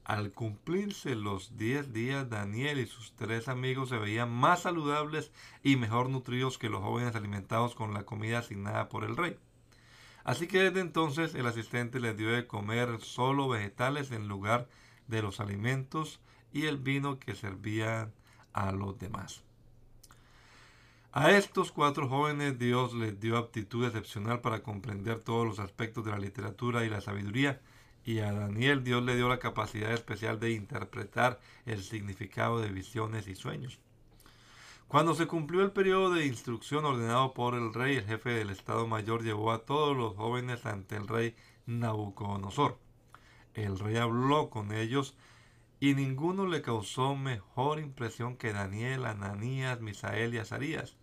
Al 0.08 0.32
cumplirse 0.32 1.16
los 1.16 1.58
10 1.58 1.92
días, 1.92 2.30
Daniel 2.30 2.80
y 2.80 2.86
sus 2.86 3.12
tres 3.18 3.50
amigos 3.50 3.90
se 3.90 3.98
veían 3.98 4.32
más 4.32 4.62
saludables 4.62 5.34
y 5.64 5.76
mejor 5.76 6.10
nutridos 6.10 6.58
que 6.58 6.70
los 6.70 6.82
jóvenes 6.82 7.14
alimentados 7.18 7.76
con 7.76 7.94
la 7.94 8.06
comida 8.06 8.40
asignada 8.40 8.88
por 8.88 9.04
el 9.04 9.18
rey. 9.18 9.38
Así 10.24 10.48
que 10.48 10.60
desde 10.60 10.80
entonces 10.80 11.36
el 11.36 11.46
asistente 11.46 12.00
les 12.00 12.16
dio 12.16 12.32
de 12.32 12.48
comer 12.48 13.02
solo 13.02 13.50
vegetales 13.50 14.12
en 14.12 14.30
lugar 14.30 14.70
de 15.08 15.22
los 15.22 15.42
alimentos 15.42 16.22
y 16.54 16.68
el 16.68 16.78
vino 16.78 17.20
que 17.20 17.36
servían 17.36 18.14
a 18.54 18.72
los 18.72 18.98
demás. 18.98 19.44
A 21.12 21.32
estos 21.32 21.74
cuatro 21.74 22.08
jóvenes 22.08 22.58
Dios 22.58 22.94
les 22.94 23.20
dio 23.20 23.36
aptitud 23.36 23.86
excepcional 23.86 24.40
para 24.40 24.64
comprender 24.64 25.20
todos 25.20 25.46
los 25.46 25.60
aspectos 25.60 26.06
de 26.06 26.12
la 26.12 26.20
literatura 26.20 26.86
y 26.86 26.90
la 26.90 27.02
sabiduría, 27.02 27.60
y 28.08 28.20
a 28.20 28.32
Daniel 28.32 28.86
Dios 28.86 29.04
le 29.04 29.18
dio 29.18 29.28
la 29.28 29.38
capacidad 29.38 29.92
especial 29.92 30.40
de 30.40 30.52
interpretar 30.52 31.42
el 31.66 31.84
significado 31.84 32.62
de 32.62 32.70
visiones 32.70 33.28
y 33.28 33.36
sueños. 33.36 33.82
Cuando 34.88 35.14
se 35.14 35.28
cumplió 35.28 35.62
el 35.62 35.74
periodo 35.74 36.14
de 36.14 36.26
instrucción 36.26 36.86
ordenado 36.86 37.34
por 37.34 37.54
el 37.54 37.74
rey, 37.74 37.98
el 37.98 38.06
jefe 38.06 38.30
del 38.30 38.50
Estado 38.50 38.88
Mayor 38.88 39.24
llevó 39.24 39.52
a 39.52 39.66
todos 39.66 39.98
los 39.98 40.16
jóvenes 40.16 40.66
ante 40.66 40.96
el 40.96 41.06
rey 41.06 41.36
Nabucodonosor. 41.66 42.80
El 43.54 43.78
rey 43.78 43.98
habló 43.98 44.50
con 44.50 44.72
ellos 44.72 45.18
y 45.82 45.94
ninguno 45.94 46.48
le 46.48 46.62
causó 46.62 47.14
mejor 47.14 47.78
impresión 47.80 48.38
que 48.38 48.54
Daniel, 48.54 49.06
Ananías, 49.06 49.82
Misael 49.82 50.34
y 50.34 50.38
Azarías 50.38 50.96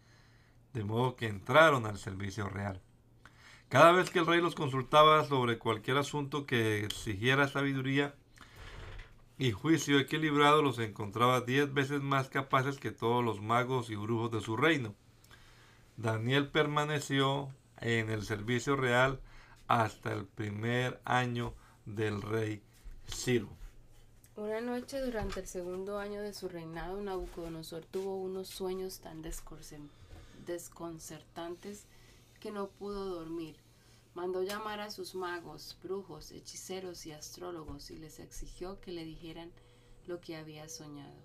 de 0.72 0.84
modo 0.84 1.16
que 1.16 1.28
entraron 1.28 1.86
al 1.86 1.98
servicio 1.98 2.48
real. 2.48 2.80
Cada 3.68 3.92
vez 3.92 4.10
que 4.10 4.20
el 4.20 4.26
rey 4.26 4.40
los 4.40 4.54
consultaba 4.54 5.24
sobre 5.24 5.58
cualquier 5.58 5.96
asunto 5.96 6.46
que 6.46 6.84
exigiera 6.84 7.48
sabiduría 7.48 8.14
y 9.36 9.50
juicio 9.50 9.98
equilibrado, 9.98 10.62
los 10.62 10.78
encontraba 10.78 11.40
diez 11.40 11.72
veces 11.72 12.00
más 12.00 12.28
capaces 12.28 12.78
que 12.78 12.92
todos 12.92 13.24
los 13.24 13.40
magos 13.40 13.90
y 13.90 13.96
brujos 13.96 14.30
de 14.30 14.40
su 14.40 14.56
reino. 14.56 14.94
Daniel 15.96 16.48
permaneció 16.48 17.48
en 17.80 18.10
el 18.10 18.24
servicio 18.24 18.76
real 18.76 19.20
hasta 19.66 20.12
el 20.12 20.24
primer 20.26 21.00
año 21.04 21.54
del 21.84 22.22
rey 22.22 22.62
Ciro. 23.08 23.48
Una 24.36 24.60
noche 24.60 25.00
durante 25.00 25.40
el 25.40 25.46
segundo 25.46 25.98
año 25.98 26.20
de 26.20 26.32
su 26.32 26.48
reinado, 26.48 27.00
Nabucodonosor 27.00 27.84
tuvo 27.84 28.16
unos 28.16 28.48
sueños 28.48 28.98
tan 28.98 29.22
desconcertantes 30.46 31.86
que 32.44 32.50
no 32.50 32.68
pudo 32.68 33.06
dormir. 33.06 33.56
Mandó 34.14 34.42
llamar 34.42 34.78
a 34.80 34.90
sus 34.90 35.14
magos, 35.14 35.78
brujos, 35.82 36.30
hechiceros 36.30 37.06
y 37.06 37.12
astrólogos 37.12 37.90
y 37.90 37.96
les 37.96 38.18
exigió 38.18 38.82
que 38.82 38.92
le 38.92 39.02
dijeran 39.02 39.50
lo 40.06 40.20
que 40.20 40.36
había 40.36 40.68
soñado. 40.68 41.16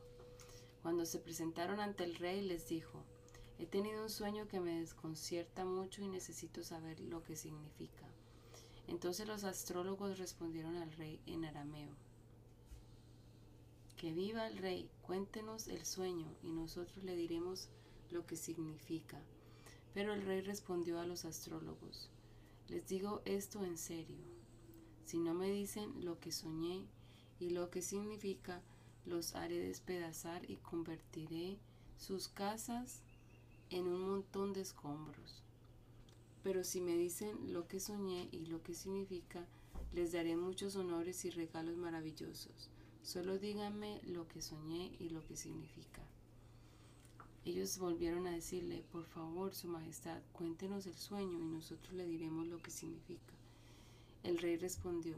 Cuando 0.82 1.06
se 1.06 1.20
presentaron 1.20 1.82
ante 1.82 2.06
el 2.06 2.16
rey 2.16 2.42
les 2.42 2.70
dijo, 2.70 3.04
he 3.58 3.66
tenido 3.66 4.02
un 4.02 4.10
sueño 4.10 4.48
que 4.48 4.62
me 4.62 4.80
desconcierta 4.80 5.66
mucho 5.66 6.02
y 6.02 6.08
necesito 6.08 6.64
saber 6.64 7.02
lo 7.02 7.22
que 7.22 7.36
significa. 7.36 8.08
Entonces 8.88 9.28
los 9.28 9.44
astrólogos 9.44 10.20
respondieron 10.20 10.78
al 10.78 10.94
rey 10.94 11.20
en 11.26 11.44
arameo. 11.44 11.92
Que 13.98 14.14
viva 14.14 14.48
el 14.48 14.58
rey, 14.58 14.90
cuéntenos 15.02 15.68
el 15.68 15.86
sueño 15.86 16.34
y 16.44 16.54
nosotros 16.54 17.04
le 17.04 17.18
diremos 17.18 17.68
lo 18.10 18.26
que 18.26 18.38
significa. 18.38 19.22
Pero 20.00 20.14
el 20.14 20.22
rey 20.22 20.40
respondió 20.40 21.02
a 21.02 21.06
los 21.06 21.26
astrólogos, 21.26 22.10
les 22.70 22.88
digo 22.88 23.22
esto 23.26 23.66
en 23.66 23.78
serio. 23.78 24.24
Si 25.04 25.18
no 25.20 25.34
me 25.34 25.52
dicen 25.52 26.06
lo 26.06 26.22
que 26.22 26.32
soñé 26.32 26.88
y 27.38 27.50
lo 27.50 27.70
que 27.70 27.82
significa, 27.82 28.62
los 29.06 29.36
haré 29.36 29.60
despedazar 29.60 30.50
y 30.50 30.56
convertiré 30.56 31.58
sus 31.98 32.30
casas 32.30 33.02
en 33.72 33.90
un 33.90 34.10
montón 34.10 34.54
de 34.54 34.62
escombros. 34.62 35.44
Pero 36.44 36.64
si 36.64 36.80
me 36.80 36.96
dicen 36.96 37.52
lo 37.52 37.68
que 37.68 37.82
soñé 37.82 38.30
y 38.32 38.46
lo 38.46 38.64
que 38.64 38.76
significa, 38.76 39.46
les 39.92 40.14
daré 40.14 40.38
muchos 40.38 40.78
honores 40.78 41.26
y 41.26 41.30
regalos 41.30 41.76
maravillosos. 41.76 42.70
Solo 43.04 43.38
díganme 43.38 44.00
lo 44.06 44.30
que 44.30 44.42
soñé 44.42 44.96
y 44.98 45.10
lo 45.10 45.26
que 45.26 45.36
significa. 45.36 46.04
Ellos 47.46 47.78
volvieron 47.80 48.28
a 48.28 48.32
decirle, 48.32 48.84
por 48.92 49.06
favor, 49.06 49.56
Su 49.56 49.68
Majestad, 49.68 50.22
cuéntenos 50.34 50.86
el 50.86 50.96
sueño 50.96 51.40
y 51.40 51.46
nosotros 51.46 51.94
le 51.94 52.06
diremos 52.06 52.48
lo 52.48 52.62
que 52.62 52.72
significa. 52.72 53.34
El 54.24 54.38
rey 54.38 54.58
respondió, 54.58 55.16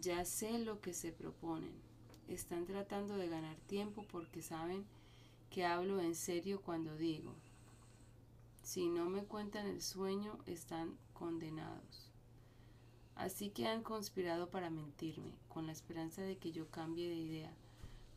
ya 0.00 0.24
sé 0.24 0.58
lo 0.58 0.80
que 0.80 0.94
se 0.94 1.12
proponen. 1.12 1.74
están 2.28 2.66
tratando 2.66 3.16
de 3.16 3.28
ganar 3.28 3.56
tiempo 3.68 4.04
porque 4.10 4.42
saben 4.42 4.84
que 5.50 5.64
hablo 5.64 6.00
en 6.00 6.16
serio 6.16 6.60
cuando 6.60 6.96
digo, 6.96 7.32
si 8.62 8.88
no 8.88 9.08
me 9.08 9.22
cuentan 9.22 9.66
el 9.66 9.80
sueño, 9.80 10.38
están 10.46 10.98
condenados. 11.12 12.10
Así 13.14 13.50
que 13.50 13.68
han 13.68 13.82
conspirado 13.82 14.50
para 14.50 14.70
mentirme, 14.70 15.32
con 15.48 15.66
la 15.66 15.72
esperanza 15.72 16.22
de 16.22 16.36
que 16.36 16.50
yo 16.50 16.68
cambie 16.70 17.08
de 17.08 17.14
idea. 17.14 17.54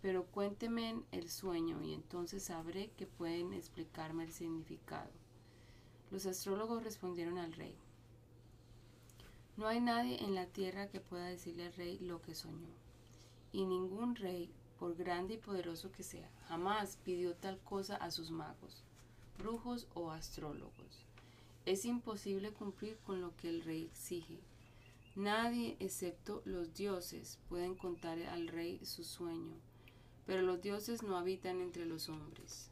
Pero 0.02 0.26
cuénteme 0.26 1.04
el 1.12 1.30
sueño 1.30 1.82
y 1.82 1.94
entonces 1.94 2.44
sabré 2.44 2.92
que 2.92 3.06
pueden 3.06 3.54
explicarme 3.54 4.24
el 4.24 4.32
significado. 4.32 5.12
Los 6.12 6.26
astrólogos 6.26 6.84
respondieron 6.84 7.38
al 7.38 7.54
rey. 7.54 7.76
No 9.58 9.68
hay 9.68 9.82
nadie 9.82 10.24
en 10.24 10.36
la 10.36 10.46
tierra 10.46 10.88
que 10.88 11.02
pueda 11.02 11.26
decirle 11.26 11.68
al 11.68 11.74
rey 11.74 12.00
lo 12.00 12.22
que 12.22 12.34
soñó. 12.34 12.70
Y 13.52 13.66
ningún 13.66 14.16
rey, 14.16 14.50
por 14.80 14.96
grande 14.96 15.34
y 15.34 15.38
poderoso 15.38 15.92
que 15.92 16.04
sea, 16.04 16.32
jamás 16.48 16.98
pidió 17.04 17.36
tal 17.36 17.60
cosa 17.60 17.98
a 17.98 18.10
sus 18.10 18.32
magos, 18.32 18.84
brujos 19.38 19.88
o 19.94 20.12
astrólogos. 20.12 21.06
Es 21.66 21.84
imposible 21.84 22.54
cumplir 22.54 22.98
con 23.00 23.20
lo 23.20 23.36
que 23.36 23.50
el 23.50 23.62
rey 23.62 23.84
exige. 23.84 24.40
Nadie 25.16 25.76
excepto 25.80 26.42
los 26.46 26.74
dioses 26.74 27.38
pueden 27.50 27.76
contar 27.76 28.18
al 28.24 28.48
rey 28.48 28.80
su 28.86 29.04
sueño, 29.04 29.58
pero 30.30 30.44
los 30.44 30.62
dioses 30.62 31.02
no 31.02 31.18
habitan 31.18 31.60
entre 31.60 31.88
los 31.88 32.08
hombres. 32.08 32.70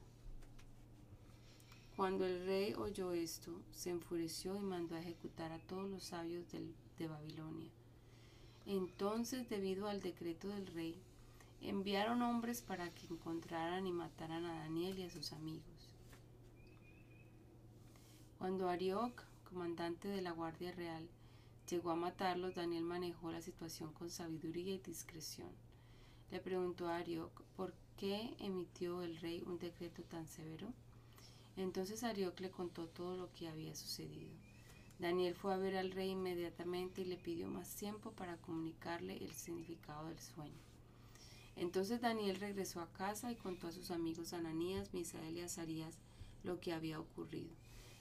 Cuando 1.96 2.24
el 2.24 2.46
rey 2.46 2.76
oyó 2.76 3.14
esto, 3.14 3.52
se 3.72 3.90
enfureció 3.90 4.56
y 4.56 4.60
mandó 4.60 4.94
a 4.94 5.00
ejecutar 5.00 5.52
a 5.52 5.58
todos 5.58 5.90
los 5.90 6.04
sabios 6.04 6.46
de 6.52 7.08
Babilonia. 7.08 7.72
Entonces, 8.68 9.50
debido 9.50 9.88
al 9.88 10.02
decreto 10.02 10.50
del 10.50 10.68
rey, 10.68 11.02
enviaron 11.60 12.22
hombres 12.22 12.62
para 12.62 12.94
que 12.94 13.08
encontraran 13.08 13.88
y 13.88 13.92
mataran 13.92 14.46
a 14.46 14.60
Daniel 14.60 15.00
y 15.00 15.04
a 15.06 15.10
sus 15.10 15.34
amigos. 15.34 15.96
Cuando 18.38 18.70
Arioc, 18.70 19.24
comandante 19.50 20.08
de 20.08 20.22
la 20.22 20.30
Guardia 20.30 20.74
Real, 20.74 21.10
llegó 21.68 21.90
a 21.90 21.96
matarlos, 21.96 22.54
Daniel 22.54 22.84
manejó 22.84 23.32
la 23.32 23.42
situación 23.42 23.94
con 23.94 24.12
sabiduría 24.12 24.76
y 24.76 24.78
discreción. 24.78 25.67
Le 26.32 26.40
preguntó 26.40 26.88
a 26.88 26.98
Arioc 26.98 27.42
por 27.56 27.74
qué 27.98 28.36
emitió 28.40 29.02
el 29.02 29.18
rey 29.18 29.44
un 29.46 29.60
decreto 29.60 30.04
tan 30.04 30.28
severo. 30.28 30.68
Entonces 31.56 32.04
Arioc 32.04 32.40
le 32.40 32.52
contó 32.52 32.88
todo 32.88 33.18
lo 33.18 33.32
que 33.32 33.48
había 33.48 33.76
sucedido. 33.76 34.32
Daniel 35.00 35.36
fue 35.36 35.54
a 35.54 35.58
ver 35.58 35.76
al 35.78 35.92
rey 35.92 36.10
inmediatamente 36.10 37.02
y 37.02 37.06
le 37.06 37.18
pidió 37.18 37.48
más 37.48 37.76
tiempo 37.76 38.12
para 38.12 38.38
comunicarle 38.38 39.18
el 39.18 39.32
significado 39.32 40.08
del 40.08 40.20
sueño. 40.20 40.60
Entonces 41.56 42.02
Daniel 42.02 42.40
regresó 42.40 42.82
a 42.82 42.92
casa 42.94 43.32
y 43.32 43.36
contó 43.36 43.68
a 43.68 43.72
sus 43.72 43.90
amigos 43.92 44.34
Ananías, 44.34 44.94
Misael 44.94 45.38
y 45.38 45.42
Azarías 45.42 45.98
lo 46.44 46.60
que 46.60 46.74
había 46.74 47.00
ocurrido. 47.00 47.50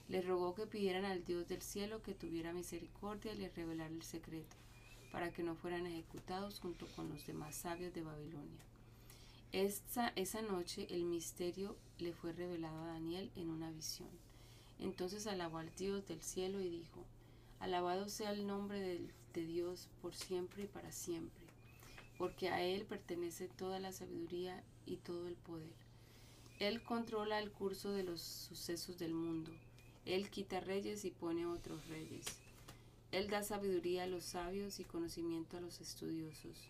Le 0.09 0.21
rogó 0.21 0.53
que 0.53 0.67
pidieran 0.67 1.05
al 1.05 1.23
Dios 1.23 1.47
del 1.47 1.61
cielo 1.61 2.01
que 2.01 2.13
tuviera 2.13 2.53
misericordia 2.53 3.33
y 3.33 3.37
le 3.37 3.49
revelara 3.49 3.93
el 3.93 4.03
secreto, 4.03 4.55
para 5.11 5.31
que 5.31 5.43
no 5.43 5.55
fueran 5.55 5.85
ejecutados 5.85 6.59
junto 6.59 6.87
con 6.95 7.09
los 7.09 7.25
demás 7.25 7.55
sabios 7.55 7.93
de 7.93 8.01
Babilonia. 8.01 8.61
Esa, 9.51 10.09
esa 10.15 10.41
noche 10.41 10.87
el 10.89 11.05
misterio 11.05 11.77
le 11.99 12.13
fue 12.13 12.33
revelado 12.33 12.83
a 12.83 12.87
Daniel 12.87 13.31
en 13.35 13.49
una 13.49 13.71
visión. 13.71 14.09
Entonces 14.79 15.25
alabó 15.25 15.57
al 15.57 15.73
Dios 15.75 16.07
del 16.07 16.21
cielo 16.21 16.61
y 16.61 16.69
dijo, 16.69 17.05
Alabado 17.59 18.07
sea 18.09 18.31
el 18.31 18.45
nombre 18.45 18.79
de, 18.79 19.09
de 19.33 19.45
Dios 19.45 19.87
por 20.01 20.13
siempre 20.13 20.63
y 20.63 20.67
para 20.67 20.91
siempre, 20.91 21.45
porque 22.17 22.49
a 22.49 22.61
Él 22.61 22.85
pertenece 22.85 23.47
toda 23.47 23.79
la 23.79 23.91
sabiduría 23.91 24.63
y 24.85 24.97
todo 24.97 25.27
el 25.27 25.35
poder. 25.35 25.73
Él 26.59 26.83
controla 26.83 27.39
el 27.39 27.51
curso 27.51 27.91
de 27.91 28.03
los 28.03 28.21
sucesos 28.21 28.97
del 28.97 29.13
mundo. 29.13 29.51
Él 30.05 30.29
quita 30.29 30.59
reyes 30.59 31.05
y 31.05 31.11
pone 31.11 31.45
otros 31.45 31.87
reyes. 31.87 32.25
Él 33.11 33.29
da 33.29 33.43
sabiduría 33.43 34.03
a 34.03 34.07
los 34.07 34.25
sabios 34.25 34.79
y 34.79 34.83
conocimiento 34.83 35.57
a 35.57 35.61
los 35.61 35.79
estudiosos. 35.79 36.69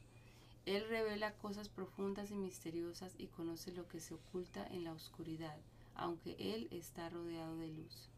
Él 0.66 0.86
revela 0.88 1.34
cosas 1.34 1.70
profundas 1.70 2.30
y 2.30 2.36
misteriosas 2.36 3.14
y 3.18 3.28
conoce 3.28 3.72
lo 3.72 3.88
que 3.88 4.00
se 4.00 4.14
oculta 4.14 4.68
en 4.68 4.84
la 4.84 4.94
oscuridad, 4.94 5.58
aunque 5.96 6.36
Él 6.38 6.68
está 6.72 7.10
rodeado 7.10 7.58
de 7.58 7.70
luz. 7.70 8.10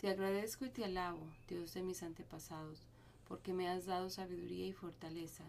Te 0.00 0.08
agradezco 0.08 0.64
y 0.64 0.70
te 0.70 0.84
alabo, 0.84 1.20
Dios 1.48 1.74
de 1.74 1.82
mis 1.82 2.02
antepasados, 2.02 2.82
porque 3.28 3.52
me 3.52 3.68
has 3.68 3.86
dado 3.86 4.10
sabiduría 4.10 4.66
y 4.66 4.72
fortaleza. 4.72 5.44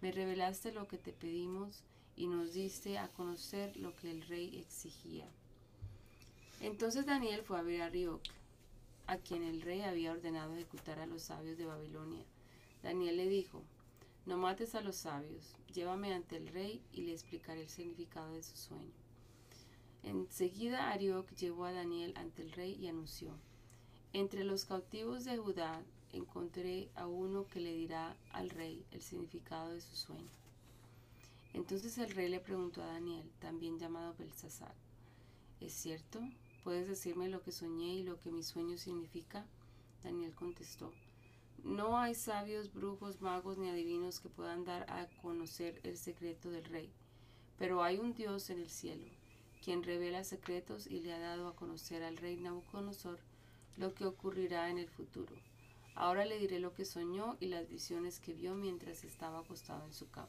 Me 0.00 0.12
revelaste 0.12 0.72
lo 0.72 0.88
que 0.88 0.98
te 0.98 1.12
pedimos 1.12 1.82
y 2.16 2.26
nos 2.26 2.54
diste 2.54 2.98
a 2.98 3.08
conocer 3.08 3.76
lo 3.76 3.94
que 3.96 4.10
el 4.10 4.22
rey 4.22 4.58
exigía. 4.58 5.26
Entonces 6.60 7.04
Daniel 7.04 7.42
fue 7.42 7.58
a 7.58 7.62
ver 7.62 7.82
a 7.82 7.90
Rioc, 7.90 8.22
a 9.06 9.18
quien 9.18 9.42
el 9.42 9.60
rey 9.62 9.82
había 9.82 10.12
ordenado 10.12 10.54
ejecutar 10.54 10.98
a 10.98 11.06
los 11.06 11.22
sabios 11.22 11.58
de 11.58 11.66
Babilonia. 11.66 12.24
Daniel 12.82 13.16
le 13.16 13.28
dijo, 13.28 13.62
no 14.26 14.38
mates 14.38 14.74
a 14.74 14.80
los 14.80 14.96
sabios, 14.96 15.56
llévame 15.72 16.14
ante 16.14 16.36
el 16.36 16.48
rey 16.48 16.82
y 16.92 17.02
le 17.02 17.12
explicaré 17.12 17.62
el 17.62 17.68
significado 17.68 18.32
de 18.32 18.42
su 18.42 18.56
sueño. 18.56 18.92
Enseguida 20.02 20.90
Arioc 20.90 21.30
llevó 21.34 21.64
a 21.64 21.72
Daniel 21.72 22.14
ante 22.16 22.42
el 22.42 22.52
rey 22.52 22.76
y 22.80 22.88
anunció, 22.88 23.32
entre 24.12 24.44
los 24.44 24.64
cautivos 24.64 25.24
de 25.24 25.36
Judá 25.36 25.82
encontré 26.12 26.88
a 26.94 27.06
uno 27.06 27.46
que 27.46 27.60
le 27.60 27.72
dirá 27.72 28.16
al 28.32 28.50
rey 28.50 28.84
el 28.92 29.02
significado 29.02 29.72
de 29.72 29.80
su 29.80 29.96
sueño. 29.96 30.30
Entonces 31.52 31.98
el 31.98 32.10
rey 32.14 32.28
le 32.28 32.40
preguntó 32.40 32.82
a 32.82 32.86
Daniel, 32.86 33.30
también 33.40 33.78
llamado 33.78 34.14
Belsasar, 34.18 34.74
¿es 35.60 35.72
cierto? 35.72 36.20
¿Puedes 36.64 36.88
decirme 36.88 37.28
lo 37.28 37.42
que 37.42 37.52
soñé 37.52 37.94
y 37.94 38.02
lo 38.02 38.18
que 38.18 38.30
mi 38.30 38.42
sueño 38.42 38.78
significa? 38.78 39.44
Daniel 40.02 40.34
contestó, 40.34 40.92
no 41.62 41.98
hay 41.98 42.14
sabios, 42.14 42.72
brujos, 42.72 43.20
magos 43.20 43.58
ni 43.58 43.68
adivinos 43.68 44.20
que 44.20 44.28
puedan 44.28 44.64
dar 44.64 44.90
a 44.90 45.06
conocer 45.22 45.80
el 45.82 45.96
secreto 45.96 46.50
del 46.50 46.64
rey, 46.64 46.90
pero 47.58 47.82
hay 47.82 47.98
un 47.98 48.14
Dios 48.14 48.48
en 48.50 48.60
el 48.60 48.70
cielo, 48.70 49.04
quien 49.62 49.82
revela 49.82 50.24
secretos 50.24 50.86
y 50.86 51.00
le 51.00 51.12
ha 51.12 51.18
dado 51.18 51.48
a 51.48 51.56
conocer 51.56 52.02
al 52.02 52.16
rey 52.16 52.36
Nabucodonosor 52.36 53.18
lo 53.76 53.94
que 53.94 54.06
ocurrirá 54.06 54.70
en 54.70 54.78
el 54.78 54.88
futuro. 54.88 55.34
Ahora 55.94 56.24
le 56.24 56.38
diré 56.38 56.60
lo 56.60 56.74
que 56.74 56.84
soñó 56.84 57.36
y 57.40 57.46
las 57.46 57.68
visiones 57.68 58.20
que 58.20 58.32
vio 58.32 58.54
mientras 58.54 59.04
estaba 59.04 59.40
acostado 59.40 59.84
en 59.84 59.92
su 59.92 60.10
cama. 60.10 60.28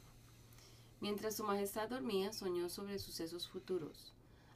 Mientras 1.00 1.36
su 1.36 1.44
majestad 1.44 1.88
dormía, 1.88 2.32
soñó 2.32 2.68
sobre 2.68 2.98
sucesos 2.98 3.48
futuros. 3.48 4.12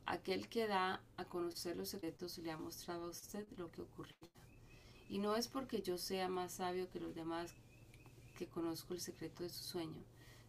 Aquel 0.07 0.49
que 0.49 0.67
da 0.67 1.03
a 1.17 1.25
conocer 1.25 1.77
los 1.77 1.89
secretos 1.89 2.39
le 2.39 2.51
ha 2.51 2.57
mostrado 2.57 3.05
a 3.05 3.11
usted 3.11 3.47
lo 3.57 3.71
que 3.71 3.83
ocurrirá. 3.83 4.29
Y 5.09 5.19
no 5.19 5.37
es 5.37 5.49
porque 5.49 5.83
yo 5.83 5.99
sea 5.99 6.29
más 6.29 6.53
sabio 6.53 6.89
que 6.91 7.01
los 7.01 7.15
demás 7.15 7.55
que 8.37 8.47
conozco 8.47 8.95
el 8.95 9.01
secreto 9.01 9.43
de 9.43 9.51
su 9.51 9.63
sueño, 9.63 10.03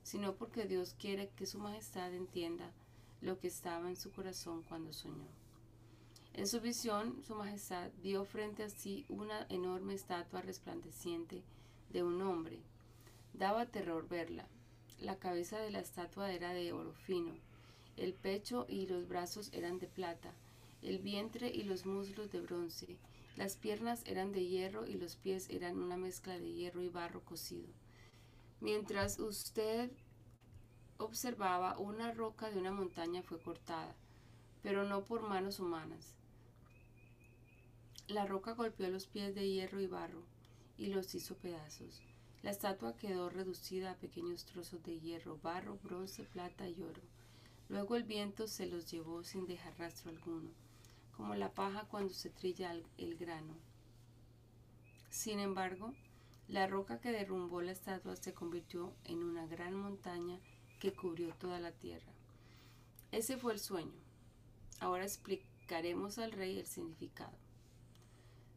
sino 0.04 0.36
porque 0.36 0.66
Dios 0.66 0.96
quiere 0.98 1.30
que 1.36 1.46
su 1.46 1.60
majestad 1.60 2.14
entienda 2.14 2.72
lo 3.22 3.40
que 3.40 3.48
estaba 3.48 3.90
en 3.90 3.96
su 3.96 4.12
corazón 4.12 4.64
cuando 4.64 4.94
soñó. 4.94 5.28
En 6.34 6.48
su 6.48 6.62
visión, 6.62 7.22
su 7.28 7.36
majestad 7.36 7.92
vio 8.02 8.24
frente 8.24 8.64
a 8.64 8.70
sí 8.70 9.06
una 9.10 9.46
enorme 9.50 9.94
estatua 9.94 10.42
resplandeciente 10.42 11.44
de 11.90 12.04
un 12.04 12.22
hombre. 12.22 12.60
Daba 13.34 13.66
terror 13.66 14.08
verla. 14.08 14.48
La 15.00 15.18
cabeza 15.18 15.60
de 15.60 15.72
la 15.72 15.80
estatua 15.80 16.32
era 16.32 16.54
de 16.54 16.72
oro 16.72 16.94
fino, 16.94 17.34
el 18.02 18.14
pecho 18.14 18.66
y 18.68 18.88
los 18.88 19.08
brazos 19.08 19.50
eran 19.54 19.80
de 19.80 19.88
plata, 19.88 20.34
el 20.82 21.00
vientre 21.00 21.50
y 21.50 21.64
los 21.64 21.86
muslos 21.86 22.32
de 22.32 22.42
bronce, 22.42 22.98
las 23.38 23.56
piernas 23.56 24.04
eran 24.06 24.32
de 24.32 24.46
hierro 24.46 24.86
y 24.86 24.96
los 24.96 25.16
pies 25.16 25.50
eran 25.50 25.78
una 25.78 25.98
mezcla 25.98 26.38
de 26.38 26.52
hierro 26.52 26.82
y 26.82 26.90
barro 26.90 27.22
cocido. 27.24 27.70
Mientras 28.60 29.20
usted 29.20 29.90
observaba, 30.98 31.78
una 31.80 32.12
roca 32.12 32.50
de 32.52 32.60
una 32.60 32.72
montaña 32.72 33.24
fue 33.24 33.40
cortada, 33.40 33.96
pero 34.62 34.84
no 34.84 35.06
por 35.06 35.22
manos 35.22 35.60
humanas. 35.60 36.14
La 38.08 38.26
roca 38.26 38.54
golpeó 38.54 38.90
los 38.90 39.08
pies 39.08 39.34
de 39.34 39.50
hierro 39.50 39.80
y 39.80 39.88
barro 39.88 40.24
y 40.78 40.88
los 40.88 41.16
hizo 41.16 41.36
pedazos. 41.36 42.02
La 42.44 42.52
estatua 42.52 42.98
quedó 42.98 43.30
reducida 43.30 43.92
a 43.92 43.98
pequeños 43.98 44.46
trozos 44.46 44.84
de 44.84 45.00
hierro, 45.00 45.40
barro, 45.42 45.78
bronce, 45.84 46.24
plata 46.24 46.68
y 46.68 46.82
oro. 46.82 47.02
Luego 47.72 47.96
el 47.96 48.04
viento 48.04 48.48
se 48.48 48.66
los 48.66 48.92
llevó 48.92 49.24
sin 49.24 49.48
dejar 49.48 49.80
rastro 49.80 50.12
alguno 50.12 50.50
como 51.16 51.36
la 51.36 51.54
paja 51.54 51.86
cuando 51.86 52.14
se 52.14 52.30
trilla 52.30 52.76
el 52.98 53.18
grano. 53.18 53.56
Sin 55.10 55.40
embargo, 55.40 55.94
la 56.50 56.68
roca 56.68 57.00
que 57.00 57.14
derrumbó 57.14 57.62
la 57.62 57.72
estatua 57.72 58.18
se 58.18 58.34
convirtió 58.34 58.94
en 59.06 59.24
una 59.24 59.48
gran 59.48 59.74
montaña 59.74 60.38
que 60.82 60.94
cubrió 60.94 61.34
toda 61.36 61.62
la 61.62 61.72
tierra. 61.72 62.12
Ese 63.14 63.38
fue 63.38 63.54
el 63.54 63.60
sueño. 63.60 64.02
Ahora 64.82 65.06
explicaremos 65.06 66.18
al 66.18 66.34
rey 66.34 66.60
el 66.60 66.68
significado. 66.68 67.38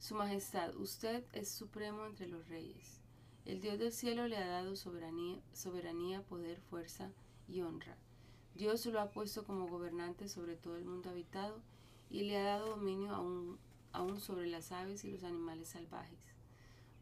Su 0.01 0.17
Majestad, 0.17 0.75
usted 0.75 1.25
es 1.33 1.49
supremo 1.49 2.05
entre 2.05 2.27
los 2.27 2.49
reyes. 2.49 3.01
El 3.45 3.61
Dios 3.61 3.79
del 3.79 3.93
cielo 3.93 4.27
le 4.27 4.39
ha 4.39 4.47
dado 4.49 4.75
soberanía, 4.75 5.41
soberanía, 5.53 6.21
poder, 6.23 6.61
fuerza 6.63 7.13
y 7.47 7.61
honra. 7.61 7.97
Dios 8.55 8.87
lo 8.87 9.01
ha 9.01 9.11
puesto 9.11 9.45
como 9.45 9.67
gobernante 9.67 10.29
sobre 10.29 10.55
todo 10.55 10.77
el 10.77 10.85
mundo 10.85 11.11
habitado 11.11 11.61
y 12.09 12.23
le 12.23 12.39
ha 12.39 12.45
dado 12.45 12.77
dominio 12.77 13.13
aún, 13.93 14.21
sobre 14.21 14.47
las 14.47 14.71
aves 14.71 15.05
y 15.05 15.11
los 15.11 15.25
animales 15.25 15.69
salvajes. 15.69 16.19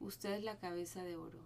Usted 0.01 0.33
es 0.33 0.45
la 0.45 0.59
cabeza 0.59 1.05
de 1.05 1.17
oro. 1.17 1.41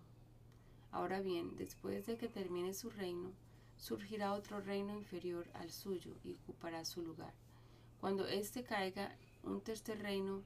Ahora 0.93 1.21
bien, 1.21 1.57
después 1.57 2.07
de 2.07 2.17
que 2.17 2.29
termine 2.29 2.73
su 2.73 2.89
reino, 2.91 3.33
surgirá 3.77 4.33
otro 4.33 4.61
reino 4.61 4.95
inferior 4.95 5.49
al 5.55 5.73
suyo 5.73 6.13
y 6.23 6.35
ocupará 6.35 6.85
su 6.85 7.03
lugar. 7.03 7.35
Cuando 8.01 8.29
éste 8.29 8.63
caiga, 8.63 9.17
un 9.43 9.61
tercer 9.61 10.01
reino, 10.01 10.43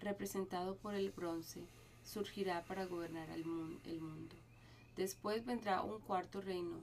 representado 0.00 0.76
por 0.76 0.94
el 0.94 1.10
bronce, 1.10 1.66
surgirá 2.02 2.64
para 2.64 2.86
gobernar 2.86 3.28
el 3.28 3.44
mundo. 3.44 4.36
Después 4.96 5.44
vendrá 5.44 5.82
un 5.82 6.00
cuarto 6.00 6.40
reino, 6.40 6.80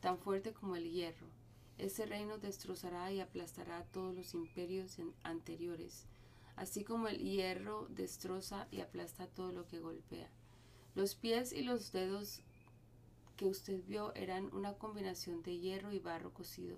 tan 0.00 0.18
fuerte 0.18 0.52
como 0.52 0.76
el 0.76 0.90
hierro. 0.90 1.39
Ese 1.80 2.04
reino 2.04 2.36
destrozará 2.36 3.10
y 3.10 3.20
aplastará 3.20 3.84
todos 3.84 4.14
los 4.14 4.34
imperios 4.34 4.98
anteriores, 5.22 6.04
así 6.54 6.84
como 6.84 7.08
el 7.08 7.16
hierro 7.16 7.86
destroza 7.88 8.68
y 8.70 8.82
aplasta 8.82 9.26
todo 9.26 9.50
lo 9.50 9.66
que 9.66 9.80
golpea. 9.80 10.28
Los 10.94 11.14
pies 11.14 11.54
y 11.54 11.62
los 11.62 11.90
dedos 11.90 12.42
que 13.38 13.46
usted 13.46 13.82
vio 13.86 14.14
eran 14.14 14.52
una 14.54 14.74
combinación 14.74 15.42
de 15.42 15.56
hierro 15.56 15.90
y 15.90 16.00
barro 16.00 16.34
cocido, 16.34 16.76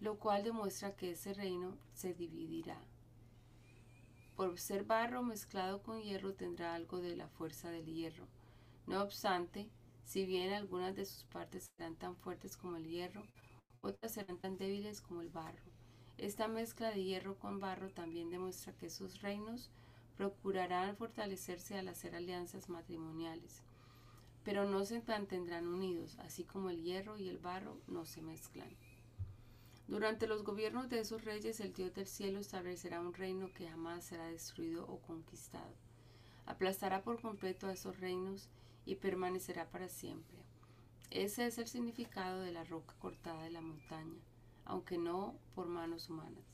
lo 0.00 0.18
cual 0.18 0.42
demuestra 0.42 0.96
que 0.96 1.10
ese 1.10 1.34
reino 1.34 1.76
se 1.92 2.14
dividirá. 2.14 2.80
Por 4.36 4.58
ser 4.58 4.84
barro 4.84 5.22
mezclado 5.22 5.82
con 5.82 6.00
hierro 6.00 6.32
tendrá 6.32 6.74
algo 6.74 7.02
de 7.02 7.14
la 7.14 7.28
fuerza 7.28 7.70
del 7.70 7.84
hierro. 7.84 8.26
No 8.86 9.02
obstante, 9.02 9.68
si 10.06 10.24
bien 10.24 10.54
algunas 10.54 10.96
de 10.96 11.04
sus 11.04 11.24
partes 11.24 11.68
serán 11.76 11.96
tan 11.96 12.16
fuertes 12.16 12.56
como 12.56 12.76
el 12.76 12.88
hierro, 12.88 13.22
otras 13.84 14.12
serán 14.12 14.38
tan 14.38 14.56
débiles 14.56 15.00
como 15.00 15.20
el 15.20 15.30
barro. 15.30 15.62
Esta 16.18 16.48
mezcla 16.48 16.90
de 16.90 17.04
hierro 17.04 17.38
con 17.38 17.60
barro 17.60 17.90
también 17.90 18.30
demuestra 18.30 18.72
que 18.72 18.90
sus 18.90 19.22
reinos 19.22 19.70
procurarán 20.16 20.96
fortalecerse 20.96 21.78
al 21.78 21.88
hacer 21.88 22.14
alianzas 22.14 22.68
matrimoniales 22.68 23.62
pero 24.44 24.68
no 24.68 24.84
se 24.84 25.02
mantendrán 25.06 25.66
unidos, 25.66 26.16
así 26.18 26.44
como 26.44 26.70
el 26.70 26.82
hierro 26.82 27.16
y 27.16 27.28
el 27.28 27.38
barro 27.38 27.78
no 27.88 28.04
se 28.04 28.20
mezclan. 28.20 28.68
Durante 29.88 30.26
los 30.26 30.44
gobiernos 30.44 30.88
de 30.88 31.00
esos 31.00 31.24
reyes, 31.24 31.60
el 31.60 31.72
Dios 31.72 31.94
del 31.94 32.06
cielo 32.06 32.40
establecerá 32.40 33.00
un 33.00 33.14
reino 33.14 33.52
que 33.52 33.68
jamás 33.68 34.04
será 34.04 34.26
destruido 34.26 34.86
o 34.86 35.00
conquistado. 35.00 35.74
Aplastará 36.46 37.02
por 37.02 37.20
completo 37.20 37.66
a 37.66 37.72
esos 37.72 37.98
reinos 38.00 38.48
y 38.84 38.96
permanecerá 38.96 39.68
para 39.70 39.88
siempre. 39.88 40.43
Ese 41.10 41.46
es 41.46 41.58
el 41.58 41.68
significado 41.68 42.40
de 42.40 42.52
la 42.52 42.64
roca 42.64 42.94
cortada 42.98 43.42
de 43.44 43.50
la 43.50 43.60
montaña, 43.60 44.18
aunque 44.64 44.98
no 44.98 45.34
por 45.54 45.66
manos 45.68 46.10
humanas, 46.10 46.44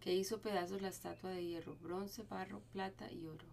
que 0.00 0.14
hizo 0.14 0.40
pedazos 0.40 0.82
la 0.82 0.88
estatua 0.88 1.30
de 1.30 1.44
hierro, 1.44 1.76
bronce, 1.82 2.22
barro, 2.22 2.60
plata 2.72 3.10
y 3.10 3.26
oro. 3.26 3.46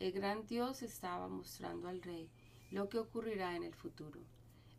El 0.00 0.12
gran 0.12 0.46
Dios 0.46 0.82
estaba 0.82 1.28
mostrando 1.28 1.88
al 1.88 2.02
rey 2.02 2.28
lo 2.70 2.88
que 2.88 2.98
ocurrirá 2.98 3.54
en 3.54 3.64
el 3.64 3.74
futuro. 3.74 4.20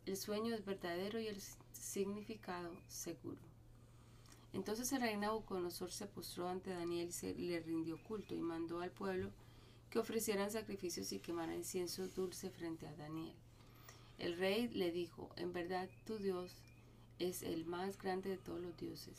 El 0.04 0.16
sueño 0.16 0.54
es 0.54 0.64
verdadero 0.64 1.20
y 1.20 1.28
el 1.28 1.40
significado 1.72 2.76
seguro. 2.88 3.40
Entonces 4.52 4.92
el 4.92 5.00
rey 5.00 5.16
Nabucodonosor 5.16 5.90
se 5.90 6.06
postró 6.06 6.48
ante 6.48 6.70
Daniel 6.70 7.08
y 7.08 7.12
se 7.12 7.34
le 7.34 7.60
rindió 7.60 8.02
culto 8.02 8.34
y 8.34 8.40
mandó 8.40 8.80
al 8.80 8.90
pueblo 8.90 9.30
que 9.90 9.98
ofrecieran 9.98 10.50
sacrificios 10.50 11.12
y 11.12 11.20
quemaran 11.20 11.56
incienso 11.56 12.08
dulce 12.08 12.50
frente 12.50 12.86
a 12.86 12.94
Daniel. 12.94 13.36
El 14.22 14.36
rey 14.36 14.68
le 14.68 14.92
dijo, 14.92 15.30
en 15.34 15.52
verdad 15.52 15.88
tu 16.06 16.16
Dios 16.16 16.54
es 17.18 17.42
el 17.42 17.64
más 17.64 17.98
grande 17.98 18.30
de 18.30 18.36
todos 18.36 18.60
los 18.60 18.76
dioses, 18.76 19.18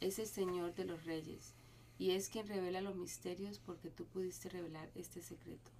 es 0.00 0.18
el 0.18 0.26
Señor 0.26 0.74
de 0.74 0.84
los 0.84 1.04
reyes, 1.04 1.54
y 2.00 2.10
es 2.10 2.28
quien 2.28 2.48
revela 2.48 2.80
los 2.80 2.96
misterios 2.96 3.60
porque 3.60 3.90
tú 3.90 4.06
pudiste 4.06 4.48
revelar 4.48 4.90
este 4.96 5.22
secreto. 5.22 5.70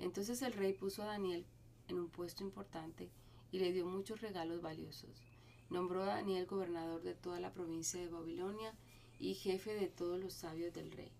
Entonces 0.00 0.42
el 0.42 0.54
rey 0.54 0.72
puso 0.72 1.04
a 1.04 1.06
Daniel 1.06 1.46
en 1.86 2.00
un 2.00 2.08
puesto 2.08 2.42
importante 2.42 3.08
y 3.52 3.60
le 3.60 3.72
dio 3.72 3.86
muchos 3.86 4.20
regalos 4.20 4.60
valiosos. 4.60 5.22
Nombró 5.68 6.02
a 6.02 6.06
Daniel 6.06 6.46
gobernador 6.46 7.02
de 7.02 7.14
toda 7.14 7.38
la 7.38 7.52
provincia 7.52 8.00
de 8.00 8.08
Babilonia 8.08 8.74
y 9.20 9.34
jefe 9.34 9.72
de 9.74 9.86
todos 9.86 10.18
los 10.18 10.32
sabios 10.32 10.74
del 10.74 10.90
rey. 10.90 11.12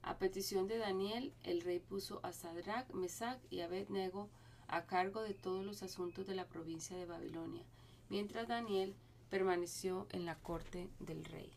A 0.00 0.16
petición 0.16 0.66
de 0.66 0.78
Daniel, 0.78 1.34
el 1.42 1.60
rey 1.60 1.78
puso 1.78 2.20
a 2.22 2.32
Sadrach, 2.32 2.90
Mesach 2.94 3.38
y 3.50 3.60
Abednego 3.60 4.30
a 4.68 4.86
cargo 4.86 5.22
de 5.22 5.34
todos 5.34 5.64
los 5.64 5.82
asuntos 5.82 6.26
de 6.26 6.34
la 6.34 6.46
provincia 6.46 6.96
de 6.96 7.06
Babilonia, 7.06 7.64
mientras 8.08 8.48
Daniel 8.48 8.94
permaneció 9.30 10.06
en 10.10 10.24
la 10.24 10.36
corte 10.36 10.88
del 11.00 11.24
rey. 11.24 11.50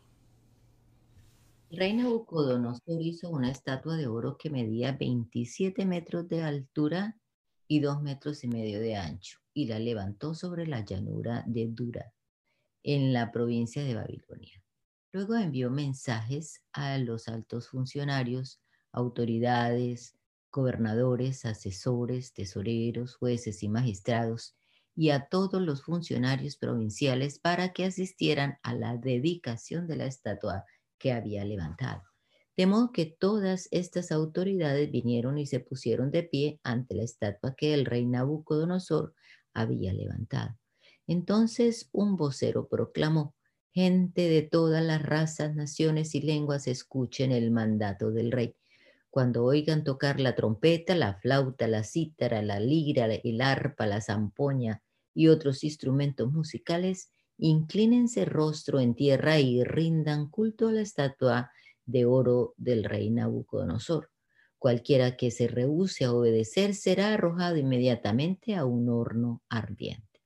El 1.70 1.78
rey 1.78 1.94
Nabucodonosor 1.94 3.00
hizo 3.00 3.30
una 3.30 3.50
estatua 3.50 3.96
de 3.96 4.06
oro 4.06 4.36
que 4.36 4.50
medía 4.50 4.92
27 4.92 5.86
metros 5.86 6.28
de 6.28 6.42
altura 6.42 7.16
y 7.66 7.80
dos 7.80 8.02
metros 8.02 8.44
y 8.44 8.48
medio 8.48 8.80
de 8.80 8.96
ancho, 8.96 9.38
y 9.54 9.66
la 9.66 9.78
levantó 9.78 10.34
sobre 10.34 10.66
la 10.66 10.84
llanura 10.84 11.44
de 11.46 11.68
Dura, 11.68 12.12
en 12.82 13.12
la 13.14 13.32
provincia 13.32 13.82
de 13.82 13.94
Babilonia. 13.94 14.62
Luego 15.12 15.34
envió 15.36 15.70
mensajes 15.70 16.62
a 16.72 16.98
los 16.98 17.28
altos 17.28 17.68
funcionarios, 17.68 18.60
autoridades, 18.92 20.16
gobernadores, 20.52 21.44
asesores, 21.44 22.32
tesoreros, 22.34 23.16
jueces 23.16 23.62
y 23.62 23.68
magistrados, 23.68 24.54
y 24.94 25.10
a 25.10 25.26
todos 25.26 25.62
los 25.62 25.82
funcionarios 25.82 26.56
provinciales 26.56 27.38
para 27.38 27.72
que 27.72 27.86
asistieran 27.86 28.58
a 28.62 28.74
la 28.74 28.96
dedicación 28.96 29.86
de 29.86 29.96
la 29.96 30.06
estatua 30.06 30.64
que 30.98 31.12
había 31.12 31.44
levantado. 31.44 32.02
De 32.56 32.66
modo 32.66 32.92
que 32.92 33.06
todas 33.06 33.68
estas 33.70 34.12
autoridades 34.12 34.90
vinieron 34.90 35.38
y 35.38 35.46
se 35.46 35.60
pusieron 35.60 36.10
de 36.10 36.24
pie 36.24 36.60
ante 36.62 36.94
la 36.94 37.04
estatua 37.04 37.54
que 37.56 37.72
el 37.72 37.86
rey 37.86 38.04
Nabucodonosor 38.04 39.14
había 39.54 39.94
levantado. 39.94 40.58
Entonces 41.06 41.88
un 41.92 42.16
vocero 42.16 42.68
proclamó, 42.68 43.34
gente 43.72 44.28
de 44.28 44.42
todas 44.42 44.84
las 44.84 45.02
razas, 45.02 45.54
naciones 45.54 46.14
y 46.14 46.20
lenguas, 46.20 46.68
escuchen 46.68 47.32
el 47.32 47.50
mandato 47.50 48.10
del 48.10 48.30
rey. 48.30 48.54
Cuando 49.12 49.44
oigan 49.44 49.84
tocar 49.84 50.20
la 50.20 50.34
trompeta, 50.34 50.94
la 50.94 51.12
flauta, 51.12 51.68
la 51.68 51.84
cítara, 51.84 52.40
la 52.40 52.58
lira, 52.58 53.04
el 53.04 53.42
arpa, 53.42 53.86
la 53.86 54.00
zampoña 54.00 54.82
y 55.12 55.28
otros 55.28 55.64
instrumentos 55.64 56.32
musicales, 56.32 57.10
inclínense 57.36 58.24
rostro 58.24 58.80
en 58.80 58.94
tierra 58.94 59.38
y 59.38 59.64
rindan 59.64 60.30
culto 60.30 60.68
a 60.68 60.72
la 60.72 60.80
estatua 60.80 61.52
de 61.84 62.06
oro 62.06 62.54
del 62.56 62.84
rey 62.84 63.10
Nabucodonosor. 63.10 64.08
Cualquiera 64.58 65.14
que 65.14 65.30
se 65.30 65.46
rehúse 65.46 66.06
a 66.06 66.14
obedecer 66.14 66.74
será 66.74 67.12
arrojado 67.12 67.58
inmediatamente 67.58 68.54
a 68.54 68.64
un 68.64 68.88
horno 68.88 69.42
ardiente. 69.50 70.22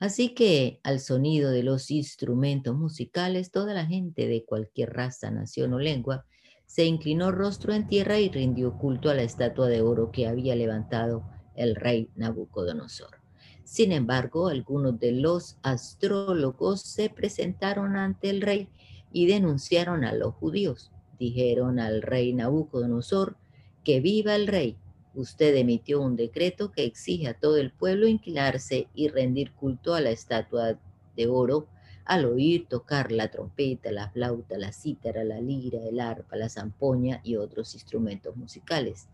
Así 0.00 0.34
que 0.34 0.80
al 0.82 1.00
sonido 1.00 1.50
de 1.50 1.62
los 1.62 1.90
instrumentos 1.90 2.76
musicales, 2.76 3.50
toda 3.50 3.72
la 3.72 3.86
gente 3.86 4.28
de 4.28 4.44
cualquier 4.44 4.92
raza, 4.92 5.30
nación 5.30 5.72
o 5.72 5.78
lengua 5.78 6.26
se 6.72 6.86
inclinó 6.86 7.32
rostro 7.32 7.74
en 7.74 7.86
tierra 7.86 8.18
y 8.18 8.30
rindió 8.30 8.78
culto 8.78 9.10
a 9.10 9.14
la 9.14 9.24
estatua 9.24 9.68
de 9.68 9.82
oro 9.82 10.10
que 10.10 10.26
había 10.26 10.56
levantado 10.56 11.22
el 11.54 11.74
rey 11.76 12.08
Nabucodonosor. 12.16 13.18
Sin 13.62 13.92
embargo, 13.92 14.48
algunos 14.48 14.98
de 14.98 15.12
los 15.12 15.58
astrólogos 15.62 16.80
se 16.80 17.10
presentaron 17.10 17.96
ante 17.96 18.30
el 18.30 18.40
rey 18.40 18.70
y 19.12 19.26
denunciaron 19.26 20.02
a 20.02 20.14
los 20.14 20.32
judíos. 20.36 20.90
Dijeron 21.18 21.78
al 21.78 22.00
rey 22.00 22.32
Nabucodonosor, 22.32 23.36
que 23.84 24.00
viva 24.00 24.34
el 24.34 24.46
rey. 24.46 24.78
Usted 25.14 25.54
emitió 25.56 26.00
un 26.00 26.16
decreto 26.16 26.72
que 26.72 26.84
exige 26.84 27.28
a 27.28 27.38
todo 27.38 27.58
el 27.58 27.70
pueblo 27.70 28.08
inclinarse 28.08 28.88
y 28.94 29.08
rendir 29.08 29.52
culto 29.52 29.94
a 29.94 30.00
la 30.00 30.08
estatua 30.08 30.78
de 31.16 31.26
oro 31.26 31.68
al 32.04 32.24
oír 32.24 32.66
tocar 32.68 33.12
la 33.12 33.30
trompeta, 33.30 33.92
la 33.92 34.10
flauta, 34.10 34.58
la 34.58 34.72
cítara, 34.72 35.24
la 35.24 35.40
lira, 35.40 35.80
el 35.84 36.00
arpa, 36.00 36.36
la 36.36 36.48
zampoña 36.48 37.20
y 37.22 37.36
otros 37.36 37.74
instrumentos 37.74 38.36
musicales. 38.36 39.08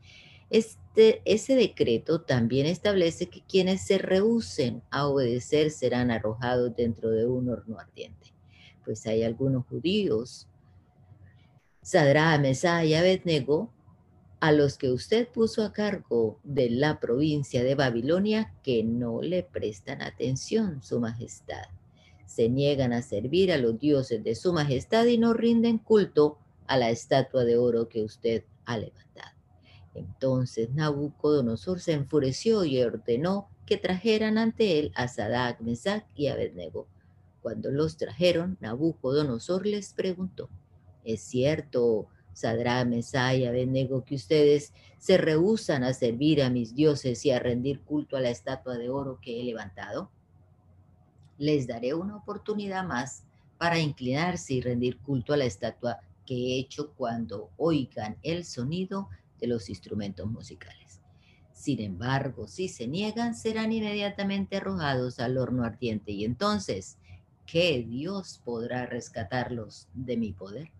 Este, 0.50 1.20
ese 1.24 1.54
decreto 1.54 2.22
también 2.22 2.66
establece 2.66 3.26
que 3.26 3.42
quienes 3.42 3.82
se 3.82 3.98
rehúsen 3.98 4.82
a 4.90 5.06
obedecer 5.06 5.70
serán 5.70 6.10
arrojados 6.10 6.74
dentro 6.74 7.10
de 7.10 7.26
un 7.26 7.50
horno 7.50 7.78
ardiente 7.78 8.32
pues 8.88 9.06
hay 9.06 9.22
algunos 9.22 9.66
judíos, 9.66 10.48
Sadra, 11.82 12.38
Mesá 12.38 12.86
y 12.86 12.94
Abednego, 12.94 13.70
a 14.40 14.50
los 14.50 14.78
que 14.78 14.90
usted 14.90 15.28
puso 15.28 15.62
a 15.62 15.74
cargo 15.74 16.40
de 16.42 16.70
la 16.70 16.98
provincia 16.98 17.62
de 17.62 17.74
Babilonia, 17.74 18.54
que 18.62 18.82
no 18.82 19.20
le 19.20 19.42
prestan 19.42 20.00
atención, 20.00 20.82
Su 20.82 21.00
Majestad. 21.00 21.66
Se 22.28 22.50
niegan 22.50 22.92
a 22.92 23.00
servir 23.00 23.50
a 23.52 23.56
los 23.56 23.80
dioses 23.80 24.22
de 24.22 24.34
Su 24.34 24.52
Majestad 24.52 25.06
y 25.06 25.16
no 25.16 25.32
rinden 25.32 25.78
culto 25.78 26.38
a 26.66 26.76
la 26.76 26.90
estatua 26.90 27.44
de 27.44 27.56
oro 27.56 27.88
que 27.88 28.02
usted 28.04 28.44
ha 28.66 28.76
levantado. 28.76 29.32
Entonces 29.94 30.70
Nabucodonosor 30.74 31.80
se 31.80 31.94
enfureció 31.94 32.64
y 32.64 32.82
ordenó 32.82 33.48
que 33.64 33.78
trajeran 33.78 34.36
ante 34.36 34.78
él 34.78 34.92
a 34.94 35.08
Sadak, 35.08 35.60
Mesach 35.60 36.04
y 36.14 36.28
Abednego 36.28 36.86
Cuando 37.42 37.70
los 37.70 37.96
trajeron, 37.96 38.58
Nabucodonosor 38.60 39.66
les 39.66 39.94
preguntó, 39.94 40.50
¿es 41.04 41.22
cierto, 41.22 42.08
Sadrá, 42.34 42.84
Mesaya, 42.84 43.48
Abednego, 43.48 44.04
que 44.04 44.14
ustedes 44.14 44.74
se 44.98 45.16
rehusan 45.16 45.82
a 45.82 45.94
servir 45.94 46.42
a 46.42 46.50
mis 46.50 46.74
dioses 46.74 47.24
y 47.24 47.30
a 47.30 47.40
rendir 47.40 47.80
culto 47.80 48.16
a 48.16 48.20
la 48.20 48.30
estatua 48.30 48.76
de 48.76 48.90
oro 48.90 49.18
que 49.20 49.40
he 49.40 49.44
levantado? 49.44 50.10
Les 51.38 51.66
daré 51.66 51.94
una 51.94 52.16
oportunidad 52.16 52.84
más 52.84 53.24
para 53.56 53.78
inclinarse 53.78 54.54
y 54.54 54.60
rendir 54.60 54.98
culto 54.98 55.32
a 55.32 55.36
la 55.36 55.44
estatua 55.44 55.98
que 56.26 56.34
he 56.34 56.58
hecho 56.58 56.92
cuando 56.94 57.50
oigan 57.56 58.18
el 58.22 58.44
sonido 58.44 59.08
de 59.40 59.46
los 59.46 59.68
instrumentos 59.68 60.26
musicales. 60.26 61.00
Sin 61.52 61.80
embargo, 61.80 62.46
si 62.46 62.68
se 62.68 62.86
niegan, 62.86 63.34
serán 63.34 63.72
inmediatamente 63.72 64.58
arrojados 64.58 65.18
al 65.18 65.38
horno 65.38 65.64
ardiente 65.64 66.12
y 66.12 66.24
entonces, 66.24 66.98
¿qué 67.46 67.84
Dios 67.88 68.40
podrá 68.44 68.86
rescatarlos 68.86 69.88
de 69.94 70.16
mi 70.16 70.32
poder? 70.32 70.70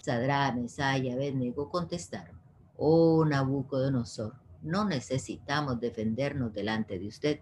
Sadrá, 0.00 0.50
Mesaya 0.52 1.10
y 1.10 1.10
Abednego 1.10 1.68
contestaron, 1.68 2.40
oh 2.76 3.24
Nabucodonosor, 3.24 4.34
no 4.62 4.84
necesitamos 4.84 5.80
defendernos 5.80 6.54
delante 6.54 6.98
de 6.98 7.08
usted. 7.08 7.40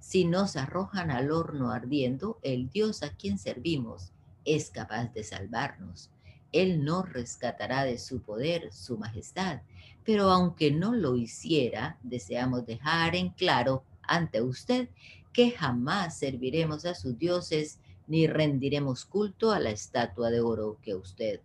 Si 0.00 0.24
nos 0.24 0.56
arrojan 0.56 1.10
al 1.10 1.30
horno 1.30 1.70
ardiendo, 1.70 2.38
el 2.42 2.70
Dios 2.70 3.02
a 3.02 3.10
quien 3.10 3.38
servimos 3.38 4.12
es 4.44 4.70
capaz 4.70 5.12
de 5.12 5.24
salvarnos. 5.24 6.10
Él 6.52 6.84
nos 6.84 7.12
rescatará 7.12 7.84
de 7.84 7.98
su 7.98 8.20
poder, 8.20 8.72
su 8.72 8.96
majestad. 8.96 9.60
Pero 10.04 10.30
aunque 10.30 10.70
no 10.70 10.94
lo 10.94 11.16
hiciera, 11.16 11.98
deseamos 12.02 12.64
dejar 12.64 13.14
en 13.14 13.30
claro 13.30 13.84
ante 14.02 14.40
usted 14.40 14.88
que 15.32 15.50
jamás 15.50 16.18
serviremos 16.18 16.86
a 16.86 16.94
sus 16.94 17.18
dioses 17.18 17.78
ni 18.06 18.26
rendiremos 18.26 19.04
culto 19.04 19.52
a 19.52 19.60
la 19.60 19.70
estatua 19.70 20.30
de 20.30 20.40
oro 20.40 20.78
que 20.82 20.94
usted 20.94 21.40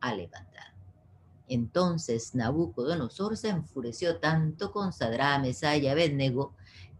ha 0.00 0.14
levantado. 0.14 0.74
Entonces 1.48 2.34
Nabucodonosor 2.34 3.36
se 3.36 3.48
enfureció 3.48 4.18
tanto 4.18 4.70
con 4.72 4.92
Sadrá, 4.92 5.38
Mesaya 5.38 5.82
y 5.82 5.88
Abednego 5.88 6.54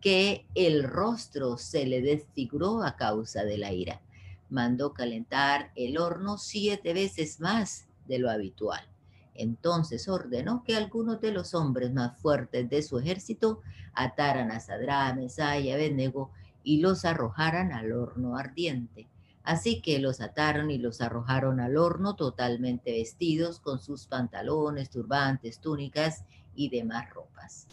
que 0.04 0.44
el 0.54 0.84
rostro 0.84 1.56
se 1.56 1.86
le 1.86 2.02
desfiguró 2.02 2.82
a 2.82 2.94
causa 2.94 3.42
de 3.42 3.56
la 3.56 3.72
ira 3.72 4.02
mandó 4.50 4.92
calentar 4.92 5.72
el 5.76 5.96
horno 5.96 6.36
siete 6.36 6.92
veces 6.92 7.40
más 7.40 7.88
de 8.06 8.18
lo 8.18 8.30
habitual. 8.30 8.86
Entonces 9.34 10.06
ordenó 10.06 10.62
que 10.62 10.76
algunos 10.76 11.22
de 11.22 11.32
los 11.32 11.54
hombres 11.54 11.90
más 11.90 12.18
fuertes 12.20 12.68
de 12.68 12.82
su 12.82 12.98
ejército 12.98 13.62
ataran 13.94 14.50
a 14.50 14.60
Sadrá, 14.60 15.12
Mesá 15.14 15.58
y 15.58 15.72
Abednego 15.72 16.30
y 16.62 16.82
los 16.82 17.06
arrojaran 17.06 17.72
al 17.72 17.92
horno 17.92 18.36
ardiente. 18.36 19.08
Así 19.42 19.80
que 19.80 20.00
los 20.00 20.20
ataron 20.20 20.70
y 20.70 20.76
los 20.76 21.00
arrojaron 21.00 21.60
al 21.60 21.78
horno 21.78 22.14
totalmente 22.14 22.92
vestidos 22.92 23.58
con 23.58 23.80
sus 23.80 24.06
pantalones, 24.06 24.90
turbantes, 24.90 25.60
túnicas 25.60 26.24
y 26.54 26.68
demás 26.68 27.08
ropas 27.08 27.68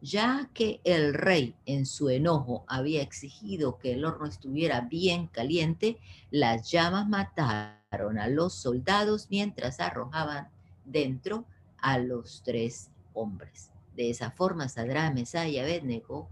ya 0.00 0.48
que 0.54 0.80
el 0.84 1.14
rey 1.14 1.54
en 1.66 1.86
su 1.86 2.08
enojo 2.08 2.64
había 2.68 3.02
exigido 3.02 3.78
que 3.78 3.92
el 3.92 4.04
horno 4.04 4.26
estuviera 4.26 4.82
bien 4.82 5.26
caliente, 5.26 5.98
las 6.30 6.70
llamas 6.70 7.08
mataron 7.08 8.18
a 8.18 8.28
los 8.28 8.54
soldados 8.54 9.28
mientras 9.30 9.80
arrojaban 9.80 10.48
dentro 10.84 11.44
a 11.78 11.98
los 11.98 12.42
tres 12.44 12.90
hombres. 13.12 13.70
De 13.96 14.10
esa 14.10 14.30
forma, 14.30 14.68
Sadrá, 14.68 15.10
Mesá 15.10 15.48
y 15.48 15.58
Abednego, 15.58 16.28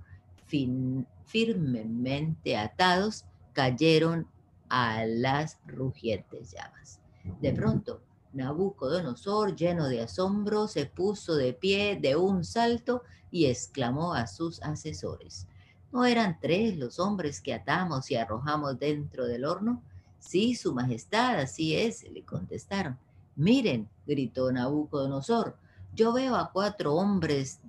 firmemente 1.24 2.56
atados, 2.56 3.24
cayeron 3.52 4.28
a 4.68 5.04
las 5.04 5.58
rugientes 5.66 6.52
llamas. 6.52 7.00
De 7.40 7.52
pronto, 7.52 8.02
Nabucodonosor, 8.32 9.54
lleno 9.54 9.88
de 9.88 10.02
asombro, 10.02 10.68
se 10.68 10.86
puso 10.86 11.34
de 11.34 11.52
pie 11.52 11.98
de 12.00 12.16
un 12.16 12.44
salto 12.44 13.02
y 13.30 13.46
exclamó 13.46 14.14
a 14.14 14.26
sus 14.26 14.62
asesores, 14.62 15.46
¿no 15.92 16.04
eran 16.04 16.38
tres 16.40 16.76
los 16.76 16.98
hombres 16.98 17.40
que 17.40 17.54
atamos 17.54 18.10
y 18.10 18.16
arrojamos 18.16 18.78
dentro 18.78 19.26
del 19.26 19.44
horno? 19.44 19.82
Sí, 20.18 20.54
su 20.54 20.74
majestad, 20.74 21.40
así 21.40 21.74
es, 21.76 22.02
le 22.10 22.22
contestaron. 22.24 22.98
Miren, 23.36 23.88
gritó 24.06 24.50
Nabucodonosor, 24.50 25.56
yo 25.94 26.12
veo 26.12 26.36
a 26.36 26.50
cuatro 26.52 26.94
hombres 26.94 27.60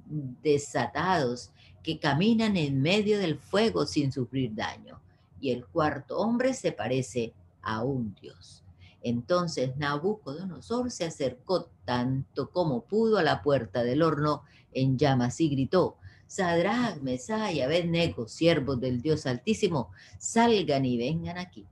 desatados 0.43 1.51
que 1.81 1.99
caminan 1.99 2.57
en 2.57 2.81
medio 2.81 3.19
del 3.19 3.37
fuego 3.37 3.85
sin 3.85 4.11
sufrir 4.11 4.53
daño, 4.53 4.99
y 5.39 5.51
el 5.51 5.65
cuarto 5.65 6.17
hombre 6.17 6.53
se 6.53 6.71
parece 6.71 7.33
a 7.61 7.83
un 7.83 8.15
dios. 8.15 8.63
Entonces 9.07 9.77
Nabucodonosor 9.77 10.91
se 10.91 11.05
acercó 11.05 11.69
tanto 11.85 12.51
como 12.51 12.81
pudo 12.81 13.17
a 13.17 13.23
la 13.23 13.41
puerta 13.41 13.83
del 13.83 14.01
horno 14.01 14.43
en 14.73 14.97
llamas 14.97 15.39
y 15.39 15.47
gritó, 15.47 15.95
Sadrach, 16.27 17.01
Mesá 17.01 17.53
y 17.53 17.61
Abednego, 17.61 18.27
siervos 18.27 18.81
del 18.81 19.01
Dios 19.01 19.25
Altísimo, 19.25 19.91
salgan 20.19 20.83
y 20.83 20.97
vengan 20.97 21.37
aquí. 21.37 21.65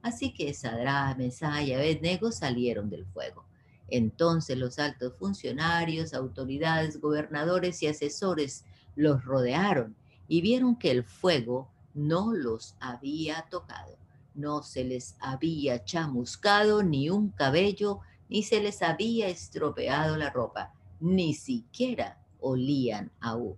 Así 0.00 0.32
que 0.32 0.54
Sadrach, 0.54 1.18
Mesá 1.18 1.62
y 1.62 1.74
Abednego 1.74 2.32
salieron 2.32 2.88
del 2.88 3.04
fuego. 3.04 3.44
Entonces 3.88 4.56
los 4.56 4.78
altos 4.78 5.12
funcionarios, 5.18 6.14
autoridades, 6.14 7.02
gobernadores 7.02 7.82
y 7.82 7.88
asesores 7.88 8.64
los 8.96 9.26
rodearon 9.26 9.94
y 10.26 10.40
vieron 10.40 10.78
que 10.78 10.90
el 10.90 11.04
fuego 11.04 11.70
no 11.92 12.32
los 12.32 12.76
había 12.80 13.46
tocado. 13.50 13.98
No 14.38 14.62
se 14.62 14.84
les 14.84 15.16
había 15.18 15.84
chamuscado 15.84 16.84
ni 16.84 17.10
un 17.10 17.30
cabello, 17.30 17.98
ni 18.28 18.44
se 18.44 18.60
les 18.60 18.82
había 18.82 19.26
estropeado 19.26 20.16
la 20.16 20.30
ropa, 20.30 20.72
ni 21.00 21.34
siquiera 21.34 22.20
olían 22.38 23.10
aún. 23.18 23.56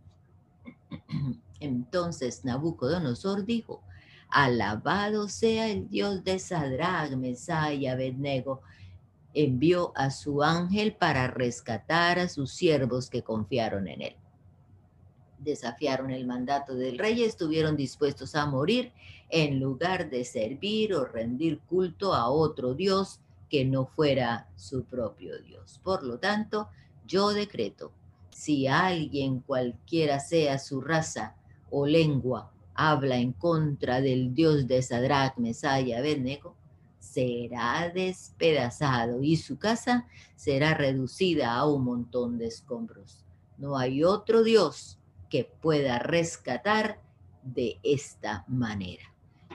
Entonces 1.61 2.47
Nabucodonosor 2.47 3.45
dijo, 3.45 3.83
alabado 4.31 5.28
sea 5.28 5.68
el 5.68 5.87
Dios 5.91 6.24
de 6.24 6.39
Sadrach, 6.39 7.11
Mesá 7.11 7.74
y 7.74 7.87
Abednego, 7.87 8.62
envió 9.35 9.93
a 9.95 10.11
su 10.11 10.43
ángel 10.43 10.95
para 10.95 11.26
rescatar 11.26 12.18
a 12.18 12.31
sus 12.31 12.53
siervos 12.53 13.11
que 13.11 13.22
confiaron 13.22 13.87
en 13.87 14.01
él. 14.01 14.16
Desafiaron 15.41 16.11
el 16.11 16.26
mandato 16.26 16.74
del 16.74 16.97
rey 16.97 17.22
estuvieron 17.22 17.76
dispuestos 17.76 18.35
a 18.35 18.47
morir 18.47 18.95
en 19.31 19.61
lugar 19.61 20.11
de 20.11 20.24
servir 20.24 20.95
o 20.95 21.05
rendir 21.05 21.61
culto 21.61 22.14
a 22.14 22.28
otro 22.28 22.74
Dios 22.74 23.20
que 23.49 23.64
no 23.64 23.87
fuera 23.87 24.49
su 24.57 24.85
propio 24.85 25.41
Dios. 25.43 25.81
Por 25.83 26.03
lo 26.03 26.18
tanto, 26.18 26.68
yo 27.07 27.31
decreto 27.31 27.93
si 28.31 28.66
alguien 28.66 29.41
cualquiera 29.41 30.20
sea 30.20 30.59
su 30.59 30.81
raza 30.81 31.37
o 31.70 31.87
lengua 31.87 32.51
habla 32.74 33.16
en 33.16 33.33
contra 33.33 34.01
del 34.01 34.35
Dios 34.35 34.66
de 34.66 34.81
Sadrach, 34.81 35.37
Mesaya 35.37 35.87
y 35.87 35.93
Abednego, 35.93 36.57
será 36.99 37.91
despedazado 37.95 39.22
y 39.22 39.37
su 39.37 39.59
casa 39.59 40.07
será 40.35 40.72
reducida 40.74 41.55
a 41.55 41.66
un 41.66 41.85
montón 41.85 42.39
de 42.39 42.47
escombros. 42.47 43.26
No 43.59 43.76
hay 43.76 44.03
otro 44.03 44.43
Dios 44.43 44.99
que 45.28 45.45
pueda 45.45 45.99
rescatar 45.99 47.03
de 47.43 47.78
esta 47.83 48.45
manera. 48.49 49.12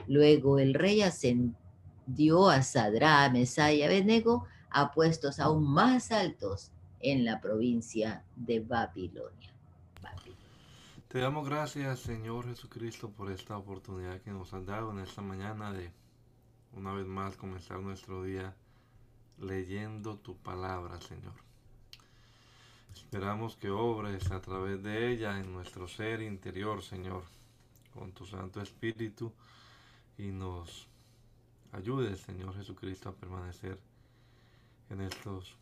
Luego 0.08 0.58
el 0.58 0.74
rey 0.74 1.02
ascendió 1.02 2.48
a 2.48 2.62
Sadrá, 2.62 3.28
Mesaya 3.30 3.72
y 3.72 3.82
Abednego 3.82 4.46
a 4.70 4.92
puestos 4.92 5.40
aún 5.40 5.64
más 5.64 6.12
altos 6.12 6.70
en 7.00 7.24
la 7.24 7.40
provincia 7.40 8.24
de 8.36 8.60
Babilonia. 8.60 9.52
Te 11.08 11.20
damos 11.20 11.48
gracias, 11.48 12.00
Señor 12.00 12.46
Jesucristo, 12.46 13.10
por 13.10 13.30
esta 13.30 13.56
oportunidad 13.56 14.20
que 14.20 14.32
nos 14.32 14.52
has 14.52 14.66
dado 14.66 14.90
en 14.90 14.98
esta 14.98 15.22
mañana 15.22 15.72
de 15.72 15.90
una 16.72 16.92
vez 16.92 17.06
más 17.06 17.36
comenzar 17.36 17.80
nuestro 17.80 18.22
día 18.22 18.54
leyendo 19.38 20.18
tu 20.18 20.36
palabra, 20.36 21.00
Señor. 21.00 21.32
Esperamos 22.92 23.56
que 23.56 23.70
obres 23.70 24.30
a 24.30 24.40
través 24.40 24.82
de 24.82 25.10
ella 25.10 25.38
en 25.38 25.52
nuestro 25.52 25.86
ser 25.88 26.22
interior, 26.22 26.82
Señor, 26.82 27.22
con 27.94 28.12
tu 28.12 28.26
Santo 28.26 28.60
Espíritu 28.60 29.32
y 30.18 30.32
nos 30.32 30.88
ayudes, 31.72 32.20
Señor 32.20 32.54
Jesucristo, 32.54 33.08
a 33.08 33.14
permanecer 33.14 33.78
en 34.90 35.00
estos 35.00 35.56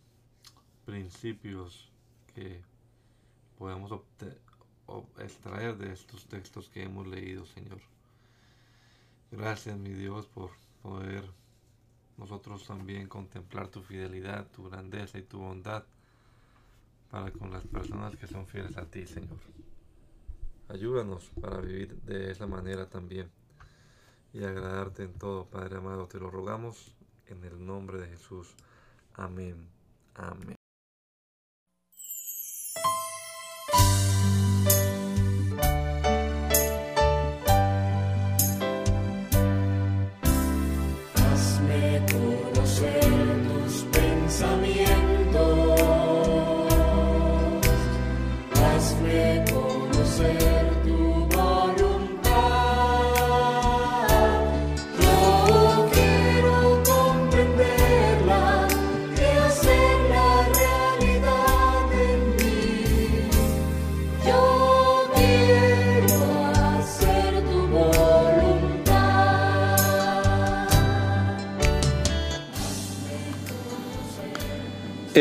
principios 0.85 1.91
que 2.35 2.63
podamos 3.59 3.93
extraer 5.19 5.77
de 5.77 5.93
estos 5.93 6.27
textos 6.27 6.69
que 6.69 6.83
hemos 6.83 7.07
leído, 7.07 7.47
Señor. 7.47 7.81
Gracias, 9.31 9.77
mi 9.77 9.91
Dios, 9.91 10.27
por 10.27 10.51
poder 10.83 11.25
nosotros 12.17 12.65
también 12.67 13.09
contemplar 13.09 13.69
tu 13.69 13.83
fidelidad, 13.83 14.47
tu 14.53 14.69
grandeza 14.69 15.19
y 15.19 15.23
tu 15.23 15.39
bondad 15.39 15.85
para 17.11 17.31
con 17.33 17.53
las 17.53 17.65
personas 17.65 18.17
que 18.17 18.27
son 18.27 18.47
fieles 18.47 18.77
a 18.77 18.87
ti, 18.87 19.07
Señor. 19.07 19.39
Ayúdanos 20.69 21.31
para 21.41 21.61
vivir 21.61 21.95
de 22.03 22.31
esa 22.31 22.47
manera 22.47 22.89
también. 22.89 23.31
Y 24.35 24.45
agradarte 24.45 25.05
en 25.05 25.15
todo, 25.15 25.47
Padre 25.47 25.77
amado. 25.79 26.09
Te 26.09 26.19
lo 26.19 26.31
rogamos 26.31 26.95
en 27.29 27.45
el 27.45 27.65
nombre 27.65 27.99
de 27.99 28.09
Jesús. 28.09 28.55
Amén. 29.15 29.69
Amén. 30.15 30.57